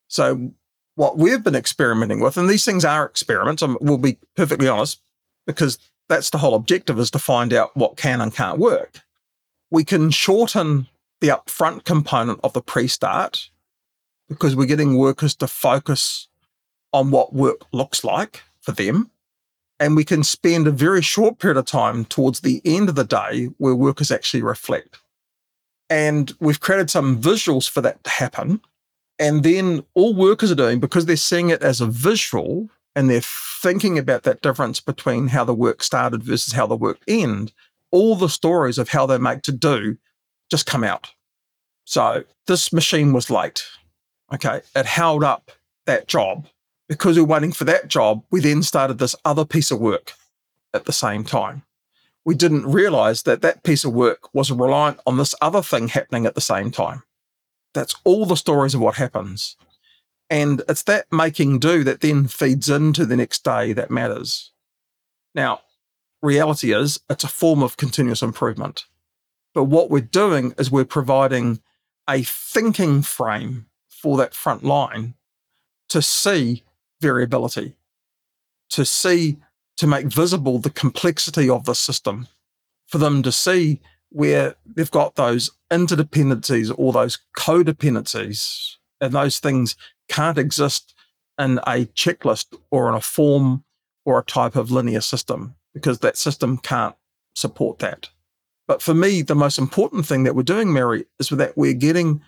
So 0.08 0.54
what 0.96 1.18
we've 1.18 1.44
been 1.44 1.56
experimenting 1.56 2.20
with, 2.20 2.38
and 2.38 2.48
these 2.48 2.64
things 2.64 2.86
are 2.86 3.06
experiments, 3.06 3.64
we'll 3.82 3.98
be 3.98 4.20
perfectly 4.36 4.68
honest, 4.68 5.02
because 5.48 5.80
that's 6.08 6.30
the 6.30 6.38
whole 6.38 6.54
objective 6.54 7.00
is 7.00 7.10
to 7.12 7.20
find 7.20 7.52
out 7.52 7.76
what 7.76 7.98
can 7.98 8.22
and 8.22 8.34
can't 8.34 8.60
work. 8.60 9.02
We 9.72 9.84
can 9.84 10.12
shorten 10.12 10.88
the 11.20 11.30
upfront 11.30 11.84
component 11.84 12.40
of 12.44 12.54
the 12.54 12.62
pre-start 12.62 13.50
because 14.30 14.56
we're 14.56 14.68
getting 14.68 14.98
workers 14.98 15.36
to 15.36 15.48
focus 15.48 16.28
on 16.92 17.10
what 17.10 17.34
work 17.34 17.62
looks 17.72 18.04
like 18.04 18.44
for 18.62 18.72
them. 18.72 19.10
And 19.84 19.98
we 19.98 20.06
can 20.06 20.24
spend 20.24 20.66
a 20.66 20.72
very 20.72 21.02
short 21.02 21.40
period 21.40 21.58
of 21.58 21.66
time 21.66 22.06
towards 22.06 22.40
the 22.40 22.62
end 22.64 22.88
of 22.88 22.96
the 22.96 23.04
day 23.04 23.50
where 23.58 23.76
workers 23.76 24.12
actually 24.12 24.42
reflect. 24.42 25.00
And 25.90 26.32
we've 26.40 26.62
created 26.62 26.90
some 26.90 27.22
visuals 27.22 27.70
for 27.70 27.82
that 27.82 28.02
to 28.06 28.10
happen 28.10 28.62
and 29.20 29.44
then 29.44 29.86
all 29.94 30.14
workers 30.14 30.52
are 30.52 30.56
doing, 30.56 30.80
because 30.80 31.06
they're 31.06 31.16
seeing 31.16 31.50
it 31.50 31.62
as 31.62 31.82
a 31.82 31.86
visual 31.86 32.70
and 32.96 33.10
they're 33.10 33.22
thinking 33.22 34.00
about 34.00 34.24
that 34.24 34.42
difference 34.42 34.80
between 34.80 35.28
how 35.28 35.44
the 35.44 35.54
work 35.54 35.84
started 35.84 36.24
versus 36.24 36.54
how 36.54 36.66
the 36.66 36.76
work 36.76 37.00
end, 37.08 37.52
all 37.92 38.16
the 38.16 38.30
stories 38.30 38.78
of 38.78 38.90
how 38.90 39.06
they 39.06 39.18
make 39.18 39.42
to 39.44 39.52
do 39.52 39.98
just 40.50 40.66
come 40.66 40.84
out. 40.84 41.12
So 41.86 42.24
this 42.48 42.72
machine 42.72 43.14
was 43.14 43.30
late. 43.30 43.66
Okay. 44.34 44.62
It 44.76 44.86
held 44.86 45.24
up 45.24 45.52
that 45.86 46.08
job. 46.08 46.48
Because 46.90 47.16
we 47.16 47.22
we're 47.22 47.34
waiting 47.36 47.52
for 47.52 47.64
that 47.66 47.88
job, 47.88 48.24
we 48.30 48.40
then 48.42 48.62
started 48.62 48.98
this 48.98 49.16
other 49.24 49.46
piece 49.46 49.72
of 49.72 49.80
work 49.80 50.14
at 50.74 50.86
the 50.86 50.92
same 50.92 51.24
time. 51.24 51.64
We 52.26 52.36
didn't 52.36 52.72
realize 52.72 53.24
that 53.24 53.42
that 53.42 53.64
piece 53.64 53.84
of 53.84 53.94
work 53.94 54.34
was 54.34 54.52
reliant 54.52 55.00
on 55.06 55.18
this 55.18 55.36
other 55.42 55.62
thing 55.62 55.90
happening 55.90 56.26
at 56.26 56.36
the 56.36 56.42
same 56.42 56.72
time. 56.72 57.04
That's 57.74 57.96
all 58.04 58.26
the 58.26 58.36
stories 58.36 58.74
of 58.74 58.82
what 58.82 58.96
happens. 58.96 59.58
And 60.30 60.62
it's 60.70 60.84
that 60.84 61.06
making 61.12 61.60
do 61.60 61.84
that 61.84 62.02
then 62.02 62.28
feeds 62.28 62.70
into 62.70 63.06
the 63.06 63.18
next 63.18 63.44
day 63.44 63.74
that 63.74 63.92
matters. 63.92 64.52
Now, 65.36 65.62
reality 66.22 66.74
is 66.74 67.00
it's 67.10 67.24
a 67.24 67.30
form 67.30 67.62
of 67.62 67.78
continuous 67.78 68.22
improvement. 68.22 68.86
But 69.54 69.66
what 69.66 69.90
we're 69.90 70.02
doing 70.02 70.54
is 70.58 70.72
we're 70.72 70.86
providing 70.86 71.62
a 72.10 72.24
thinking 72.24 73.02
frame 73.02 73.68
for 73.90 74.18
that 74.18 74.34
front 74.34 74.64
line 74.64 75.14
to 75.90 76.02
see 76.02 76.64
variability, 77.04 77.76
to 78.70 78.86
see, 78.86 79.38
to 79.78 79.86
make 79.86 80.08
visible 80.08 80.58
the 80.58 80.70
complexity 80.70 81.50
of 81.50 81.66
the 81.66 81.76
system, 81.76 82.28
for 82.88 82.98
them 82.98 83.22
to 83.24 83.32
see 83.32 83.82
where 84.10 84.56
they've 84.66 84.92
got 84.92 85.16
those 85.16 85.52
interdependencies 85.72 86.74
or 86.78 86.94
those 86.94 87.20
codependencies, 87.38 88.76
and 89.02 89.14
those 89.14 89.40
things 89.40 89.76
can't 90.08 90.38
exist 90.38 90.94
in 91.40 91.60
a 91.60 91.86
checklist 92.02 92.56
or 92.72 92.90
in 92.90 92.96
a 92.96 93.02
form 93.02 93.64
or 94.06 94.20
a 94.20 94.24
type 94.24 94.56
of 94.56 94.72
linear 94.72 95.02
system 95.02 95.56
because 95.74 96.00
that 96.00 96.18
system 96.18 96.58
can't 96.58 96.96
support 97.36 97.80
that. 97.80 98.10
But 98.68 98.82
for 98.82 98.94
me, 98.94 99.22
the 99.22 99.36
most 99.36 99.58
important 99.58 100.06
thing 100.06 100.24
that 100.24 100.36
we're 100.36 100.44
doing, 100.44 100.72
Mary, 100.72 101.06
is 101.20 101.30
that 101.30 101.58
we're 101.58 101.74
getting 101.74 102.22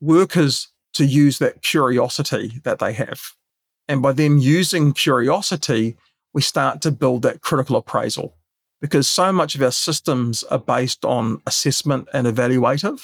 workers 0.00 0.68
to 0.94 1.04
use 1.04 1.38
that 1.38 1.62
curiosity 1.62 2.60
that 2.64 2.78
they 2.78 2.92
have. 2.94 3.20
And 3.88 4.02
by 4.02 4.12
them 4.12 4.38
using 4.38 4.92
curiosity, 4.92 5.96
we 6.32 6.42
start 6.42 6.82
to 6.82 6.90
build 6.90 7.22
that 7.22 7.40
critical 7.40 7.76
appraisal 7.76 8.36
because 8.80 9.08
so 9.08 9.32
much 9.32 9.54
of 9.54 9.62
our 9.62 9.70
systems 9.70 10.42
are 10.44 10.58
based 10.58 11.04
on 11.04 11.40
assessment 11.46 12.08
and 12.12 12.26
evaluative. 12.26 13.00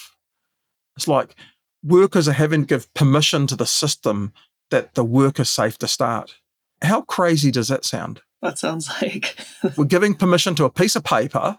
It's 0.96 1.08
like 1.08 1.34
workers 1.82 2.28
are 2.28 2.32
having 2.32 2.62
to 2.62 2.66
give 2.66 2.92
permission 2.94 3.46
to 3.46 3.56
the 3.56 3.66
system 3.66 4.32
that 4.70 4.94
the 4.94 5.04
work 5.04 5.40
is 5.40 5.50
safe 5.50 5.78
to 5.78 5.88
start. 5.88 6.34
How 6.82 7.02
crazy 7.02 7.50
does 7.50 7.68
that 7.68 7.84
sound? 7.84 8.20
That 8.42 8.58
sounds 8.58 8.88
like 9.00 9.36
we're 9.76 9.84
giving 9.84 10.14
permission 10.14 10.54
to 10.56 10.64
a 10.64 10.70
piece 10.70 10.96
of 10.96 11.04
paper 11.04 11.58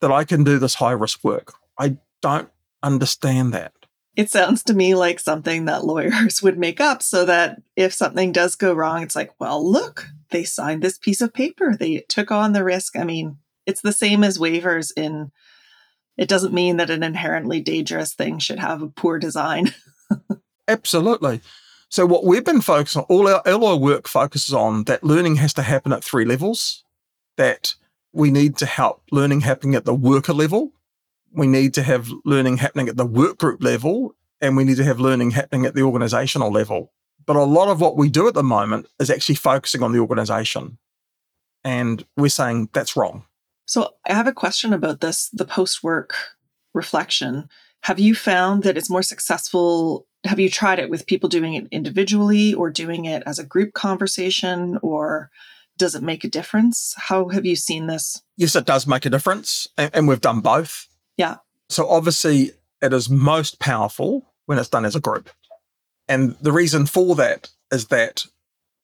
that 0.00 0.12
I 0.12 0.24
can 0.24 0.44
do 0.44 0.58
this 0.58 0.74
high 0.74 0.92
risk 0.92 1.24
work. 1.24 1.54
I 1.78 1.96
don't 2.22 2.50
understand 2.82 3.54
that. 3.54 3.72
It 4.16 4.30
sounds 4.30 4.62
to 4.64 4.74
me 4.74 4.94
like 4.94 5.20
something 5.20 5.66
that 5.66 5.84
lawyers 5.84 6.42
would 6.42 6.58
make 6.58 6.80
up 6.80 7.02
so 7.02 7.24
that 7.24 7.62
if 7.76 7.92
something 7.92 8.32
does 8.32 8.56
go 8.56 8.72
wrong, 8.72 9.02
it's 9.02 9.16
like, 9.16 9.30
well, 9.38 9.64
look, 9.64 10.06
they 10.30 10.44
signed 10.44 10.82
this 10.82 10.98
piece 10.98 11.20
of 11.20 11.32
paper. 11.32 11.76
They 11.76 12.04
took 12.08 12.30
on 12.30 12.52
the 12.52 12.64
risk. 12.64 12.96
I 12.96 13.04
mean, 13.04 13.38
it's 13.66 13.80
the 13.80 13.92
same 13.92 14.24
as 14.24 14.38
waivers 14.38 14.92
in 14.96 15.30
it 16.16 16.28
doesn't 16.28 16.52
mean 16.52 16.76
that 16.76 16.90
an 16.90 17.02
inherently 17.02 17.62
dangerous 17.62 18.12
thing 18.12 18.38
should 18.38 18.58
have 18.58 18.82
a 18.82 18.88
poor 18.88 19.18
design. 19.18 19.72
Absolutely. 20.68 21.40
So 21.88 22.04
what 22.04 22.24
we've 22.24 22.44
been 22.44 22.60
focused 22.60 22.96
on, 22.96 23.04
all 23.04 23.26
our, 23.26 23.40
all 23.46 23.66
our 23.66 23.76
work 23.76 24.06
focuses 24.06 24.52
on 24.52 24.84
that 24.84 25.02
learning 25.02 25.36
has 25.36 25.54
to 25.54 25.62
happen 25.62 25.94
at 25.94 26.04
three 26.04 26.26
levels. 26.26 26.84
That 27.36 27.74
we 28.12 28.30
need 28.30 28.58
to 28.58 28.66
help 28.66 29.02
learning 29.10 29.40
happening 29.40 29.74
at 29.74 29.86
the 29.86 29.94
worker 29.94 30.34
level. 30.34 30.72
We 31.32 31.46
need 31.46 31.74
to 31.74 31.82
have 31.82 32.10
learning 32.24 32.58
happening 32.58 32.88
at 32.88 32.96
the 32.96 33.06
work 33.06 33.38
group 33.38 33.62
level, 33.62 34.14
and 34.40 34.56
we 34.56 34.64
need 34.64 34.76
to 34.76 34.84
have 34.84 35.00
learning 35.00 35.32
happening 35.32 35.66
at 35.66 35.74
the 35.74 35.82
organizational 35.82 36.50
level. 36.50 36.92
But 37.26 37.36
a 37.36 37.44
lot 37.44 37.68
of 37.68 37.80
what 37.80 37.96
we 37.96 38.08
do 38.08 38.26
at 38.26 38.34
the 38.34 38.42
moment 38.42 38.86
is 38.98 39.10
actually 39.10 39.36
focusing 39.36 39.82
on 39.82 39.92
the 39.92 39.98
organization. 39.98 40.78
And 41.62 42.04
we're 42.16 42.28
saying 42.28 42.70
that's 42.72 42.96
wrong. 42.96 43.24
So 43.66 43.90
I 44.08 44.14
have 44.14 44.26
a 44.26 44.32
question 44.32 44.72
about 44.72 45.00
this 45.00 45.28
the 45.28 45.44
post 45.44 45.82
work 45.82 46.14
reflection. 46.74 47.48
Have 47.82 48.00
you 48.00 48.14
found 48.14 48.62
that 48.62 48.76
it's 48.76 48.90
more 48.90 49.02
successful 49.02 50.06
have 50.24 50.38
you 50.38 50.50
tried 50.50 50.78
it 50.78 50.90
with 50.90 51.06
people 51.06 51.28
doing 51.28 51.54
it 51.54 51.66
individually 51.70 52.52
or 52.52 52.70
doing 52.70 53.04
it 53.06 53.22
as 53.24 53.38
a 53.38 53.44
group 53.44 53.72
conversation 53.72 54.78
or 54.82 55.30
does 55.78 55.94
it 55.94 56.02
make 56.02 56.24
a 56.24 56.28
difference? 56.28 56.94
How 56.96 57.28
have 57.28 57.46
you 57.46 57.56
seen 57.56 57.86
this? 57.86 58.22
Yes, 58.36 58.54
it 58.54 58.66
does 58.66 58.86
make 58.86 59.06
a 59.06 59.10
difference. 59.10 59.66
And, 59.78 59.90
and 59.94 60.08
we've 60.08 60.20
done 60.20 60.40
both. 60.40 60.86
Yeah. 61.20 61.36
So 61.68 61.86
obviously, 61.86 62.52
it 62.80 62.94
is 62.94 63.10
most 63.10 63.58
powerful 63.58 64.32
when 64.46 64.56
it's 64.56 64.70
done 64.70 64.86
as 64.86 64.96
a 64.96 65.00
group. 65.00 65.28
And 66.08 66.34
the 66.40 66.50
reason 66.50 66.86
for 66.86 67.14
that 67.16 67.50
is 67.70 67.88
that 67.88 68.24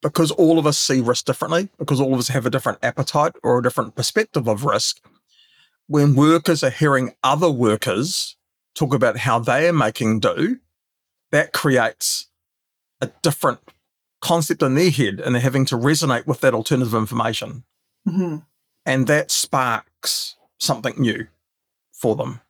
because 0.02 0.30
all 0.32 0.58
of 0.58 0.66
us 0.66 0.76
see 0.76 1.00
risk 1.00 1.24
differently, 1.24 1.70
because 1.78 1.98
all 1.98 2.12
of 2.12 2.18
us 2.18 2.28
have 2.28 2.44
a 2.44 2.50
different 2.50 2.80
appetite 2.82 3.32
or 3.42 3.58
a 3.58 3.62
different 3.62 3.94
perspective 3.94 4.46
of 4.48 4.66
risk, 4.66 5.00
when 5.86 6.14
workers 6.14 6.62
are 6.62 6.68
hearing 6.68 7.14
other 7.24 7.50
workers 7.50 8.36
talk 8.74 8.92
about 8.92 9.16
how 9.16 9.38
they 9.38 9.66
are 9.66 9.72
making 9.72 10.20
do, 10.20 10.58
that 11.30 11.54
creates 11.54 12.28
a 13.00 13.06
different 13.22 13.60
concept 14.20 14.62
in 14.62 14.74
their 14.74 14.90
head 14.90 15.20
and 15.20 15.34
they're 15.34 15.40
having 15.40 15.64
to 15.64 15.76
resonate 15.76 16.26
with 16.26 16.42
that 16.42 16.52
alternative 16.52 16.92
information. 16.92 17.64
Mm-hmm. 18.06 18.36
And 18.84 19.06
that 19.06 19.30
sparks 19.30 20.36
something 20.58 20.96
new 20.98 21.28
for 21.96 22.16
them. 22.16 22.40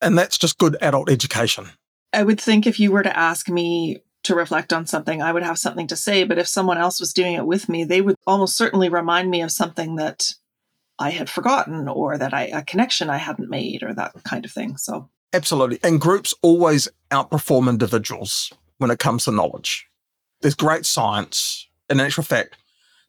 And 0.00 0.16
that's 0.16 0.38
just 0.38 0.58
good 0.58 0.76
adult 0.80 1.10
education. 1.10 1.70
I 2.12 2.22
would 2.22 2.40
think 2.40 2.66
if 2.66 2.78
you 2.78 2.92
were 2.92 3.02
to 3.02 3.16
ask 3.16 3.48
me 3.48 4.02
to 4.24 4.34
reflect 4.34 4.72
on 4.72 4.86
something, 4.86 5.22
I 5.22 5.32
would 5.32 5.42
have 5.42 5.58
something 5.58 5.86
to 5.88 5.96
say. 5.96 6.24
But 6.24 6.38
if 6.38 6.48
someone 6.48 6.78
else 6.78 7.00
was 7.00 7.12
doing 7.12 7.34
it 7.34 7.46
with 7.46 7.68
me, 7.68 7.84
they 7.84 8.00
would 8.00 8.16
almost 8.26 8.56
certainly 8.56 8.88
remind 8.88 9.30
me 9.30 9.42
of 9.42 9.52
something 9.52 9.96
that 9.96 10.34
I 10.98 11.10
had 11.10 11.30
forgotten 11.30 11.88
or 11.88 12.18
that 12.18 12.32
I 12.32 12.44
a 12.44 12.62
connection 12.62 13.10
I 13.10 13.18
hadn't 13.18 13.50
made 13.50 13.82
or 13.82 13.94
that 13.94 14.12
kind 14.24 14.44
of 14.44 14.52
thing. 14.52 14.76
So 14.76 15.08
Absolutely. 15.32 15.78
And 15.82 16.00
groups 16.00 16.34
always 16.42 16.88
outperform 17.10 17.68
individuals 17.68 18.52
when 18.78 18.90
it 18.90 18.98
comes 18.98 19.24
to 19.24 19.32
knowledge. 19.32 19.86
There's 20.40 20.54
great 20.54 20.86
science. 20.86 21.68
In 21.90 22.00
actual 22.00 22.24
fact, 22.24 22.56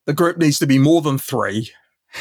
the 0.05 0.13
group 0.13 0.37
needs 0.37 0.59
to 0.59 0.67
be 0.67 0.77
more 0.77 1.01
than 1.01 1.17
three, 1.17 1.71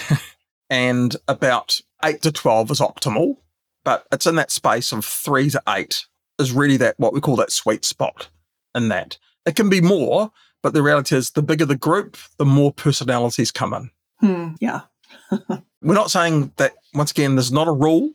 and 0.71 1.17
about 1.29 1.81
eight 2.05 2.23
to 2.23 2.33
12 2.33 2.71
is 2.71 2.81
optimal. 2.81 3.37
But 3.85 4.07
it's 4.11 4.27
in 4.27 4.35
that 4.35 4.51
space 4.51 4.93
of 4.93 5.05
three 5.05 5.49
to 5.51 5.63
eight 5.69 6.07
is 6.39 6.53
really 6.53 6.77
that 6.79 6.99
what 6.99 7.13
we 7.13 7.21
call 7.21 7.37
that 7.37 7.53
sweet 7.53 7.85
spot 7.85 8.29
in 8.75 8.89
that. 8.89 9.17
It 9.47 9.55
can 9.55 9.69
be 9.69 9.81
more, 9.81 10.33
but 10.63 10.75
the 10.75 10.83
reality 10.83 11.17
is 11.17 11.31
the 11.31 11.43
bigger 11.43 11.65
the 11.65 11.77
group, 11.77 12.17
the 12.37 12.45
more 12.45 12.73
personalities 12.73 13.53
come 13.53 13.73
in. 13.73 13.91
Hmm, 14.19 14.55
yeah. 14.61 14.81
We're 15.83 15.95
not 15.95 16.11
saying 16.11 16.53
that, 16.57 16.75
once 16.95 17.13
again, 17.13 17.37
there's 17.37 17.53
not 17.53 17.69
a 17.69 17.73
rule 17.73 18.13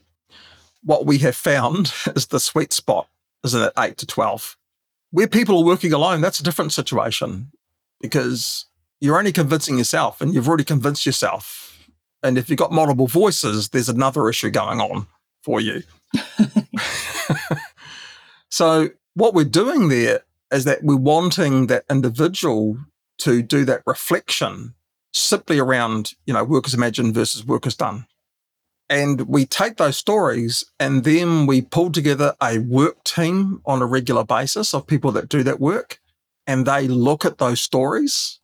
what 0.83 1.05
we 1.05 1.19
have 1.19 1.35
found 1.35 1.93
is 2.15 2.27
the 2.27 2.39
sweet 2.39 2.73
spot 2.73 3.07
is 3.43 3.55
at 3.55 3.73
8 3.77 3.97
to 3.97 4.05
12. 4.05 4.57
Where 5.11 5.27
people 5.27 5.59
are 5.59 5.65
working 5.65 5.93
alone, 5.93 6.21
that's 6.21 6.39
a 6.39 6.43
different 6.43 6.73
situation 6.73 7.51
because 7.99 8.65
you're 8.99 9.17
only 9.17 9.31
convincing 9.31 9.77
yourself 9.77 10.21
and 10.21 10.33
you've 10.33 10.47
already 10.47 10.63
convinced 10.63 11.05
yourself. 11.05 11.70
And 12.23 12.37
if 12.37 12.49
you've 12.49 12.59
got 12.59 12.71
multiple 12.71 13.07
voices, 13.07 13.69
there's 13.69 13.89
another 13.89 14.29
issue 14.29 14.49
going 14.49 14.79
on 14.79 15.07
for 15.43 15.59
you. 15.59 15.83
so, 18.49 18.89
what 19.13 19.33
we're 19.33 19.43
doing 19.43 19.89
there 19.89 20.21
is 20.51 20.65
that 20.65 20.83
we're 20.83 20.95
wanting 20.95 21.67
that 21.67 21.85
individual 21.89 22.77
to 23.19 23.41
do 23.41 23.65
that 23.65 23.81
reflection 23.85 24.73
simply 25.13 25.59
around, 25.59 26.13
you 26.25 26.33
know, 26.33 26.43
work 26.43 26.67
as 26.67 26.73
imagined 26.73 27.13
versus 27.13 27.45
work 27.45 27.65
as 27.65 27.75
done. 27.75 28.05
And 28.89 29.21
we 29.21 29.45
take 29.45 29.77
those 29.77 29.95
stories 29.95 30.65
and 30.77 31.05
then 31.05 31.45
we 31.45 31.61
pull 31.61 31.91
together 31.91 32.35
a 32.43 32.59
work 32.59 33.01
team 33.05 33.61
on 33.65 33.81
a 33.81 33.85
regular 33.85 34.25
basis 34.25 34.73
of 34.73 34.85
people 34.85 35.13
that 35.13 35.29
do 35.29 35.43
that 35.43 35.61
work. 35.61 36.01
And 36.45 36.65
they 36.65 36.89
look 36.89 37.23
at 37.23 37.37
those 37.37 37.61
stories. 37.61 38.40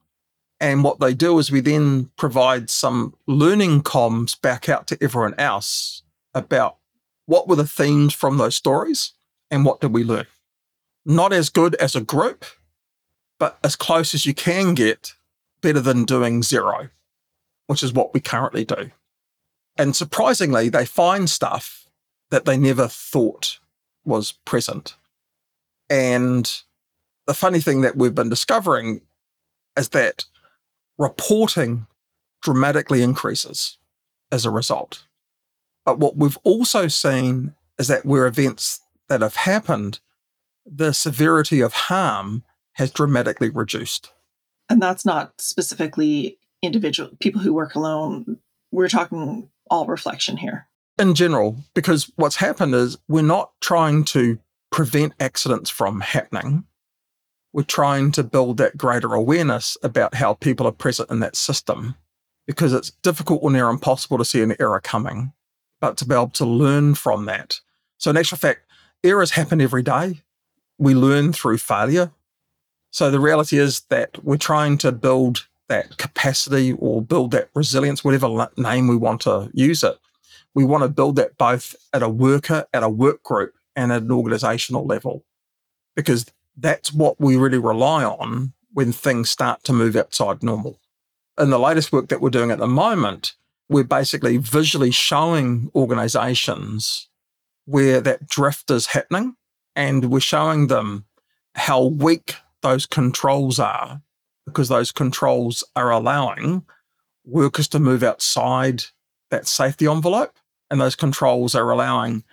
And 0.60 0.84
what 0.84 0.99
they 0.99 1.14
do 1.14 1.38
is 1.38 1.51
we 1.51 1.62
then 1.62 2.10
provide 2.18 2.70
some 2.70 3.16
learning 3.28 3.84
comms 3.84 4.39
back 4.39 4.68
out 4.68 4.88
to 4.88 4.97
everyone 5.01 5.36
else 5.38 6.01
about 6.34 6.78
what 7.26 7.47
were 7.47 7.55
the 7.55 7.68
themes 7.68 8.14
from 8.14 8.38
those 8.38 8.55
stories 8.55 9.14
and 9.51 9.66
what 9.66 9.82
did 9.82 9.93
we 9.93 10.03
learn. 10.03 10.26
Not 11.05 11.32
as 11.32 11.49
good 11.49 11.76
as 11.76 11.95
a 11.95 12.01
group, 12.01 12.43
but 13.39 13.60
as 13.64 13.76
close 13.76 14.14
as 14.14 14.26
you 14.26 14.34
can 14.34 14.74
get, 14.74 15.14
better 15.62 15.80
than 15.80 16.05
doing 16.05 16.43
zero, 16.43 16.89
which 17.68 17.84
is 17.84 17.93
what 17.93 18.14
we 18.14 18.20
currently 18.20 18.66
do. 18.66 18.91
And 19.78 19.95
surprisingly, 19.95 20.70
they 20.70 20.86
find 20.86 21.30
stuff 21.30 21.88
that 22.32 22.45
they 22.45 22.58
never 22.58 22.88
thought 22.88 23.60
was 24.05 24.34
present. 24.45 24.95
And 25.89 26.51
the 27.28 27.34
funny 27.34 27.60
thing 27.60 27.82
that 27.82 27.95
we've 27.95 28.16
been 28.16 28.30
discovering 28.30 29.01
is 29.78 29.89
that 29.89 30.26
reporting 30.98 31.88
dramatically 32.41 33.02
increases 33.02 33.78
as 34.32 34.45
a 34.45 34.52
result. 34.52 35.04
But 35.86 36.00
what 36.00 36.18
we've 36.18 36.38
also 36.43 36.88
seen 36.88 37.54
is 37.80 37.88
that 37.88 38.06
where 38.06 38.28
events 38.28 38.82
that 39.10 39.22
have 39.22 39.36
happened, 39.36 40.00
the 40.66 40.93
severity 40.93 41.62
of 41.62 41.74
harm 41.74 42.43
has 42.74 42.91
dramatically 42.91 43.50
reduced. 43.50 44.12
And 44.70 44.82
that's 44.82 45.06
not 45.06 45.39
specifically 45.39 46.38
individual 46.62 47.12
people 47.20 47.41
who 47.41 47.54
work 47.54 47.76
alone. 47.76 48.39
We're 48.72 48.89
talking 48.89 49.50
all 49.70 49.86
reflection 49.86 50.38
here. 50.38 50.68
In 51.00 51.14
general, 51.14 51.58
because 51.74 52.12
what's 52.16 52.36
happened 52.36 52.74
is 52.76 52.98
we're 53.08 53.22
not 53.22 53.52
trying 53.62 54.04
to 54.06 54.39
prevent 54.72 55.14
accidents 55.20 55.70
from 55.70 56.02
happening. 56.02 56.66
We're 57.54 57.64
trying 57.64 58.12
to 58.12 58.24
build 58.24 58.58
that 58.58 58.78
greater 58.78 59.14
awareness 59.14 59.78
about 59.84 60.16
how 60.16 60.34
people 60.34 60.68
are 60.68 60.72
present 60.72 61.10
in 61.10 61.20
that 61.22 61.36
system 61.36 61.95
because 62.45 62.74
it's 62.74 62.91
difficult 63.04 63.41
or 63.43 63.52
near 63.52 63.70
impossible 63.70 64.18
to 64.18 64.26
see 64.26 64.41
an 64.41 64.56
error 64.60 64.80
coming, 64.80 65.34
but 65.82 65.98
to 65.98 66.06
be 66.06 66.16
able 66.16 66.30
to 66.30 66.45
learn 66.45 66.95
from 66.95 67.26
that. 67.26 67.60
So, 67.98 68.10
in 68.10 68.18
actual 68.18 68.38
fact, 68.38 68.62
errors 69.04 69.32
happen 69.32 69.62
every 69.62 69.84
day. 69.84 70.22
We 70.78 70.95
learn 70.95 71.34
through 71.34 71.58
failure. 71.58 72.12
So, 72.91 73.12
the 73.12 73.20
reality 73.20 73.58
is 73.58 73.82
that 73.89 74.24
we're 74.24 74.38
trying 74.38 74.78
to 74.80 74.91
build 74.91 75.48
that 75.68 75.98
capacity 75.98 76.74
or 76.74 77.02
build 77.02 77.32
that 77.32 77.50
resilience, 77.54 78.04
whatever 78.04 78.50
name 78.56 78.88
we 78.88 78.95
want 78.95 79.22
to 79.22 79.50
use 79.54 79.84
it. 79.84 79.98
We 80.54 80.64
want 80.64 80.84
to 80.84 80.89
build 80.89 81.18
that 81.18 81.38
both 81.38 81.76
at 81.93 82.02
a 82.02 82.10
worker, 82.10 82.66
at 82.74 82.84
a 82.84 82.89
work 82.89 83.22
group, 83.24 83.54
and 83.76 83.91
at 83.91 84.04
an 84.04 84.12
organizational 84.12 84.86
level, 84.86 85.24
because 85.95 86.26
that's 86.58 86.91
what 86.91 87.20
we 87.20 87.38
really 87.38 87.60
rely 87.60 88.03
on 88.03 88.53
when 88.74 88.91
things 88.91 89.30
start 89.30 89.64
to 89.64 89.74
move 89.74 89.95
outside 89.95 90.43
normal. 90.43 90.80
In 91.39 91.51
the 91.51 91.60
latest 91.60 91.91
work 91.91 92.10
that 92.10 92.20
we're 92.20 92.30
doing 92.30 92.51
at 92.51 92.58
the 92.58 92.68
moment, 92.68 93.36
we're 93.70 93.84
basically 93.84 94.38
visually 94.38 94.91
showing 94.91 95.70
organizations 95.76 97.10
where 97.66 98.01
that 98.01 98.28
drift 98.28 98.72
is 98.72 98.88
happening 98.88 99.36
and 99.76 100.10
we're 100.10 100.20
showing 100.20 100.68
them 100.68 101.05
how 101.55 101.84
weak 101.84 102.36
those 102.62 102.86
controls 102.86 103.60
are 103.60 104.01
because 104.45 104.70
those 104.70 104.91
controls 104.91 105.64
are 105.76 105.91
allowing 105.91 106.66
workers 107.26 107.68
to 107.68 107.80
move 107.80 108.03
outside 108.03 108.84
that 109.30 109.47
safety 109.47 109.86
envelope 109.86 110.38
and 110.72 110.80
those 110.80 110.95
controls 110.95 111.53
are 111.53 111.70
allowing 111.70 112.24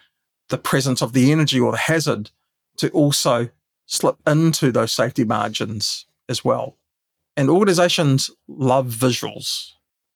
the 0.48 0.58
presence 0.58 1.02
of 1.02 1.12
the 1.12 1.32
energy 1.32 1.58
or 1.58 1.72
the 1.72 1.78
hazard 1.78 2.30
to 2.76 2.88
also 2.90 3.48
slip 3.86 4.16
into 4.26 4.72
those 4.72 4.92
safety 4.92 5.24
margins 5.24 6.06
as 6.28 6.44
well. 6.44 6.76
And 7.36 7.50
organizations 7.50 8.30
love 8.48 8.86
visuals. 8.88 9.72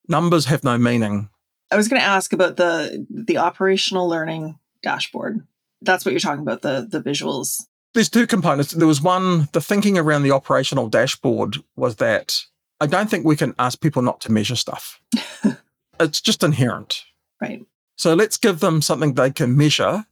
Numbers 0.08 0.46
have 0.46 0.64
no 0.64 0.78
meaning. 0.78 1.28
I 1.70 1.76
was 1.76 1.88
going 1.88 2.00
to 2.00 2.06
ask 2.06 2.32
about 2.32 2.56
the 2.56 3.06
the 3.10 3.38
operational 3.38 4.08
learning 4.08 4.58
dashboard. 4.82 5.46
That's 5.82 6.04
what 6.04 6.12
you're 6.12 6.20
talking 6.20 6.42
about 6.42 6.62
the 6.62 6.86
the 6.88 7.02
visuals. 7.02 7.64
There's 7.94 8.08
two 8.08 8.26
components. 8.26 8.72
There 8.72 8.86
was 8.86 9.02
one 9.02 9.48
the 9.52 9.60
thinking 9.60 9.98
around 9.98 10.22
the 10.22 10.30
operational 10.30 10.88
dashboard 10.88 11.56
was 11.76 11.96
that 11.96 12.40
I 12.80 12.86
don't 12.86 13.10
think 13.10 13.24
we 13.24 13.36
can 13.36 13.54
ask 13.58 13.80
people 13.80 14.02
not 14.02 14.20
to 14.22 14.32
measure 14.32 14.56
stuff. 14.56 15.00
it's 16.00 16.20
just 16.20 16.42
inherent. 16.42 17.04
Right. 17.40 17.66
So 17.96 18.14
let's 18.14 18.36
give 18.36 18.60
them 18.60 18.80
something 18.80 19.14
they 19.14 19.30
can 19.30 19.56
measure 19.56 20.06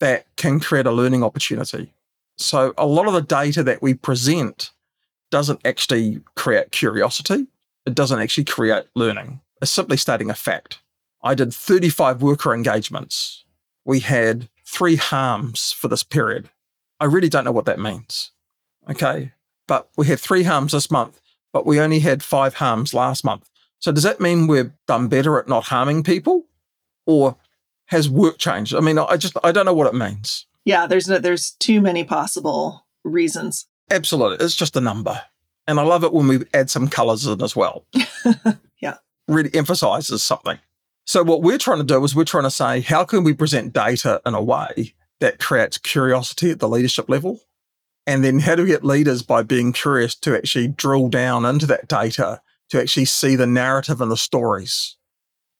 that 0.00 0.26
can 0.36 0.60
create 0.60 0.86
a 0.86 0.92
learning 0.92 1.24
opportunity. 1.24 1.92
So 2.38 2.72
a 2.78 2.86
lot 2.86 3.06
of 3.06 3.12
the 3.12 3.20
data 3.20 3.62
that 3.64 3.82
we 3.82 3.94
present 3.94 4.70
doesn't 5.30 5.60
actually 5.64 6.20
create 6.36 6.70
curiosity. 6.70 7.46
It 7.84 7.94
doesn't 7.94 8.20
actually 8.20 8.44
create 8.44 8.84
learning. 8.94 9.40
It's 9.60 9.70
simply 9.70 9.96
stating 9.96 10.30
a 10.30 10.34
fact. 10.34 10.80
I 11.22 11.34
did 11.34 11.52
35 11.52 12.22
worker 12.22 12.54
engagements. 12.54 13.44
We 13.84 14.00
had 14.00 14.48
three 14.64 14.96
harms 14.96 15.72
for 15.72 15.88
this 15.88 16.02
period. 16.02 16.48
I 17.00 17.06
really 17.06 17.28
don't 17.28 17.44
know 17.44 17.52
what 17.52 17.64
that 17.66 17.80
means. 17.80 18.30
Okay. 18.88 19.32
But 19.66 19.88
we 19.96 20.06
had 20.06 20.20
three 20.20 20.44
harms 20.44 20.72
this 20.72 20.90
month, 20.90 21.20
but 21.52 21.66
we 21.66 21.80
only 21.80 22.00
had 22.00 22.22
five 22.22 22.54
harms 22.54 22.94
last 22.94 23.24
month. 23.24 23.50
So 23.80 23.92
does 23.92 24.02
that 24.02 24.20
mean 24.20 24.46
we've 24.46 24.72
done 24.86 25.08
better 25.08 25.38
at 25.38 25.48
not 25.48 25.64
harming 25.64 26.02
people? 26.04 26.46
Or 27.06 27.36
has 27.86 28.08
work 28.08 28.38
changed? 28.38 28.74
I 28.74 28.80
mean, 28.80 28.98
I 28.98 29.16
just 29.16 29.36
I 29.42 29.52
don't 29.52 29.66
know 29.66 29.74
what 29.74 29.86
it 29.86 29.94
means. 29.94 30.46
Yeah, 30.68 30.86
there's 30.86 31.08
no, 31.08 31.16
there's 31.16 31.52
too 31.52 31.80
many 31.80 32.04
possible 32.04 32.84
reasons. 33.02 33.66
Absolutely. 33.90 34.44
It's 34.44 34.54
just 34.54 34.76
a 34.76 34.82
number. 34.82 35.22
And 35.66 35.80
I 35.80 35.82
love 35.82 36.04
it 36.04 36.12
when 36.12 36.28
we 36.28 36.44
add 36.52 36.68
some 36.68 36.88
colors 36.88 37.26
in 37.26 37.40
as 37.42 37.56
well. 37.56 37.86
yeah. 38.82 38.96
Really 39.28 39.48
emphasizes 39.54 40.22
something. 40.22 40.58
So 41.06 41.22
what 41.22 41.40
we're 41.40 41.56
trying 41.56 41.78
to 41.78 41.84
do 41.84 42.04
is 42.04 42.14
we're 42.14 42.24
trying 42.24 42.44
to 42.44 42.50
say, 42.50 42.82
how 42.82 43.06
can 43.06 43.24
we 43.24 43.32
present 43.32 43.72
data 43.72 44.20
in 44.26 44.34
a 44.34 44.42
way 44.42 44.94
that 45.20 45.38
creates 45.38 45.78
curiosity 45.78 46.50
at 46.50 46.58
the 46.58 46.68
leadership 46.68 47.08
level? 47.08 47.40
And 48.06 48.22
then 48.22 48.38
how 48.40 48.54
do 48.54 48.64
we 48.64 48.68
get 48.68 48.84
leaders 48.84 49.22
by 49.22 49.44
being 49.44 49.72
curious 49.72 50.14
to 50.16 50.36
actually 50.36 50.68
drill 50.68 51.08
down 51.08 51.46
into 51.46 51.64
that 51.64 51.88
data 51.88 52.42
to 52.68 52.78
actually 52.78 53.06
see 53.06 53.36
the 53.36 53.46
narrative 53.46 54.02
and 54.02 54.10
the 54.10 54.18
stories? 54.18 54.98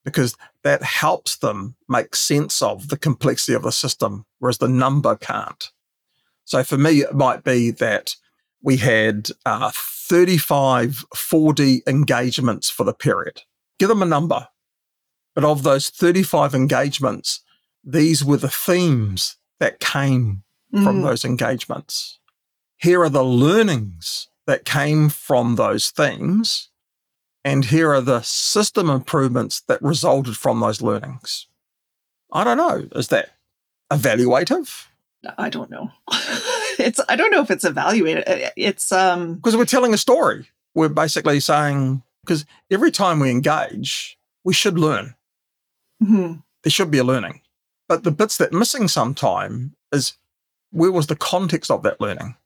Because 0.05 0.37
that 0.69 0.83
helps 0.83 1.37
them 1.37 1.75
make 1.89 2.14
sense 2.14 2.61
of 2.61 2.89
the 2.89 2.99
complexity 2.99 3.55
of 3.55 3.62
the 3.62 3.73
system, 3.73 4.27
whereas 4.39 4.59
the 4.59 4.69
number 4.69 5.16
can't. 5.16 5.71
So 6.45 6.62
for 6.62 6.77
me, 6.77 7.01
it 7.01 7.14
might 7.14 7.43
be 7.43 7.71
that 7.71 8.16
we 8.62 8.77
had 8.77 9.31
uh, 9.47 9.71
35 9.75 11.07
4D 11.16 11.81
engagements 11.87 12.69
for 12.69 12.85
the 12.85 12.93
period. 12.93 13.45
Give 13.79 13.89
them 13.89 14.03
a 14.03 14.05
number. 14.07 14.49
But 15.35 15.45
of 15.45 15.62
those 15.62 15.89
35 15.89 16.55
engagements, 16.55 17.41
these 17.83 18.23
were 18.23 18.37
the 18.37 18.51
themes 18.51 19.37
that 19.61 19.81
came 19.81 20.43
mm. 20.75 20.85
from 20.85 21.01
those 21.01 21.25
engagements. 21.25 22.19
Here 22.77 23.01
are 23.01 23.09
the 23.09 23.25
learnings 23.25 24.29
that 24.47 24.66
came 24.66 25.09
from 25.09 25.57
those 25.57 25.89
things. 25.89 26.69
And 27.45 27.64
here 27.64 27.93
are 27.93 28.01
the 28.01 28.20
system 28.22 28.91
improvements 28.91 29.61
that 29.68 29.80
resulted 29.82 30.36
from 30.36 30.61
those 30.61 30.82
learnings. 30.82 31.47
I 32.32 32.45
don't 32.45 32.57
know. 32.57 32.89
Is 32.95 33.09
that 33.09 33.30
evaluative? 33.91 34.86
I 35.36 35.49
don't 35.49 35.70
know. 35.70 35.91
it's 36.78 37.01
I 37.09 37.16
don't 37.16 37.30
know 37.30 37.41
if 37.41 37.51
it's 37.51 37.64
evaluated. 37.64 38.24
It's 38.57 38.93
um 38.93 39.36
because 39.36 39.57
we're 39.57 39.64
telling 39.64 39.95
a 39.95 39.99
story. 39.99 40.49
We're 40.74 40.89
basically 40.89 41.41
saying 41.41 42.03
because 42.24 42.45
every 42.70 42.91
time 42.91 43.20
we 43.20 43.30
engage, 43.30 44.18
we 44.45 44.53
should 44.53 44.78
learn. 44.78 45.14
Mm-hmm. 46.03 46.34
There 46.62 46.70
should 46.70 46.91
be 46.91 46.99
a 46.99 47.05
learning. 47.05 47.41
But 47.89 48.05
the 48.05 48.11
bits 48.11 48.36
that 48.36 48.53
missing 48.53 48.86
sometime 48.89 49.74
is 49.93 50.18
where 50.70 50.93
was 50.93 51.07
the 51.07 51.16
context 51.16 51.70
of 51.70 51.82
that 51.82 52.01
learning? 52.01 52.36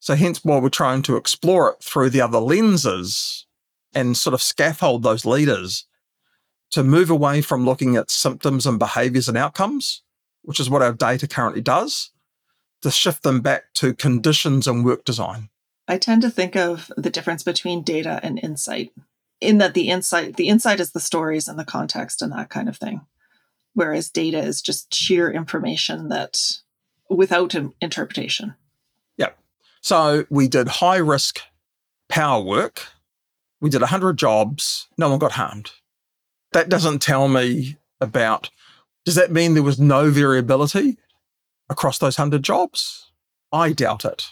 So 0.00 0.14
hence 0.14 0.44
why 0.44 0.58
we're 0.58 0.68
trying 0.68 1.02
to 1.02 1.16
explore 1.16 1.70
it 1.70 1.82
through 1.82 2.10
the 2.10 2.20
other 2.20 2.38
lenses 2.38 3.45
and 3.96 4.16
sort 4.16 4.34
of 4.34 4.40
scaffold 4.40 5.02
those 5.02 5.26
leaders 5.26 5.86
to 6.70 6.84
move 6.84 7.10
away 7.10 7.40
from 7.40 7.64
looking 7.64 7.96
at 7.96 8.10
symptoms 8.10 8.66
and 8.66 8.78
behaviors 8.78 9.28
and 9.28 9.36
outcomes 9.36 10.02
which 10.46 10.60
is 10.60 10.70
what 10.70 10.80
our 10.80 10.92
data 10.92 11.26
currently 11.26 11.60
does, 11.60 12.12
to 12.80 12.90
shift 12.90 13.24
them 13.24 13.40
back 13.40 13.64
to 13.74 13.92
conditions 13.92 14.66
and 14.66 14.84
work 14.84 15.04
design. 15.04 15.50
I 15.88 15.98
tend 15.98 16.22
to 16.22 16.30
think 16.30 16.56
of 16.56 16.90
the 16.96 17.10
difference 17.10 17.42
between 17.42 17.82
data 17.82 18.20
and 18.22 18.38
insight, 18.42 18.92
in 19.40 19.58
that 19.58 19.74
the 19.74 19.88
insight 19.88 20.36
the 20.36 20.48
insight 20.48 20.80
is 20.80 20.92
the 20.92 21.00
stories 21.00 21.48
and 21.48 21.58
the 21.58 21.64
context 21.64 22.22
and 22.22 22.32
that 22.32 22.48
kind 22.48 22.68
of 22.68 22.76
thing, 22.76 23.02
whereas 23.74 24.08
data 24.08 24.38
is 24.38 24.62
just 24.62 24.94
sheer 24.94 25.30
information 25.30 26.08
that 26.08 26.38
without 27.10 27.54
interpretation. 27.80 28.54
Yeah. 29.16 29.30
So 29.80 30.26
we 30.30 30.46
did 30.46 30.68
high 30.68 30.96
risk 30.96 31.40
power 32.08 32.42
work. 32.42 32.84
We 33.60 33.70
did 33.70 33.80
100 33.80 34.18
jobs. 34.18 34.88
No 34.98 35.08
one 35.08 35.18
got 35.18 35.32
harmed. 35.32 35.70
That 36.52 36.68
doesn't 36.68 37.02
tell 37.02 37.28
me 37.28 37.76
about 38.00 38.50
does 39.06 39.14
that 39.14 39.30
mean 39.30 39.54
there 39.54 39.62
was 39.62 39.78
no 39.78 40.10
variability 40.10 40.98
across 41.70 41.98
those 41.98 42.18
100 42.18 42.42
jobs? 42.42 43.12
I 43.52 43.72
doubt 43.72 44.04
it. 44.04 44.26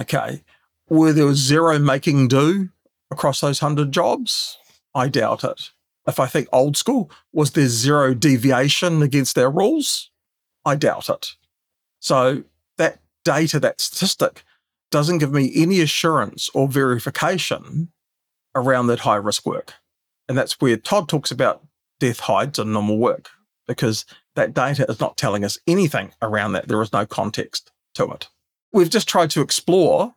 Okay. 0.00 0.42
Were 0.88 1.12
there 1.12 1.34
zero 1.34 1.78
making 1.78 2.28
do 2.28 2.70
across 3.10 3.42
those 3.42 3.60
100 3.60 3.92
jobs? 3.92 4.56
I 4.94 5.08
doubt 5.08 5.44
it. 5.44 5.70
If 6.06 6.18
I 6.18 6.26
think 6.26 6.48
old 6.50 6.78
school, 6.78 7.10
was 7.34 7.50
there 7.50 7.66
zero 7.66 8.14
deviation 8.14 9.02
against 9.02 9.34
their 9.34 9.50
rules? 9.50 10.10
I 10.64 10.74
doubt 10.74 11.10
it. 11.10 11.34
So 12.00 12.44
that 12.78 13.00
data, 13.22 13.60
that 13.60 13.82
statistic, 13.82 14.44
doesn't 14.90 15.18
give 15.18 15.32
me 15.32 15.52
any 15.54 15.82
assurance 15.82 16.48
or 16.54 16.68
verification 16.68 17.92
around 18.54 18.88
that 18.88 19.00
high 19.00 19.16
risk 19.16 19.46
work. 19.46 19.74
And 20.28 20.36
that's 20.36 20.60
where 20.60 20.76
Todd 20.76 21.08
talks 21.08 21.30
about 21.30 21.64
death 22.00 22.20
hides 22.20 22.58
in 22.58 22.72
normal 22.72 22.98
work 22.98 23.30
because 23.66 24.04
that 24.34 24.54
data 24.54 24.86
is 24.88 25.00
not 25.00 25.16
telling 25.16 25.44
us 25.44 25.58
anything 25.66 26.12
around 26.22 26.52
that. 26.52 26.68
There 26.68 26.82
is 26.82 26.92
no 26.92 27.06
context 27.06 27.70
to 27.94 28.06
it. 28.10 28.28
We've 28.72 28.90
just 28.90 29.08
tried 29.08 29.30
to 29.30 29.40
explore 29.40 30.14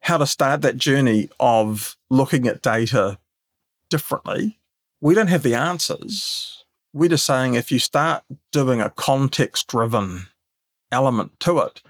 how 0.00 0.18
to 0.18 0.26
start 0.26 0.62
that 0.62 0.76
journey 0.76 1.28
of 1.38 1.96
looking 2.08 2.46
at 2.46 2.62
data 2.62 3.18
differently. 3.90 4.58
We 5.00 5.14
don't 5.14 5.28
have 5.28 5.42
the 5.42 5.54
answers. 5.54 6.64
We're 6.92 7.10
just 7.10 7.26
saying 7.26 7.54
if 7.54 7.70
you 7.70 7.78
start 7.78 8.24
doing 8.50 8.80
a 8.80 8.90
context 8.90 9.68
driven 9.68 10.26
element 10.90 11.38
to 11.40 11.58
it, 11.58 11.82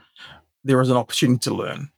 there 0.64 0.80
is 0.80 0.90
an 0.90 0.96
opportunity 0.96 1.38
to 1.40 1.54
learn. 1.54 1.90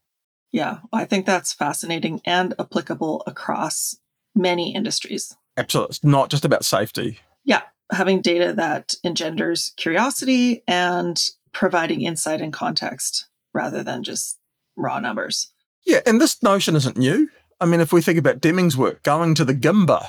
Yeah, 0.52 0.78
I 0.92 1.04
think 1.06 1.26
that's 1.26 1.52
fascinating 1.52 2.20
and 2.24 2.54
applicable 2.58 3.22
across 3.26 3.96
many 4.34 4.74
industries. 4.74 5.36
Absolutely. 5.56 5.90
It's 5.90 6.04
not 6.04 6.30
just 6.30 6.44
about 6.44 6.64
safety. 6.64 7.18
Yeah 7.44 7.62
having 7.92 8.20
data 8.20 8.52
that 8.54 8.94
engenders 9.04 9.72
curiosity 9.76 10.62
and 10.66 11.22
providing 11.52 12.02
insight 12.02 12.40
and 12.40 12.52
context 12.52 13.26
rather 13.52 13.82
than 13.82 14.02
just 14.02 14.38
raw 14.76 14.98
numbers. 14.98 15.52
Yeah, 15.84 16.00
and 16.06 16.20
this 16.20 16.42
notion 16.42 16.74
isn't 16.76 16.96
new. 16.96 17.28
I 17.60 17.66
mean, 17.66 17.80
if 17.80 17.92
we 17.92 18.00
think 18.00 18.18
about 18.18 18.40
Deming's 18.40 18.76
work, 18.76 19.02
going 19.02 19.34
to 19.34 19.44
the 19.44 19.54
Gemba 19.54 20.06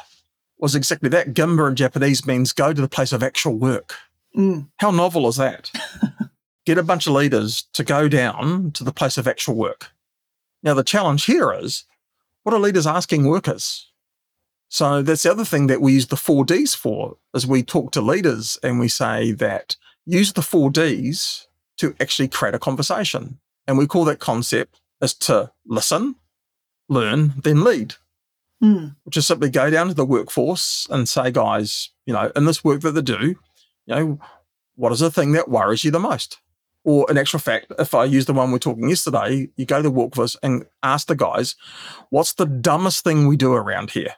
was 0.58 0.76
exactly 0.76 1.10
that. 1.10 1.34
Gemba 1.34 1.68
in 1.68 1.76
Japanese 1.76 2.26
means 2.26 2.54
go 2.54 2.74
to 2.74 2.82
the 2.82 2.88
place 2.88 3.12
of 3.12 3.22
actual 3.22 3.56
work. 3.56 3.96
Mm. 4.36 4.70
How 4.78 4.92
novel 4.92 5.28
is 5.28 5.36
that? 5.36 5.70
Get 6.66 6.78
a 6.78 6.84
bunch 6.84 7.06
of 7.06 7.14
leaders 7.14 7.68
to 7.74 7.84
go 7.84 8.08
down 8.08 8.72
to 8.72 8.84
the 8.84 8.94
place 8.94 9.18
of 9.18 9.28
actual 9.28 9.56
work. 9.56 9.92
Now, 10.64 10.74
the 10.74 10.84
challenge 10.84 11.26
here 11.26 11.52
is 11.54 11.86
what 12.44 12.54
are 12.56 12.60
leaders 12.60 12.88
asking 12.88 13.28
workers? 13.28 13.90
So 14.70 15.02
that's 15.04 15.24
the 15.24 15.32
other 15.32 15.46
thing 15.46 15.68
that 15.68 15.82
we 15.82 15.94
use 15.94 16.08
the 16.08 16.18
four 16.18 16.46
Ds 16.46 16.74
for, 16.74 17.18
is 17.34 17.46
we 17.46 17.62
talk 17.62 17.92
to 17.92 18.02
leaders 18.02 18.58
and 18.64 18.80
we 18.80 18.88
say 18.88 19.32
that 19.34 19.76
use 20.06 20.34
the 20.34 20.42
four 20.42 20.72
Ds 20.72 21.48
to 21.78 21.96
actually 22.00 22.28
create 22.28 22.56
a 22.56 22.60
conversation. 22.60 23.40
And 23.68 23.78
we 23.78 23.88
call 23.88 24.06
that 24.06 24.20
concept 24.20 24.82
is 25.02 25.14
to 25.16 25.52
listen, 25.66 26.16
learn, 26.90 27.34
then 27.44 27.64
lead, 27.64 27.96
Mm. 28.62 28.96
which 29.04 29.18
is 29.18 29.28
simply 29.28 29.50
go 29.50 29.70
down 29.70 29.90
to 29.90 29.94
the 29.94 30.06
workforce 30.06 30.88
and 30.90 31.10
say, 31.10 31.32
guys, 31.32 31.90
you 32.06 32.14
know, 32.14 32.32
in 32.34 32.46
this 32.46 32.64
work 32.64 32.80
that 32.82 32.92
they 32.92 33.02
do, 33.02 33.36
you 33.86 33.96
know, 33.96 34.20
what 34.76 34.94
is 34.94 35.00
the 35.00 35.12
thing 35.12 35.34
that 35.34 35.50
worries 35.50 35.84
you 35.84 35.92
the 35.92 36.00
most? 36.00 36.40
Or 36.86 37.10
in 37.10 37.18
actual 37.18 37.40
fact, 37.40 37.72
if 37.80 37.94
I 37.94 38.06
use 38.06 38.26
the 38.26 38.34
one 38.34 38.52
we 38.52 38.58
are 38.58 38.60
talking 38.60 38.90
yesterday, 38.90 39.50
you 39.56 39.66
go 39.66 39.78
to 39.78 39.84
the 39.84 39.92
workforce 39.92 40.36
and 40.44 40.66
ask 40.82 41.08
the 41.08 41.16
guys, 41.16 41.56
what's 42.10 42.34
the 42.34 42.46
dumbest 42.46 43.04
thing 43.04 43.28
we 43.28 43.38
do 43.38 43.54
around 43.54 43.92
here 43.92 44.16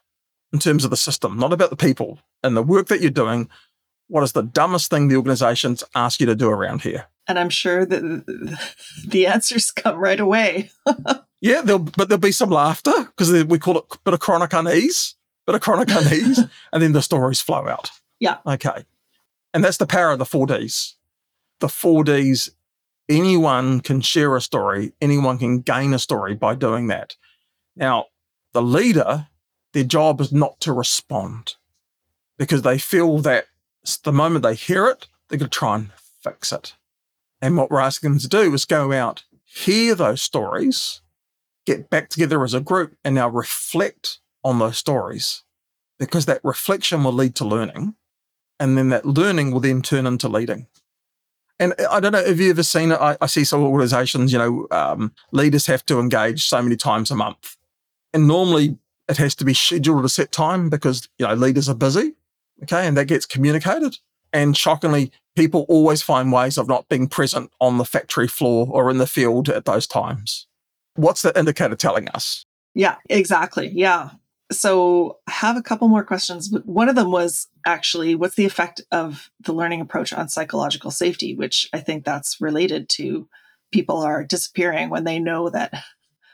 in 0.51 0.59
terms 0.59 0.84
of 0.84 0.89
the 0.89 0.97
system, 0.97 1.38
not 1.38 1.53
about 1.53 1.70
the 1.70 1.76
people 1.76 2.20
and 2.41 2.55
the 2.55 2.63
work 2.63 2.88
that 2.88 3.01
you're 3.01 3.11
doing. 3.11 3.49
What 4.07 4.24
is 4.24 4.32
the 4.32 4.43
dumbest 4.43 4.89
thing 4.89 5.07
the 5.07 5.16
organizations 5.16 5.84
ask 5.95 6.20
you 6.20 6.26
to 6.28 6.36
do 6.36 6.49
around 6.49 6.82
here? 6.82 7.07
And 7.28 7.38
I'm 7.38 7.49
sure 7.49 7.86
that 7.86 8.57
the 9.07 9.28
answers 9.28 9.72
come 9.72 9.97
right 9.97 10.20
away. 10.20 10.72
Yeah, 11.41 11.61
there'll, 11.61 11.84
but 11.84 12.09
there'll 12.09 12.18
be 12.18 12.32
some 12.32 12.49
laughter 12.49 12.91
because 13.03 13.32
we 13.43 13.59
call 13.59 13.78
it 13.78 13.84
a 13.91 13.97
bit 13.99 14.16
of 14.16 14.20
chronic 14.20 14.51
unease, 14.53 15.13
bit 15.45 15.53
of 15.53 15.61
chronic 15.61 15.89
unease, 15.91 16.39
and 16.74 16.82
then 16.82 16.93
the 16.93 17.03
stories 17.03 17.39
flow 17.39 17.68
out. 17.68 17.91
Yeah. 18.20 18.38
Okay. 18.47 18.86
And 19.53 19.63
that's 19.63 19.78
the 19.78 19.86
power 19.86 20.09
of 20.09 20.18
the 20.18 20.26
4Ds. 20.26 20.93
The 21.59 21.67
4Ds, 21.67 22.49
anyone 23.07 23.79
can 23.81 24.01
share 24.01 24.35
a 24.35 24.41
story, 24.41 24.93
anyone 25.01 25.37
can 25.37 25.59
gain 25.59 25.93
a 25.93 25.99
story 25.99 26.35
by 26.35 26.55
doing 26.55 26.87
that. 26.87 27.15
Now, 27.75 28.05
the 28.53 28.61
leader, 28.61 29.27
their 29.73 29.83
job 29.83 30.21
is 30.21 30.31
not 30.31 30.59
to 30.61 30.73
respond 30.73 31.55
because 32.37 32.61
they 32.61 32.77
feel 32.77 33.19
that 33.19 33.45
the 34.03 34.11
moment 34.11 34.43
they 34.43 34.55
hear 34.55 34.87
it, 34.87 35.07
they're 35.27 35.39
going 35.39 35.49
to 35.49 35.57
try 35.57 35.75
and 35.75 35.91
fix 36.21 36.51
it. 36.51 36.75
And 37.41 37.57
what 37.57 37.69
we're 37.69 37.79
asking 37.79 38.11
them 38.11 38.19
to 38.19 38.27
do 38.27 38.53
is 38.53 38.65
go 38.65 38.91
out, 38.91 39.23
hear 39.43 39.95
those 39.95 40.21
stories, 40.21 41.01
get 41.65 41.89
back 41.89 42.09
together 42.09 42.43
as 42.43 42.53
a 42.53 42.61
group, 42.61 42.95
and 43.03 43.15
now 43.15 43.29
reflect 43.29 44.19
on 44.43 44.59
those 44.59 44.77
stories 44.77 45.43
because 45.99 46.25
that 46.25 46.41
reflection 46.43 47.03
will 47.03 47.13
lead 47.13 47.35
to 47.35 47.45
learning. 47.45 47.95
And 48.59 48.77
then 48.77 48.89
that 48.89 49.05
learning 49.05 49.51
will 49.51 49.59
then 49.59 49.81
turn 49.81 50.05
into 50.07 50.29
leading. 50.29 50.67
And 51.59 51.73
I 51.89 51.99
don't 51.99 52.11
know 52.11 52.19
if 52.19 52.39
you've 52.39 52.57
ever 52.57 52.63
seen 52.63 52.91
it. 52.91 52.99
I, 52.99 53.17
I 53.21 53.27
see 53.27 53.43
some 53.45 53.63
organizations, 53.63 54.33
you 54.33 54.37
know, 54.37 54.67
um, 54.71 55.13
leaders 55.31 55.65
have 55.67 55.85
to 55.85 55.99
engage 55.99 56.47
so 56.47 56.61
many 56.61 56.75
times 56.75 57.11
a 57.11 57.15
month. 57.15 57.55
And 58.13 58.27
normally 58.27 58.77
it 59.07 59.17
has 59.17 59.35
to 59.35 59.45
be 59.45 59.53
scheduled 59.53 59.99
at 59.99 60.05
a 60.05 60.09
set 60.09 60.31
time 60.31 60.69
because, 60.69 61.07
you 61.17 61.25
know, 61.25 61.33
leaders 61.33 61.69
are 61.69 61.75
busy. 61.75 62.13
Okay. 62.63 62.87
And 62.87 62.97
that 62.97 63.05
gets 63.05 63.25
communicated. 63.25 63.97
And 64.33 64.57
shockingly, 64.57 65.11
people 65.35 65.65
always 65.69 66.01
find 66.01 66.31
ways 66.31 66.57
of 66.57 66.67
not 66.67 66.89
being 66.89 67.07
present 67.07 67.51
on 67.61 67.77
the 67.77 67.85
factory 67.85 68.27
floor 68.27 68.67
or 68.69 68.89
in 68.89 68.97
the 68.97 69.07
field 69.07 69.47
at 69.47 69.65
those 69.65 69.87
times. 69.87 70.47
What's 70.95 71.21
the 71.21 71.37
indicator 71.37 71.75
telling 71.75 72.09
us? 72.09 72.45
Yeah, 72.73 72.95
exactly. 73.09 73.69
Yeah. 73.73 74.09
So 74.51 75.17
I 75.27 75.31
have 75.31 75.57
a 75.57 75.61
couple 75.61 75.87
more 75.87 76.03
questions, 76.03 76.49
but 76.49 76.65
one 76.65 76.87
of 76.89 76.95
them 76.95 77.11
was 77.11 77.47
actually 77.65 78.13
what's 78.15 78.35
the 78.35 78.45
effect 78.45 78.81
of 78.91 79.31
the 79.39 79.53
learning 79.53 79.81
approach 79.81 80.13
on 80.13 80.29
psychological 80.29 80.91
safety, 80.91 81.33
which 81.35 81.67
I 81.73 81.79
think 81.79 82.05
that's 82.05 82.39
related 82.39 82.87
to 82.89 83.27
people 83.71 83.97
are 84.03 84.23
disappearing 84.23 84.89
when 84.89 85.03
they 85.03 85.17
know 85.19 85.49
that 85.49 85.73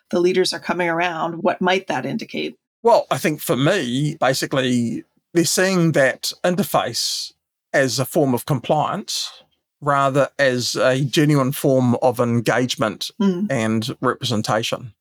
the 0.09 0.19
leaders 0.19 0.53
are 0.53 0.59
coming 0.59 0.89
around. 0.89 1.41
What 1.41 1.61
might 1.61 1.87
that 1.87 2.05
indicate? 2.05 2.57
Well, 2.83 3.07
I 3.09 3.17
think 3.17 3.39
for 3.39 3.55
me, 3.55 4.17
basically, 4.19 5.05
they're 5.33 5.45
seeing 5.45 5.93
that 5.93 6.33
interface 6.43 7.31
as 7.73 7.97
a 7.99 8.05
form 8.05 8.33
of 8.33 8.45
compliance 8.45 9.31
rather 9.79 10.29
as 10.37 10.75
a 10.75 11.01
genuine 11.05 11.51
form 11.53 11.95
of 12.01 12.19
engagement 12.19 13.09
Mm. 13.21 13.47
and 13.49 13.95
representation. 14.01 14.93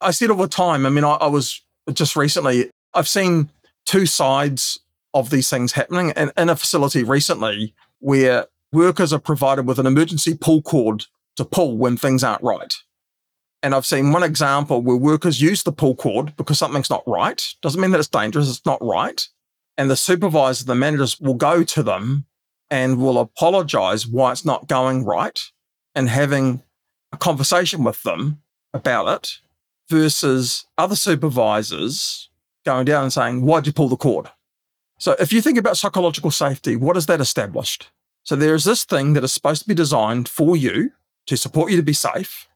I 0.00 0.12
said 0.12 0.30
all 0.30 0.36
the 0.36 0.48
time. 0.48 0.86
I 0.86 0.90
mean, 0.90 1.04
I, 1.04 1.14
I 1.14 1.26
was 1.26 1.60
just 1.92 2.16
recently, 2.16 2.70
I've 2.94 3.08
seen 3.08 3.50
two 3.84 4.06
sides 4.06 4.80
of 5.14 5.30
these 5.30 5.50
things 5.50 5.72
happening 5.72 6.12
in, 6.16 6.30
in 6.36 6.48
a 6.48 6.56
facility 6.56 7.02
recently 7.02 7.74
where 7.98 8.46
workers 8.72 9.12
are 9.12 9.18
provided 9.18 9.66
with 9.66 9.78
an 9.78 9.86
emergency 9.86 10.34
pull 10.34 10.62
cord 10.62 11.04
to 11.36 11.44
pull 11.44 11.76
when 11.76 11.96
things 11.96 12.24
aren't 12.24 12.42
right. 12.42 12.74
And 13.62 13.74
I've 13.74 13.86
seen 13.86 14.12
one 14.12 14.22
example 14.22 14.82
where 14.82 14.96
workers 14.96 15.40
use 15.40 15.62
the 15.62 15.72
pull 15.72 15.94
cord 15.94 16.34
because 16.36 16.58
something's 16.58 16.90
not 16.90 17.04
right. 17.06 17.42
Doesn't 17.60 17.80
mean 17.80 17.92
that 17.92 18.00
it's 18.00 18.08
dangerous, 18.08 18.48
it's 18.48 18.66
not 18.66 18.82
right. 18.82 19.26
And 19.78 19.90
the 19.90 19.96
supervisor, 19.96 20.64
the 20.64 20.74
managers 20.74 21.20
will 21.20 21.34
go 21.34 21.62
to 21.62 21.82
them 21.82 22.26
and 22.70 22.98
will 22.98 23.18
apologize 23.18 24.06
why 24.06 24.32
it's 24.32 24.44
not 24.44 24.66
going 24.66 25.04
right 25.04 25.40
and 25.94 26.08
having 26.08 26.62
a 27.12 27.16
conversation 27.16 27.84
with 27.84 28.02
them 28.02 28.40
about 28.74 29.08
it 29.08 29.38
versus 29.92 30.64
other 30.78 30.96
supervisors 30.96 32.30
going 32.64 32.86
down 32.86 33.04
and 33.04 33.12
saying, 33.12 33.42
Why'd 33.42 33.66
you 33.66 33.72
pull 33.72 33.88
the 33.88 33.96
cord? 33.96 34.30
So 34.98 35.14
if 35.20 35.32
you 35.32 35.42
think 35.42 35.58
about 35.58 35.76
psychological 35.76 36.30
safety, 36.30 36.76
what 36.76 36.96
is 36.96 37.06
that 37.06 37.20
established? 37.20 37.90
So 38.22 38.36
there's 38.36 38.64
this 38.64 38.84
thing 38.84 39.12
that 39.12 39.24
is 39.24 39.32
supposed 39.32 39.62
to 39.62 39.68
be 39.68 39.74
designed 39.74 40.28
for 40.28 40.56
you 40.56 40.92
to 41.26 41.36
support 41.36 41.70
you 41.70 41.76
to 41.76 41.82
be 41.82 41.92
safe. 41.92 42.48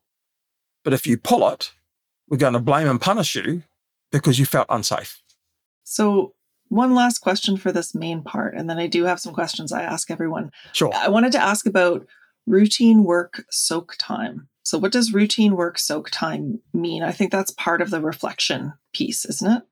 But 0.83 0.95
if 0.95 1.07
you 1.07 1.19
pull 1.19 1.47
it, 1.49 1.73
we're 2.29 2.39
going 2.39 2.55
to 2.55 2.61
blame 2.61 2.89
and 2.89 3.01
punish 3.01 3.35
you 3.37 3.65
because 4.11 4.39
you 4.39 4.47
felt 4.47 4.67
unsafe. 4.71 5.23
So, 5.85 6.35
one 6.69 6.95
last 6.95 7.19
question 7.19 7.57
for 7.57 7.71
this 7.71 7.95
main 7.95 8.23
part, 8.23 8.55
and 8.57 8.69
then 8.69 8.79
I 8.79 8.87
do 8.89 9.05
have 9.05 9.21
some 9.21 9.33
questions 9.33 9.73
I 9.73 9.83
ask 9.83 10.11
everyone. 10.11 10.51
Sure. 10.73 10.91
I 10.95 11.09
wanted 11.09 11.33
to 11.33 11.43
ask 11.43 11.67
about 11.67 12.07
routine 12.47 13.05
work 13.05 13.45
soak 13.51 13.95
time. 13.99 14.49
So, 14.67 14.79
what 14.79 14.91
does 14.91 15.13
routine 15.13 15.55
work 15.55 15.79
soak 15.79 16.11
time 16.11 16.59
mean? 16.75 17.05
I 17.05 17.13
think 17.13 17.31
that's 17.31 17.53
part 17.53 17.81
of 17.81 17.91
the 17.91 18.01
reflection 18.01 18.73
piece, 18.93 19.25
isn't 19.25 19.59
it? 19.59 19.63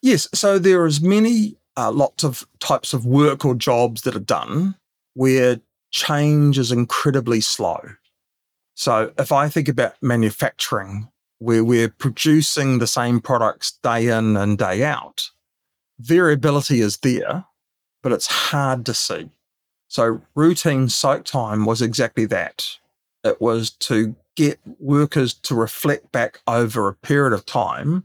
Yes. 0.00 0.28
So 0.32 0.60
there 0.60 0.86
is 0.86 1.00
many 1.00 1.56
uh, 1.76 1.90
lots 1.90 2.22
of 2.22 2.46
types 2.60 2.94
of 2.94 3.04
work 3.04 3.44
or 3.44 3.56
jobs 3.56 4.02
that 4.02 4.14
are 4.14 4.20
done 4.20 4.76
where 5.14 5.60
change 5.90 6.56
is 6.56 6.70
incredibly 6.70 7.40
slow. 7.40 7.80
So 8.74 9.12
if 9.18 9.32
I 9.32 9.48
think 9.48 9.68
about 9.68 10.00
manufacturing, 10.00 11.08
where 11.40 11.64
we're 11.64 11.88
producing 11.88 12.78
the 12.78 12.86
same 12.86 13.18
products 13.18 13.72
day 13.82 14.06
in 14.06 14.36
and 14.36 14.56
day 14.56 14.84
out, 14.84 15.30
variability 15.98 16.80
is 16.80 16.98
there, 16.98 17.44
but 18.04 18.12
it's 18.12 18.28
hard 18.28 18.86
to 18.86 18.94
see. 18.94 19.30
So 19.88 20.20
routine 20.36 20.88
soak 20.88 21.24
time 21.24 21.64
was 21.64 21.82
exactly 21.82 22.26
that. 22.26 22.78
It 23.24 23.40
was 23.40 23.70
to 23.70 24.14
get 24.36 24.58
workers 24.78 25.34
to 25.34 25.54
reflect 25.54 26.12
back 26.12 26.40
over 26.46 26.88
a 26.88 26.94
period 26.94 27.32
of 27.32 27.46
time 27.46 28.04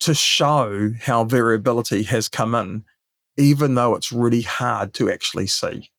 to 0.00 0.14
show 0.14 0.90
how 1.00 1.24
variability 1.24 2.02
has 2.02 2.28
come 2.28 2.54
in, 2.54 2.84
even 3.36 3.74
though 3.74 3.94
it's 3.94 4.12
really 4.12 4.42
hard 4.42 4.92
to 4.94 5.10
actually 5.10 5.46
see. 5.46 5.90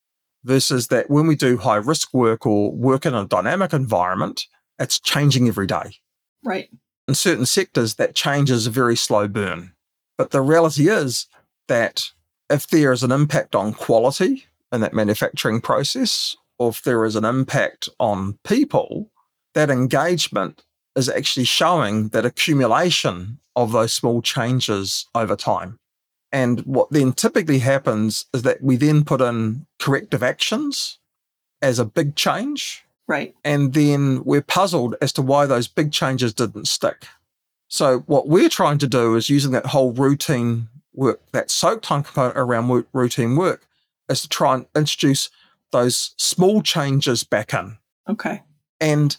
Versus 0.44 0.88
that 0.88 1.08
when 1.08 1.26
we 1.26 1.36
do 1.36 1.56
high 1.56 1.76
risk 1.76 2.12
work 2.12 2.46
or 2.46 2.70
work 2.70 3.06
in 3.06 3.14
a 3.14 3.26
dynamic 3.26 3.72
environment, 3.72 4.46
it's 4.78 5.00
changing 5.00 5.48
every 5.48 5.66
day. 5.66 5.96
Right. 6.44 6.68
In 7.08 7.14
certain 7.14 7.46
sectors, 7.46 7.94
that 7.94 8.14
change 8.14 8.50
is 8.50 8.66
a 8.66 8.70
very 8.70 8.96
slow 8.96 9.26
burn. 9.26 9.72
But 10.18 10.30
the 10.30 10.42
reality 10.42 10.88
is 10.88 11.26
that 11.68 12.10
if 12.50 12.66
there 12.68 12.92
is 12.92 13.02
an 13.02 13.10
impact 13.10 13.54
on 13.54 13.72
quality 13.72 14.44
in 14.70 14.80
that 14.82 14.92
manufacturing 14.92 15.60
process, 15.60 16.36
or 16.58 16.70
if 16.70 16.82
there 16.82 17.04
is 17.04 17.16
an 17.16 17.24
impact 17.24 17.88
on 17.98 18.38
people, 18.44 19.10
that 19.54 19.70
engagement 19.70 20.64
is 20.96 21.08
actually 21.08 21.44
showing 21.44 22.08
that 22.08 22.26
accumulation 22.26 23.38
of 23.56 23.72
those 23.72 23.92
small 23.92 24.22
changes 24.22 25.06
over 25.14 25.36
time. 25.36 25.78
And 26.32 26.60
what 26.60 26.90
then 26.90 27.12
typically 27.12 27.60
happens 27.60 28.26
is 28.34 28.42
that 28.42 28.62
we 28.62 28.76
then 28.76 29.04
put 29.04 29.20
in 29.20 29.66
corrective 29.78 30.22
actions 30.22 30.98
as 31.62 31.78
a 31.78 31.84
big 31.84 32.16
change. 32.16 32.84
Right. 33.06 33.34
And 33.44 33.72
then 33.74 34.24
we're 34.24 34.42
puzzled 34.42 34.96
as 35.00 35.12
to 35.12 35.22
why 35.22 35.46
those 35.46 35.68
big 35.68 35.92
changes 35.92 36.34
didn't 36.34 36.66
stick. 36.66 37.06
So, 37.68 38.00
what 38.00 38.28
we're 38.28 38.48
trying 38.48 38.78
to 38.78 38.86
do 38.86 39.14
is 39.14 39.28
using 39.28 39.52
that 39.52 39.66
whole 39.66 39.92
routine 39.92 40.68
work, 40.92 41.20
that 41.32 41.50
soak 41.50 41.82
time 41.82 42.02
component 42.02 42.36
around 42.36 42.84
routine 42.92 43.36
work, 43.36 43.66
is 44.08 44.22
to 44.22 44.28
try 44.28 44.54
and 44.54 44.66
introduce 44.76 45.30
those 45.72 46.14
small 46.16 46.62
changes 46.62 47.24
back 47.24 47.52
in. 47.52 47.78
Okay. 48.08 48.42
And 48.80 49.16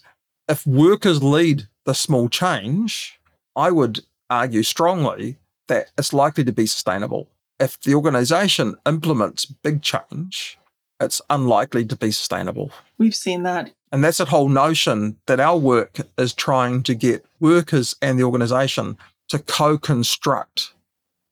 if 0.48 0.66
workers 0.66 1.24
lead 1.24 1.68
the 1.86 1.94
small 1.94 2.30
change, 2.30 3.20
I 3.56 3.72
would 3.72 4.02
argue 4.30 4.64
strongly 4.64 5.38
that 5.68 5.92
it's 5.98 6.14
likely 6.14 6.44
to 6.44 6.52
be 6.52 6.66
sustainable. 6.66 7.28
If 7.60 7.80
the 7.82 7.96
organization 7.96 8.76
implements 8.86 9.46
big 9.46 9.82
change, 9.82 10.60
it's 11.00 11.22
unlikely 11.30 11.86
to 11.86 11.96
be 11.96 12.12
sustainable. 12.12 12.72
We've 12.98 13.16
seen 13.16 13.44
that. 13.44 13.72
And 13.92 14.04
that's 14.04 14.18
that 14.18 14.28
whole 14.28 14.50
notion 14.50 15.18
that 15.26 15.40
our 15.40 15.58
work 15.58 16.00
is 16.18 16.34
trying 16.34 16.84
to 16.84 16.96
get 16.96 17.26
workers 17.40 17.96
and 18.02 18.20
the 18.20 18.24
organization 18.24 18.98
to 19.30 19.40
co 19.40 19.78
construct 19.78 20.74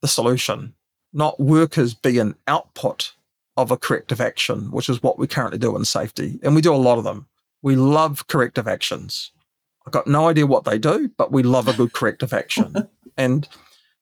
the 0.01 0.07
solution, 0.07 0.73
not 1.13 1.39
workers 1.39 1.93
be 1.93 2.19
an 2.19 2.35
output 2.47 3.13
of 3.55 3.69
a 3.69 3.77
corrective 3.77 4.19
action, 4.19 4.71
which 4.71 4.89
is 4.89 5.03
what 5.03 5.19
we 5.19 5.27
currently 5.27 5.59
do 5.59 5.75
in 5.75 5.85
safety. 5.85 6.39
And 6.41 6.55
we 6.55 6.61
do 6.61 6.73
a 6.73 6.75
lot 6.75 6.97
of 6.97 7.03
them. 7.03 7.27
We 7.63 7.75
love 7.75 8.27
corrective 8.27 8.67
actions. 8.67 9.31
I've 9.87 9.93
got 9.93 10.05
no 10.05 10.27
idea 10.27 10.45
what 10.45 10.65
they 10.65 10.77
do, 10.77 11.09
but 11.17 11.31
we 11.31 11.41
love 11.41 11.67
a 11.67 11.73
good 11.73 11.93
corrective 11.93 12.33
action. 12.33 12.87
and 13.17 13.47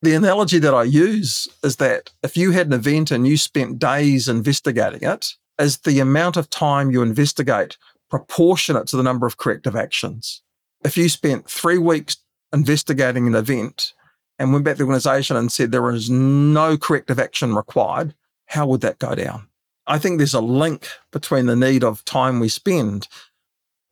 the 0.02 0.16
analogy 0.16 0.58
that 0.60 0.74
I 0.74 0.84
use 0.84 1.48
is 1.64 1.76
that 1.78 2.10
if 2.24 2.36
you 2.36 2.52
had 2.52 2.68
an 2.68 2.74
event 2.74 3.12
and 3.12 3.28
you 3.28 3.38
spent 3.38 3.80
days 3.80 4.28
investigating 4.28 5.08
it, 5.08 5.34
is 5.60 5.78
the 5.80 6.00
amount 6.00 6.38
of 6.38 6.50
time 6.50 6.92
you 6.92 7.04
investigate 7.04 7.78
proportionate 8.10 8.88
to 8.88 8.98
the 8.98 9.04
number 9.04 9.26
of 9.26 9.38
corrective 9.38 9.76
actions. 9.76 10.42
If 10.84 10.98
you 10.98 11.08
spent 11.08 11.50
three 11.50 11.78
weeks 11.78 12.18
investigating 12.52 13.28
an 13.28 13.36
event 13.36 13.94
and 14.40 14.52
went 14.52 14.66
back 14.66 14.76
to 14.76 14.80
the 14.80 14.86
organization 14.86 15.38
and 15.38 15.52
said 15.52 15.72
there 15.72 15.92
is 15.92 16.10
no 16.10 16.78
corrective 16.78 17.20
action 17.20 17.56
required, 17.56 18.16
how 18.48 18.66
would 18.68 18.82
that 18.82 19.00
go 19.00 19.16
down? 19.16 19.48
I 19.88 19.98
think 19.98 20.18
there's 20.18 20.34
a 20.34 20.42
link 20.42 20.88
between 21.12 21.46
the 21.46 21.56
need 21.56 21.84
of 21.84 22.04
time 22.06 22.40
we 22.40 22.50
spend 22.50 23.08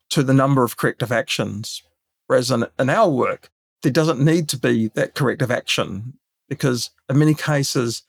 to 0.10 0.24
the 0.24 0.34
number 0.34 0.64
of 0.64 0.78
corrective 0.78 1.12
actions. 1.12 1.84
Whereas 2.28 2.52
in, 2.52 2.66
in 2.78 2.90
our 2.90 3.10
work, 3.10 3.50
there 3.82 3.92
doesn't 3.92 4.20
need 4.20 4.50
to 4.50 4.58
be 4.58 4.90
that 4.90 5.16
corrective 5.16 5.52
action 5.52 6.14
because 6.48 6.90
in 7.10 7.20
many 7.20 7.34
cases, 7.34 8.04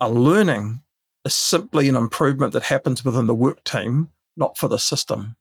a 0.00 0.08
learning 0.08 0.82
is 1.24 1.34
simply 1.34 1.88
an 1.88 1.96
improvement 1.96 2.52
that 2.52 2.64
happens 2.64 3.04
within 3.04 3.26
the 3.26 3.34
work 3.34 3.64
team, 3.64 4.10
not 4.36 4.56
for 4.56 4.68
the 4.68 4.78
system. 4.78 5.36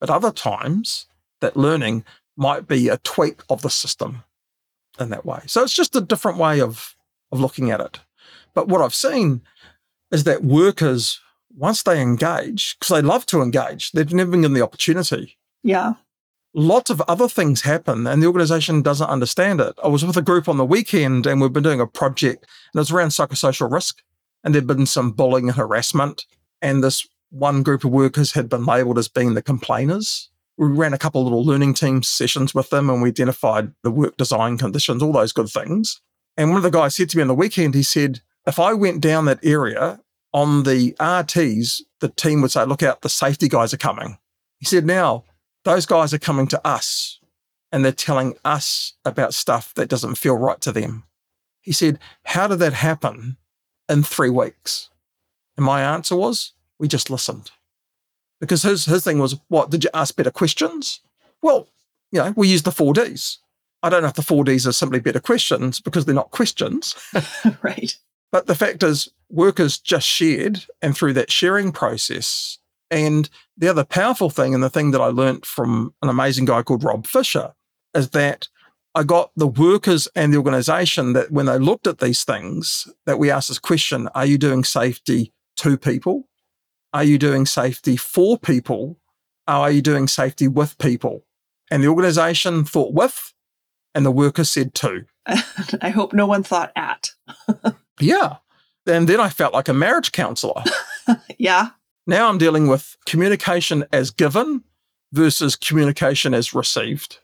But 0.00 0.10
other 0.10 0.32
times, 0.32 1.06
that 1.40 1.56
learning 1.56 2.04
might 2.36 2.66
be 2.66 2.88
a 2.88 2.98
tweak 2.98 3.42
of 3.48 3.62
the 3.62 3.70
system 3.70 4.24
in 4.98 5.10
that 5.10 5.26
way. 5.26 5.40
So 5.46 5.62
it's 5.62 5.74
just 5.74 5.96
a 5.96 6.00
different 6.00 6.38
way 6.38 6.60
of, 6.60 6.96
of 7.32 7.40
looking 7.40 7.70
at 7.70 7.80
it. 7.80 8.00
But 8.54 8.68
what 8.68 8.80
I've 8.80 8.94
seen 8.94 9.42
is 10.10 10.24
that 10.24 10.44
workers, 10.44 11.20
once 11.56 11.82
they 11.82 12.00
engage, 12.00 12.76
because 12.78 12.94
they 12.94 13.06
love 13.06 13.26
to 13.26 13.42
engage, 13.42 13.92
they've 13.92 14.12
never 14.12 14.30
been 14.30 14.42
given 14.42 14.54
the 14.54 14.62
opportunity. 14.62 15.36
Yeah. 15.62 15.94
Lots 16.52 16.90
of 16.90 17.00
other 17.02 17.28
things 17.28 17.62
happen 17.62 18.06
and 18.06 18.22
the 18.22 18.26
organization 18.26 18.82
doesn't 18.82 19.08
understand 19.08 19.60
it. 19.60 19.74
I 19.84 19.88
was 19.88 20.04
with 20.04 20.16
a 20.16 20.22
group 20.22 20.48
on 20.48 20.56
the 20.56 20.64
weekend 20.64 21.26
and 21.26 21.40
we've 21.40 21.52
been 21.52 21.62
doing 21.62 21.80
a 21.80 21.86
project 21.86 22.44
and 22.72 22.78
it 22.78 22.80
was 22.80 22.90
around 22.90 23.10
psychosocial 23.10 23.70
risk. 23.70 24.02
And 24.42 24.54
there'd 24.54 24.66
been 24.66 24.86
some 24.86 25.12
bullying 25.12 25.48
and 25.48 25.56
harassment. 25.56 26.24
And 26.62 26.82
this 26.82 27.06
one 27.28 27.62
group 27.62 27.84
of 27.84 27.90
workers 27.90 28.32
had 28.32 28.48
been 28.48 28.64
labeled 28.64 28.98
as 28.98 29.06
being 29.06 29.34
the 29.34 29.42
complainers 29.42 30.30
we 30.60 30.68
ran 30.68 30.92
a 30.92 30.98
couple 30.98 31.22
of 31.22 31.24
little 31.24 31.42
learning 31.42 31.72
team 31.72 32.02
sessions 32.02 32.54
with 32.54 32.68
them 32.68 32.90
and 32.90 33.00
we 33.00 33.08
identified 33.08 33.72
the 33.82 33.90
work 33.90 34.18
design 34.18 34.58
conditions, 34.58 35.02
all 35.02 35.10
those 35.10 35.32
good 35.32 35.48
things. 35.48 36.02
And 36.36 36.50
one 36.50 36.58
of 36.58 36.62
the 36.62 36.70
guys 36.70 36.94
said 36.94 37.08
to 37.10 37.16
me 37.16 37.22
on 37.22 37.28
the 37.28 37.34
weekend, 37.34 37.74
he 37.74 37.82
said, 37.82 38.20
if 38.46 38.58
I 38.58 38.74
went 38.74 39.00
down 39.00 39.24
that 39.24 39.42
area 39.42 40.00
on 40.34 40.64
the 40.64 40.92
RTs, 41.00 41.80
the 42.00 42.10
team 42.10 42.42
would 42.42 42.50
say, 42.50 42.66
look 42.66 42.82
out, 42.82 43.00
the 43.00 43.08
safety 43.08 43.48
guys 43.48 43.72
are 43.72 43.78
coming. 43.78 44.18
He 44.58 44.66
said, 44.66 44.84
now 44.84 45.24
those 45.64 45.86
guys 45.86 46.14
are 46.14 46.18
coming 46.18 46.46
to 46.48 46.66
us 46.66 47.20
and 47.72 47.84
they're 47.84 47.92
telling 47.92 48.34
us 48.44 48.94
about 49.04 49.34
stuff 49.34 49.74
that 49.74 49.88
doesn't 49.88 50.16
feel 50.16 50.36
right 50.36 50.60
to 50.60 50.72
them. 50.72 51.04
He 51.60 51.72
said, 51.72 51.98
how 52.24 52.46
did 52.46 52.58
that 52.60 52.72
happen 52.72 53.36
in 53.88 54.02
three 54.02 54.30
weeks? 54.30 54.90
And 55.56 55.66
my 55.66 55.82
answer 55.82 56.16
was, 56.16 56.52
we 56.78 56.88
just 56.88 57.10
listened 57.10 57.50
because 58.40 58.62
his 58.62 58.86
his 58.86 59.04
thing 59.04 59.18
was, 59.18 59.36
what 59.48 59.70
did 59.70 59.84
you 59.84 59.90
ask 59.94 60.16
better 60.16 60.30
questions? 60.30 61.00
Well, 61.42 61.68
you 62.10 62.18
know, 62.18 62.32
we 62.36 62.48
use 62.48 62.62
the 62.62 62.72
four 62.72 62.94
Ds. 62.94 63.38
I 63.82 63.88
don't 63.88 64.02
know 64.02 64.08
if 64.08 64.14
the 64.14 64.22
four 64.22 64.44
Ds 64.44 64.66
are 64.66 64.72
simply 64.72 65.00
better 65.00 65.20
questions 65.20 65.80
because 65.80 66.04
they're 66.04 66.14
not 66.14 66.30
questions. 66.30 66.94
right. 67.62 67.96
But 68.32 68.46
the 68.46 68.54
fact 68.54 68.82
is, 68.82 69.10
workers 69.28 69.78
just 69.78 70.06
shared, 70.06 70.64
and 70.80 70.96
through 70.96 71.14
that 71.14 71.30
sharing 71.30 71.72
process, 71.72 72.58
and 72.90 73.28
the 73.56 73.68
other 73.68 73.84
powerful 73.84 74.30
thing, 74.30 74.54
and 74.54 74.62
the 74.62 74.70
thing 74.70 74.90
that 74.90 75.00
I 75.00 75.06
learned 75.06 75.46
from 75.46 75.94
an 76.02 76.08
amazing 76.08 76.44
guy 76.44 76.62
called 76.62 76.84
Rob 76.84 77.06
Fisher, 77.06 77.52
is 77.94 78.10
that 78.10 78.48
I 78.94 79.04
got 79.04 79.30
the 79.36 79.46
workers 79.46 80.08
and 80.16 80.32
the 80.32 80.38
organization 80.38 81.12
that 81.12 81.30
when 81.30 81.46
they 81.46 81.58
looked 81.58 81.86
at 81.86 81.98
these 81.98 82.24
things, 82.24 82.88
that 83.06 83.18
we 83.18 83.30
asked 83.30 83.48
this 83.48 83.58
question: 83.58 84.08
Are 84.14 84.26
you 84.26 84.38
doing 84.38 84.64
safety 84.64 85.32
to 85.56 85.76
people? 85.76 86.28
Are 86.92 87.04
you 87.04 87.18
doing 87.18 87.46
safety 87.46 87.96
for 87.96 88.38
people? 88.38 88.98
Are 89.46 89.70
you 89.70 89.82
doing 89.82 90.08
safety 90.08 90.48
with 90.48 90.78
people? 90.78 91.24
And 91.70 91.82
the 91.84 91.88
organization 91.88 92.64
thought 92.64 92.92
with, 92.92 93.32
and 93.94 94.04
the 94.04 94.10
worker 94.10 94.44
said 94.44 94.74
to. 94.76 95.04
I 95.80 95.90
hope 95.90 96.12
no 96.12 96.26
one 96.26 96.42
thought 96.42 96.72
at. 96.74 97.10
yeah. 98.00 98.36
And 98.86 99.08
then 99.08 99.20
I 99.20 99.28
felt 99.28 99.52
like 99.52 99.68
a 99.68 99.74
marriage 99.74 100.12
counselor. 100.12 100.64
yeah. 101.38 101.70
Now 102.10 102.28
I'm 102.28 102.38
dealing 102.38 102.66
with 102.66 102.96
communication 103.06 103.84
as 103.92 104.10
given 104.10 104.64
versus 105.12 105.54
communication 105.54 106.34
as 106.34 106.52
received. 106.52 107.20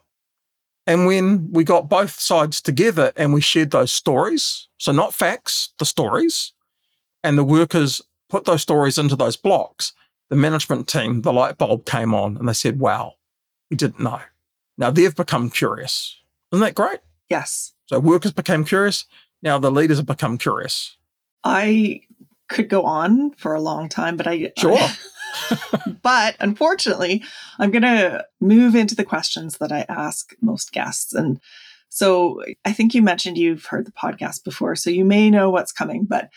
And 0.87 1.07
when 1.07 1.51
we 1.51 1.65
got 1.65 1.89
both 1.89 2.21
sides 2.21 2.61
together 2.61 3.13
and 3.17 3.35
we 3.35 3.41
shared 3.41 3.73
those 3.73 3.91
stories, 3.91 4.69
so 4.79 4.93
not 4.93 5.13
facts, 5.13 5.71
the 5.81 5.85
stories, 5.85 6.53
and 7.25 7.37
the 7.37 7.43
workers 7.43 8.01
put 8.29 8.45
those 8.45 8.63
stories 8.63 8.97
into 8.97 9.17
those 9.17 9.37
blocks, 9.37 9.93
the 10.31 10.37
management 10.37 10.87
team, 10.87 11.23
the 11.23 11.33
light 11.33 11.59
bulb 11.59 11.85
came 11.85 12.15
on 12.15 12.37
and 12.37 12.49
they 12.49 12.53
said, 12.53 12.79
wow, 12.79 13.15
we 13.73 13.77
didn't 13.77 13.99
know. 13.99 14.21
Now 14.79 14.93
they've 14.93 15.17
become 15.17 15.51
curious. 15.51 16.17
Isn't 16.53 16.63
that 16.63 16.77
great? 16.77 17.01
Yes. 17.29 17.73
So 17.87 17.99
workers 17.99 18.31
became 18.31 18.65
curious. 18.65 19.05
Now 19.43 19.59
the 19.59 19.73
leaders 19.73 19.97
have 19.97 20.07
become 20.07 20.39
curious. 20.39 20.97
I 21.43 22.03
could 22.49 22.69
go 22.69 22.85
on 22.85 23.33
for 23.33 23.55
a 23.55 23.61
long 23.61 23.89
time, 23.89 24.17
but 24.17 24.27
I. 24.27 24.53
Sure. 24.57 24.79
I, 24.79 24.97
but 26.03 26.37
unfortunately, 26.41 27.23
I'm 27.59 27.71
going 27.71 27.83
to 27.83 28.25
move 28.41 28.75
into 28.75 28.95
the 28.95 29.05
questions 29.05 29.59
that 29.59 29.73
I 29.73 29.85
ask 29.89 30.35
most 30.41 30.73
guests. 30.73 31.13
And 31.13 31.41
so 31.89 32.43
I 32.65 32.73
think 32.73 32.95
you 32.95 33.03
mentioned 33.03 33.39
you've 33.39 33.67
heard 33.67 33.87
the 33.87 33.93
podcast 33.93 34.45
before, 34.45 34.77
so 34.77 34.91
you 34.91 35.05
may 35.05 35.31
know 35.31 35.51
what's 35.51 35.73
coming, 35.73 36.05
but 36.05 36.31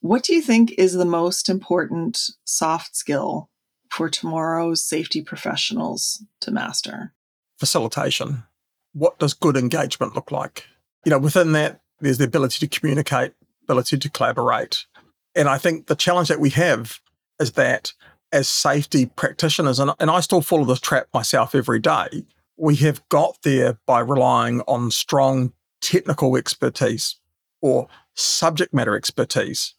what 0.00 0.22
do 0.22 0.34
you 0.34 0.40
think 0.40 0.72
is 0.78 0.94
the 0.94 1.04
most 1.04 1.48
important 1.48 2.18
soft 2.44 2.96
skill 2.96 3.50
for 3.90 4.08
tomorrow's 4.08 4.82
safety 4.82 5.22
professionals 5.22 6.24
to 6.40 6.50
master? 6.50 7.12
Facilitation. 7.58 8.44
What 8.92 9.18
does 9.18 9.34
good 9.34 9.56
engagement 9.56 10.14
look 10.14 10.30
like? 10.30 10.64
You 11.04 11.10
know, 11.10 11.18
within 11.18 11.52
that, 11.52 11.80
there's 12.00 12.18
the 12.18 12.24
ability 12.24 12.66
to 12.66 12.78
communicate, 12.78 13.32
ability 13.64 13.98
to 13.98 14.10
collaborate. 14.10 14.86
And 15.34 15.48
I 15.48 15.58
think 15.58 15.86
the 15.86 15.94
challenge 15.94 16.28
that 16.28 16.40
we 16.40 16.50
have 16.50 17.00
is 17.40 17.52
that 17.52 17.92
as 18.32 18.48
safety 18.48 19.06
practitioners, 19.06 19.78
and, 19.78 19.92
and 19.98 20.10
I 20.10 20.20
still 20.20 20.40
fall 20.40 20.60
into 20.60 20.72
this 20.72 20.80
trap 20.80 21.08
myself 21.12 21.54
every 21.54 21.80
day, 21.80 22.24
we 22.56 22.76
have 22.76 23.06
got 23.08 23.38
there 23.42 23.78
by 23.86 24.00
relying 24.00 24.60
on 24.62 24.90
strong 24.90 25.52
technical 25.80 26.36
expertise 26.36 27.16
or 27.62 27.88
subject 28.14 28.74
matter 28.74 28.94
expertise 28.96 29.74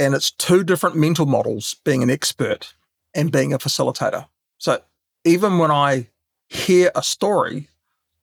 and 0.00 0.14
it's 0.14 0.30
two 0.30 0.64
different 0.64 0.96
mental 0.96 1.26
models 1.26 1.76
being 1.84 2.02
an 2.02 2.08
expert 2.08 2.74
and 3.14 3.30
being 3.30 3.52
a 3.52 3.58
facilitator. 3.58 4.26
So 4.56 4.80
even 5.24 5.58
when 5.58 5.70
I 5.70 6.06
hear 6.48 6.90
a 6.94 7.02
story, 7.02 7.68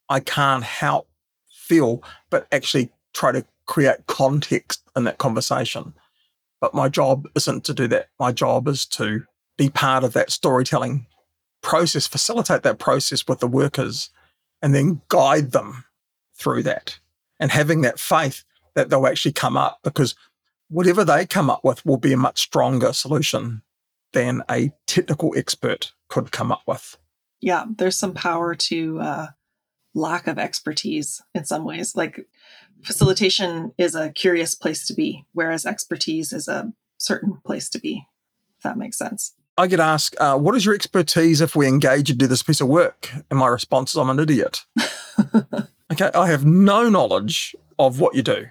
I 0.09 0.20
can't 0.20 0.63
help 0.63 1.07
feel, 1.47 2.01
but 2.32 2.47
actually 2.51 2.89
try 3.13 3.32
to 3.32 3.45
create 3.68 4.07
context 4.07 4.82
in 4.95 5.03
that 5.03 5.20
conversation. 5.20 5.93
But 6.60 6.74
my 6.74 6.89
job 6.89 7.28
isn't 7.36 7.64
to 7.66 7.74
do 7.74 7.88
that. 7.89 8.08
My 8.20 8.32
job 8.32 8.68
is 8.68 8.86
to 8.88 9.24
be 9.58 9.70
part 9.70 10.03
of 10.03 10.14
that 10.14 10.32
storytelling 10.32 11.08
process, 11.62 12.08
facilitate 12.08 12.64
that 12.64 12.80
process 12.80 13.28
with 13.28 13.39
the 13.39 13.47
workers, 13.47 14.10
and 14.62 14.74
then 14.74 15.01
guide 15.10 15.51
them 15.51 15.86
through 16.36 16.64
that. 16.64 16.99
And 17.39 17.51
having 17.51 17.82
that 17.82 17.99
faith 17.99 18.43
that 18.76 18.89
they'll 18.89 19.08
actually 19.08 19.34
come 19.34 19.58
up 19.58 19.80
because 19.84 20.16
whatever 20.70 21.03
they 21.03 21.26
come 21.26 21.49
up 21.49 21.64
with 21.64 21.86
will 21.86 21.97
be 21.97 22.14
a 22.14 22.18
much 22.18 22.39
stronger 22.39 22.93
solution 22.93 23.62
than 24.14 24.41
a 24.49 24.72
technical 24.86 25.34
expert 25.36 25.93
could 26.08 26.32
come 26.32 26.51
up 26.51 26.62
with. 26.68 26.97
Yeah, 27.39 27.66
there's 27.76 27.97
some 27.97 28.14
power 28.14 28.55
to 28.55 28.99
uh, 28.99 29.28
lack 29.93 30.28
of 30.28 30.39
expertise 30.39 31.22
in 31.34 31.45
some 31.45 31.66
ways. 31.66 31.95
Like 31.95 32.28
facilitation 32.84 33.74
is 33.78 33.96
a 33.96 34.12
curious 34.12 34.56
place 34.56 34.88
to 34.88 34.94
be, 34.94 35.26
whereas 35.34 35.66
expertise 35.66 36.34
is 36.34 36.48
a 36.48 36.74
certain 36.98 37.40
place 37.46 37.70
to 37.70 37.80
be, 37.80 38.08
if 38.58 38.64
that 38.64 38.78
makes 38.78 38.98
sense. 38.98 39.34
I 39.58 39.68
get 39.68 39.80
asked, 39.80 40.16
uh, 40.20 40.38
what 40.38 40.56
is 40.56 40.66
your 40.66 40.76
expertise 40.76 41.42
if 41.42 41.56
we 41.56 41.68
engage 41.68 42.12
and 42.12 42.20
do 42.20 42.28
this 42.28 42.44
piece 42.44 42.62
of 42.62 42.68
work? 42.68 43.12
And 43.30 43.40
my 43.40 43.48
response 43.48 43.92
is, 43.92 43.98
I'm 43.98 44.10
an 44.10 44.20
idiot. 44.20 44.66
okay, 45.92 46.12
I 46.14 46.28
have 46.28 46.46
no 46.46 46.90
knowledge 46.90 47.56
of 47.80 48.00
what 48.00 48.14
you 48.14 48.22
do. 48.22 48.48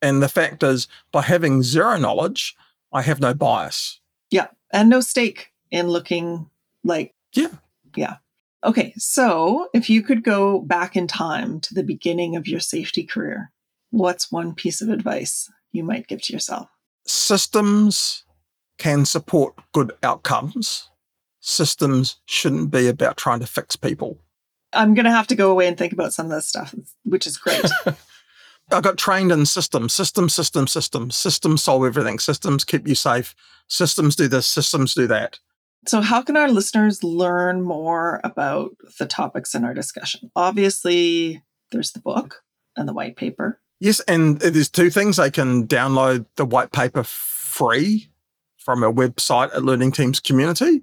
And 0.00 0.22
the 0.22 0.28
fact 0.28 0.62
is, 0.62 0.86
by 1.10 1.22
having 1.22 1.62
zero 1.62 1.96
knowledge, 1.96 2.54
I 2.92 3.02
have 3.02 3.20
no 3.20 3.34
bias. 3.34 4.00
Yeah. 4.30 4.48
And 4.72 4.88
no 4.88 5.00
stake 5.00 5.50
in 5.70 5.88
looking 5.88 6.48
like. 6.84 7.14
Yeah. 7.32 7.48
Yeah. 7.96 8.16
Okay. 8.62 8.94
So 8.96 9.68
if 9.74 9.90
you 9.90 10.02
could 10.02 10.22
go 10.22 10.60
back 10.60 10.94
in 10.94 11.06
time 11.06 11.60
to 11.60 11.74
the 11.74 11.82
beginning 11.82 12.36
of 12.36 12.46
your 12.46 12.60
safety 12.60 13.04
career, 13.04 13.50
what's 13.94 14.32
one 14.32 14.54
piece 14.54 14.80
of 14.80 14.88
advice 14.88 15.50
you 15.72 15.84
might 15.84 16.08
give 16.08 16.20
to 16.22 16.32
yourself? 16.32 16.68
Systems 17.06 18.24
can 18.78 19.04
support 19.04 19.54
good 19.72 19.92
outcomes. 20.02 20.90
Systems 21.40 22.16
shouldn't 22.26 22.70
be 22.70 22.88
about 22.88 23.16
trying 23.16 23.40
to 23.40 23.46
fix 23.46 23.76
people. 23.76 24.18
I'm 24.72 24.94
going 24.94 25.04
to 25.04 25.12
have 25.12 25.28
to 25.28 25.36
go 25.36 25.50
away 25.50 25.68
and 25.68 25.78
think 25.78 25.92
about 25.92 26.12
some 26.12 26.26
of 26.26 26.32
this 26.32 26.48
stuff, 26.48 26.74
which 27.04 27.26
is 27.26 27.36
great. 27.36 27.64
I 28.72 28.80
got 28.80 28.96
trained 28.96 29.30
in 29.30 29.46
systems, 29.46 29.92
system, 29.92 30.28
system, 30.28 30.66
system. 30.66 31.10
Systems 31.10 31.62
solve 31.62 31.84
everything. 31.84 32.18
Systems 32.18 32.64
keep 32.64 32.88
you 32.88 32.94
safe. 32.94 33.34
Systems 33.68 34.16
do 34.16 34.26
this, 34.26 34.46
systems 34.46 34.94
do 34.94 35.06
that. 35.06 35.38
So, 35.86 36.00
how 36.00 36.22
can 36.22 36.36
our 36.36 36.48
listeners 36.48 37.04
learn 37.04 37.60
more 37.60 38.20
about 38.24 38.70
the 38.98 39.06
topics 39.06 39.54
in 39.54 39.64
our 39.64 39.74
discussion? 39.74 40.30
Obviously, 40.34 41.42
there's 41.70 41.92
the 41.92 42.00
book 42.00 42.42
and 42.74 42.88
the 42.88 42.94
white 42.94 43.16
paper. 43.16 43.60
Yes, 43.80 44.00
and 44.00 44.38
there's 44.40 44.70
two 44.70 44.90
things. 44.90 45.16
They 45.16 45.30
can 45.30 45.66
download 45.66 46.26
the 46.36 46.44
white 46.44 46.72
paper 46.72 47.04
free 47.04 48.08
from 48.56 48.82
our 48.82 48.92
website 48.92 49.54
at 49.54 49.64
Learning 49.64 49.92
Teams 49.92 50.20
Community, 50.20 50.82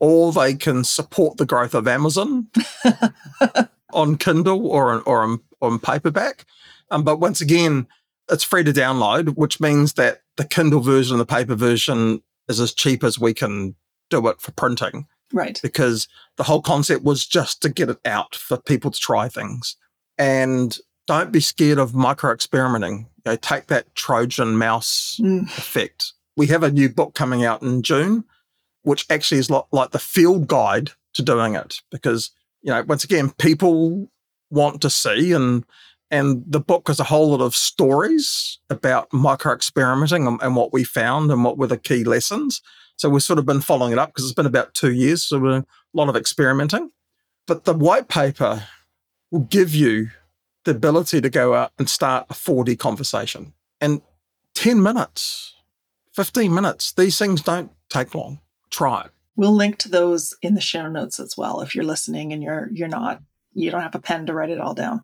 or 0.00 0.32
they 0.32 0.54
can 0.54 0.82
support 0.82 1.36
the 1.36 1.46
growth 1.46 1.74
of 1.74 1.86
Amazon 1.86 2.48
on 3.92 4.16
Kindle 4.16 4.66
or 4.66 4.92
on, 4.92 5.02
or 5.06 5.22
on, 5.22 5.40
on 5.62 5.78
paperback. 5.78 6.44
Um, 6.90 7.04
but 7.04 7.20
once 7.20 7.40
again, 7.40 7.86
it's 8.30 8.44
free 8.44 8.64
to 8.64 8.72
download, 8.72 9.36
which 9.36 9.60
means 9.60 9.94
that 9.94 10.22
the 10.36 10.44
Kindle 10.44 10.80
version 10.80 11.14
and 11.14 11.20
the 11.20 11.26
paper 11.26 11.54
version 11.54 12.22
is 12.48 12.60
as 12.60 12.74
cheap 12.74 13.04
as 13.04 13.18
we 13.18 13.34
can 13.34 13.74
do 14.10 14.26
it 14.28 14.40
for 14.40 14.52
printing. 14.52 15.06
Right. 15.32 15.58
Because 15.62 16.08
the 16.36 16.44
whole 16.44 16.62
concept 16.62 17.04
was 17.04 17.26
just 17.26 17.62
to 17.62 17.68
get 17.68 17.88
it 17.88 17.98
out 18.04 18.34
for 18.34 18.56
people 18.56 18.90
to 18.90 18.98
try 18.98 19.28
things. 19.28 19.76
And 20.18 20.76
don't 21.06 21.32
be 21.32 21.40
scared 21.40 21.78
of 21.78 21.94
micro 21.94 22.32
experimenting. 22.32 23.08
You 23.24 23.32
know, 23.32 23.36
take 23.36 23.66
that 23.66 23.94
Trojan 23.94 24.56
mouse 24.56 25.18
mm. 25.22 25.44
effect. 25.58 26.12
We 26.36 26.46
have 26.48 26.62
a 26.62 26.70
new 26.70 26.88
book 26.88 27.14
coming 27.14 27.44
out 27.44 27.62
in 27.62 27.82
June, 27.82 28.24
which 28.82 29.06
actually 29.10 29.38
is 29.38 29.50
like 29.50 29.90
the 29.90 29.98
field 29.98 30.46
guide 30.48 30.90
to 31.14 31.22
doing 31.22 31.54
it. 31.54 31.80
Because, 31.90 32.30
you 32.62 32.70
know, 32.72 32.82
once 32.82 33.04
again, 33.04 33.30
people 33.30 34.08
want 34.50 34.80
to 34.82 34.90
see 34.90 35.32
and 35.32 35.64
and 36.10 36.44
the 36.46 36.60
book 36.60 36.86
has 36.86 37.00
a 37.00 37.04
whole 37.04 37.30
lot 37.30 37.40
of 37.40 37.56
stories 37.56 38.60
about 38.70 39.12
micro 39.12 39.52
experimenting 39.52 40.26
and, 40.26 40.40
and, 40.40 40.54
what 40.54 40.72
we 40.72 40.84
found 40.84 41.32
and 41.32 41.42
what 41.42 41.58
were 41.58 41.66
the 41.66 41.76
key 41.76 42.04
lessons. 42.04 42.62
So 42.96 43.08
we've 43.08 43.24
sort 43.24 43.40
of 43.40 43.46
been 43.46 43.60
following 43.60 43.90
it 43.90 43.98
up 43.98 44.10
because 44.10 44.24
it's 44.24 44.34
been 44.34 44.46
about 44.46 44.72
two 44.72 44.92
years. 44.92 45.24
So 45.24 45.44
a 45.44 45.64
lot 45.94 46.08
of 46.08 46.14
experimenting. 46.14 46.92
But 47.48 47.64
the 47.64 47.74
white 47.74 48.06
paper 48.06 48.68
will 49.32 49.40
give 49.40 49.74
you 49.74 50.10
the 50.66 50.72
ability 50.72 51.22
to 51.22 51.30
go 51.30 51.54
out 51.54 51.72
and 51.78 51.88
start 51.88 52.26
a 52.28 52.34
4D 52.34 52.78
conversation. 52.78 53.54
And 53.80 54.02
10 54.54 54.82
minutes, 54.82 55.54
15 56.12 56.52
minutes, 56.52 56.92
these 56.92 57.18
things 57.18 57.40
don't 57.40 57.70
take 57.88 58.14
long. 58.14 58.40
Try 58.70 59.02
it. 59.02 59.10
We'll 59.36 59.54
link 59.54 59.78
to 59.78 59.88
those 59.88 60.34
in 60.42 60.54
the 60.54 60.60
show 60.60 60.88
notes 60.88 61.20
as 61.20 61.36
well 61.36 61.60
if 61.60 61.74
you're 61.74 61.84
listening 61.84 62.32
and 62.32 62.42
you're 62.42 62.70
you're 62.72 62.88
not 62.88 63.20
you 63.52 63.70
don't 63.70 63.82
have 63.82 63.94
a 63.94 64.00
pen 64.00 64.26
to 64.26 64.34
write 64.34 64.50
it 64.50 64.60
all 64.60 64.74
down. 64.74 65.02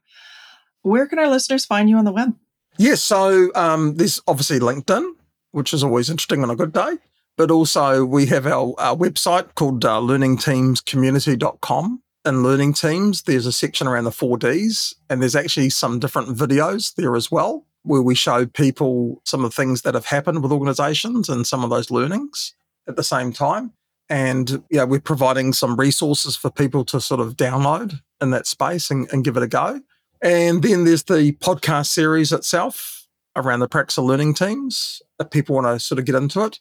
Where 0.83 1.07
can 1.07 1.19
our 1.19 1.29
listeners 1.29 1.65
find 1.65 1.89
you 1.89 1.97
on 1.97 2.05
the 2.05 2.13
web? 2.13 2.35
Yes, 2.77 3.03
so 3.05 3.51
um, 3.55 3.97
there's 3.97 4.21
obviously 4.27 4.59
LinkedIn, 4.59 5.15
which 5.53 5.73
is 5.73 5.85
always 5.85 6.11
interesting 6.11 6.43
on 6.43 6.51
a 6.51 6.57
good 6.57 6.73
day. 6.73 6.97
But 7.37 7.51
also, 7.51 8.05
we 8.05 8.27
have 8.27 8.47
our, 8.47 8.75
our 8.79 8.97
website 8.97 9.55
called 9.55 9.85
uh, 9.85 10.01
learningteamscommunity.com. 10.01 12.03
In 12.25 12.45
Learning 12.45 12.73
Teams, 12.73 13.23
there's 13.23 13.47
a 13.47 13.53
section 13.53 13.89
around 13.89 14.05
the 14.05 14.11
4Ds, 14.11 14.95
and 15.11 15.21
there's 15.21 15.35
actually 15.35 15.71
some 15.71 15.99
different 15.99 16.29
videos 16.29 16.95
there 16.95 17.17
as 17.17 17.33
well, 17.33 17.67
where 17.83 18.03
we 18.03 18.15
show 18.15 18.47
people 18.47 19.21
some 19.25 19.45
of 19.45 19.51
the 19.51 19.57
things 19.57 19.83
that 19.83 19.95
have 19.95 20.07
happened 20.07 20.41
with 20.41 20.53
organizations 20.53 21.29
and 21.29 21.49
some 21.49 21.65
of 21.65 21.71
those 21.71 21.91
learnings 21.91 22.55
at 22.87 22.95
the 22.95 23.03
same 23.03 23.33
time. 23.33 23.73
And 24.09 24.63
yeah, 24.71 24.85
we're 24.85 25.01
providing 25.01 25.53
some 25.53 25.75
resources 25.75 26.37
for 26.37 26.49
people 26.49 26.85
to 26.87 27.01
sort 27.01 27.21
of 27.21 27.37
download 27.37 28.01
in 28.21 28.31
that 28.31 28.47
space 28.47 28.89
and, 28.89 29.13
and 29.13 29.25
give 29.25 29.37
it 29.37 29.43
a 29.43 29.49
go. 29.49 29.81
And 30.23 30.63
then 30.63 30.85
there's 30.85 31.03
the 31.03 31.33
podcast 31.33 31.87
series 31.87 32.31
itself 32.31 33.09
around 33.35 33.61
the 33.61 33.69
practice 33.69 33.99
of 33.99 34.05
learning 34.05 34.35
teams 34.35 35.03
if 35.19 35.31
people 35.31 35.57
want 35.57 35.67
to 35.67 35.81
sort 35.81 35.99
of 35.99 36.05
get 36.05 36.15
into 36.15 36.45
it. 36.45 36.61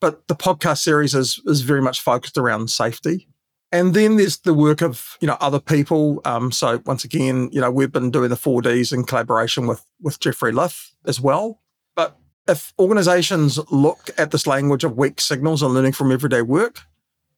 But 0.00 0.26
the 0.26 0.34
podcast 0.34 0.78
series 0.78 1.14
is, 1.14 1.40
is 1.46 1.60
very 1.60 1.80
much 1.80 2.00
focused 2.00 2.36
around 2.36 2.70
safety. 2.70 3.28
And 3.72 3.94
then 3.94 4.16
there's 4.16 4.38
the 4.38 4.54
work 4.54 4.80
of, 4.80 5.16
you 5.20 5.26
know, 5.26 5.36
other 5.40 5.60
people. 5.60 6.20
Um, 6.24 6.52
so 6.52 6.80
once 6.86 7.04
again, 7.04 7.48
you 7.52 7.60
know, 7.60 7.70
we've 7.70 7.92
been 7.92 8.10
doing 8.10 8.30
the 8.30 8.36
4Ds 8.36 8.92
in 8.92 9.04
collaboration 9.04 9.66
with, 9.66 9.84
with 10.00 10.20
Jeffrey 10.20 10.52
Lyth 10.52 10.92
as 11.04 11.20
well. 11.20 11.60
But 11.96 12.16
if 12.46 12.72
organizations 12.78 13.58
look 13.70 14.10
at 14.16 14.30
this 14.30 14.46
language 14.46 14.84
of 14.84 14.96
weak 14.96 15.20
signals 15.20 15.62
and 15.62 15.74
learning 15.74 15.92
from 15.92 16.12
everyday 16.12 16.42
work, 16.42 16.82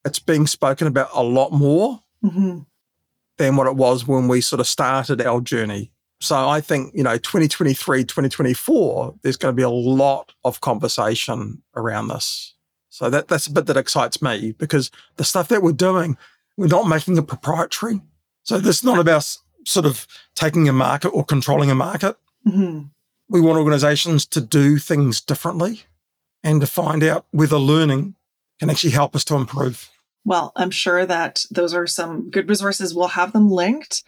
it's 0.04 0.18
being 0.18 0.46
spoken 0.46 0.86
about 0.86 1.08
a 1.14 1.22
lot 1.22 1.52
more. 1.52 2.00
Mm-hmm 2.24 2.60
than 3.38 3.56
what 3.56 3.66
it 3.66 3.76
was 3.76 4.06
when 4.06 4.28
we 4.28 4.40
sort 4.40 4.60
of 4.60 4.66
started 4.66 5.22
our 5.22 5.40
journey. 5.40 5.90
So 6.20 6.48
I 6.48 6.60
think, 6.60 6.92
you 6.94 7.04
know, 7.04 7.16
2023, 7.16 8.04
2024, 8.04 9.14
there's 9.22 9.36
going 9.36 9.52
to 9.52 9.56
be 9.56 9.62
a 9.62 9.70
lot 9.70 10.34
of 10.44 10.60
conversation 10.60 11.62
around 11.74 12.08
this. 12.08 12.54
So 12.98 13.08
that, 13.10 13.28
that's 13.28 13.46
a 13.46 13.52
bit 13.52 13.66
that 13.66 13.76
excites 13.76 14.20
me 14.20 14.56
because 14.58 14.90
the 15.18 15.24
stuff 15.24 15.46
that 15.48 15.62
we're 15.62 15.70
doing, 15.70 16.16
we're 16.56 16.66
not 16.66 16.88
making 16.88 17.16
it 17.16 17.28
proprietary. 17.28 18.00
So 18.42 18.58
this 18.58 18.78
is 18.78 18.84
not 18.84 18.98
about 18.98 19.36
sort 19.64 19.86
of 19.86 20.04
taking 20.34 20.68
a 20.68 20.72
market 20.72 21.10
or 21.10 21.24
controlling 21.24 21.70
a 21.70 21.76
market. 21.76 22.16
Mm-hmm. 22.44 22.86
We 23.28 23.40
want 23.40 23.56
organizations 23.56 24.26
to 24.26 24.40
do 24.40 24.78
things 24.78 25.20
differently 25.20 25.84
and 26.42 26.60
to 26.60 26.66
find 26.66 27.04
out 27.04 27.24
whether 27.30 27.56
learning 27.56 28.16
can 28.58 28.68
actually 28.68 28.90
help 28.90 29.14
us 29.14 29.22
to 29.26 29.36
improve. 29.36 29.90
Well, 30.24 30.50
I'm 30.56 30.72
sure 30.72 31.06
that 31.06 31.44
those 31.52 31.74
are 31.74 31.86
some 31.86 32.30
good 32.30 32.48
resources. 32.48 32.96
We'll 32.96 33.06
have 33.06 33.32
them 33.32 33.48
linked. 33.48 34.02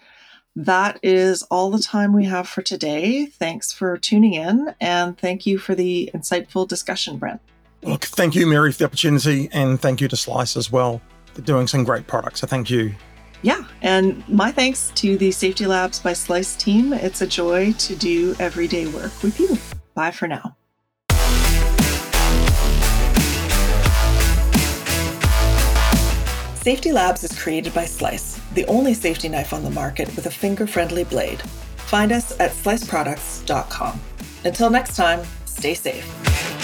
That 0.57 0.99
is 1.01 1.45
all 1.45 1.71
the 1.71 1.79
time 1.79 2.13
we 2.13 2.25
have 2.25 2.49
for 2.49 2.63
today. 2.63 3.27
Thanks 3.27 3.73
for 3.73 3.97
tuning 3.97 4.35
in 4.35 4.75
and 4.81 5.17
thank 5.17 5.47
you 5.47 5.59
for 5.59 5.77
the 5.77 6.11
insightful 6.13 6.67
discussion, 6.67 7.19
Brent. 7.19 7.41
Look, 7.83 8.05
thank 8.05 8.35
you, 8.35 8.47
Mary, 8.47 8.73
for 8.73 8.79
the 8.79 8.85
opportunity, 8.85 9.49
and 9.53 9.81
thank 9.81 10.01
you 10.01 10.09
to 10.09 10.17
Slice 10.17 10.57
as 10.57 10.71
well. 10.71 11.01
They're 11.35 11.45
doing 11.45 11.67
some 11.67 11.85
great 11.85 12.07
products, 12.07 12.41
so 12.41 12.47
thank 12.47 12.69
you. 12.69 12.95
Yeah, 13.43 13.65
and 13.81 14.27
my 14.29 14.53
thanks 14.53 14.93
to 14.97 15.17
the 15.17 15.31
Safety 15.31 15.67
Labs 15.67 15.99
by 15.99 16.13
Slice 16.13 16.57
team. 16.57 16.93
It's 16.93 17.23
a 17.23 17.27
joy 17.27 17.73
to 17.73 17.97
do 17.97 18.37
everyday 18.39 18.87
work 18.87 19.23
with 19.23 19.41
you. 19.41 19.57
Bye 19.95 20.11
for 20.11 20.29
now. 20.29 20.57
Safety 26.57 26.93
Labs 26.93 27.25
is 27.25 27.43
created 27.43 27.73
by 27.73 27.87
Slice, 27.87 28.39
the 28.53 28.67
only 28.67 28.93
safety 28.93 29.31
knife 29.31 29.55
on 29.55 29.65
the 29.65 29.71
market 29.71 30.15
with 30.15 30.27
a 30.27 30.31
finger 30.31 30.67
friendly 30.67 31.05
blade. 31.05 31.41
Find 31.79 32.13
us 32.13 32.39
at 32.39 32.51
sliceproducts.com. 32.51 33.99
Until 34.45 34.69
next 34.69 34.97
time, 34.97 35.23
stay 35.47 35.73
safe. 35.73 36.60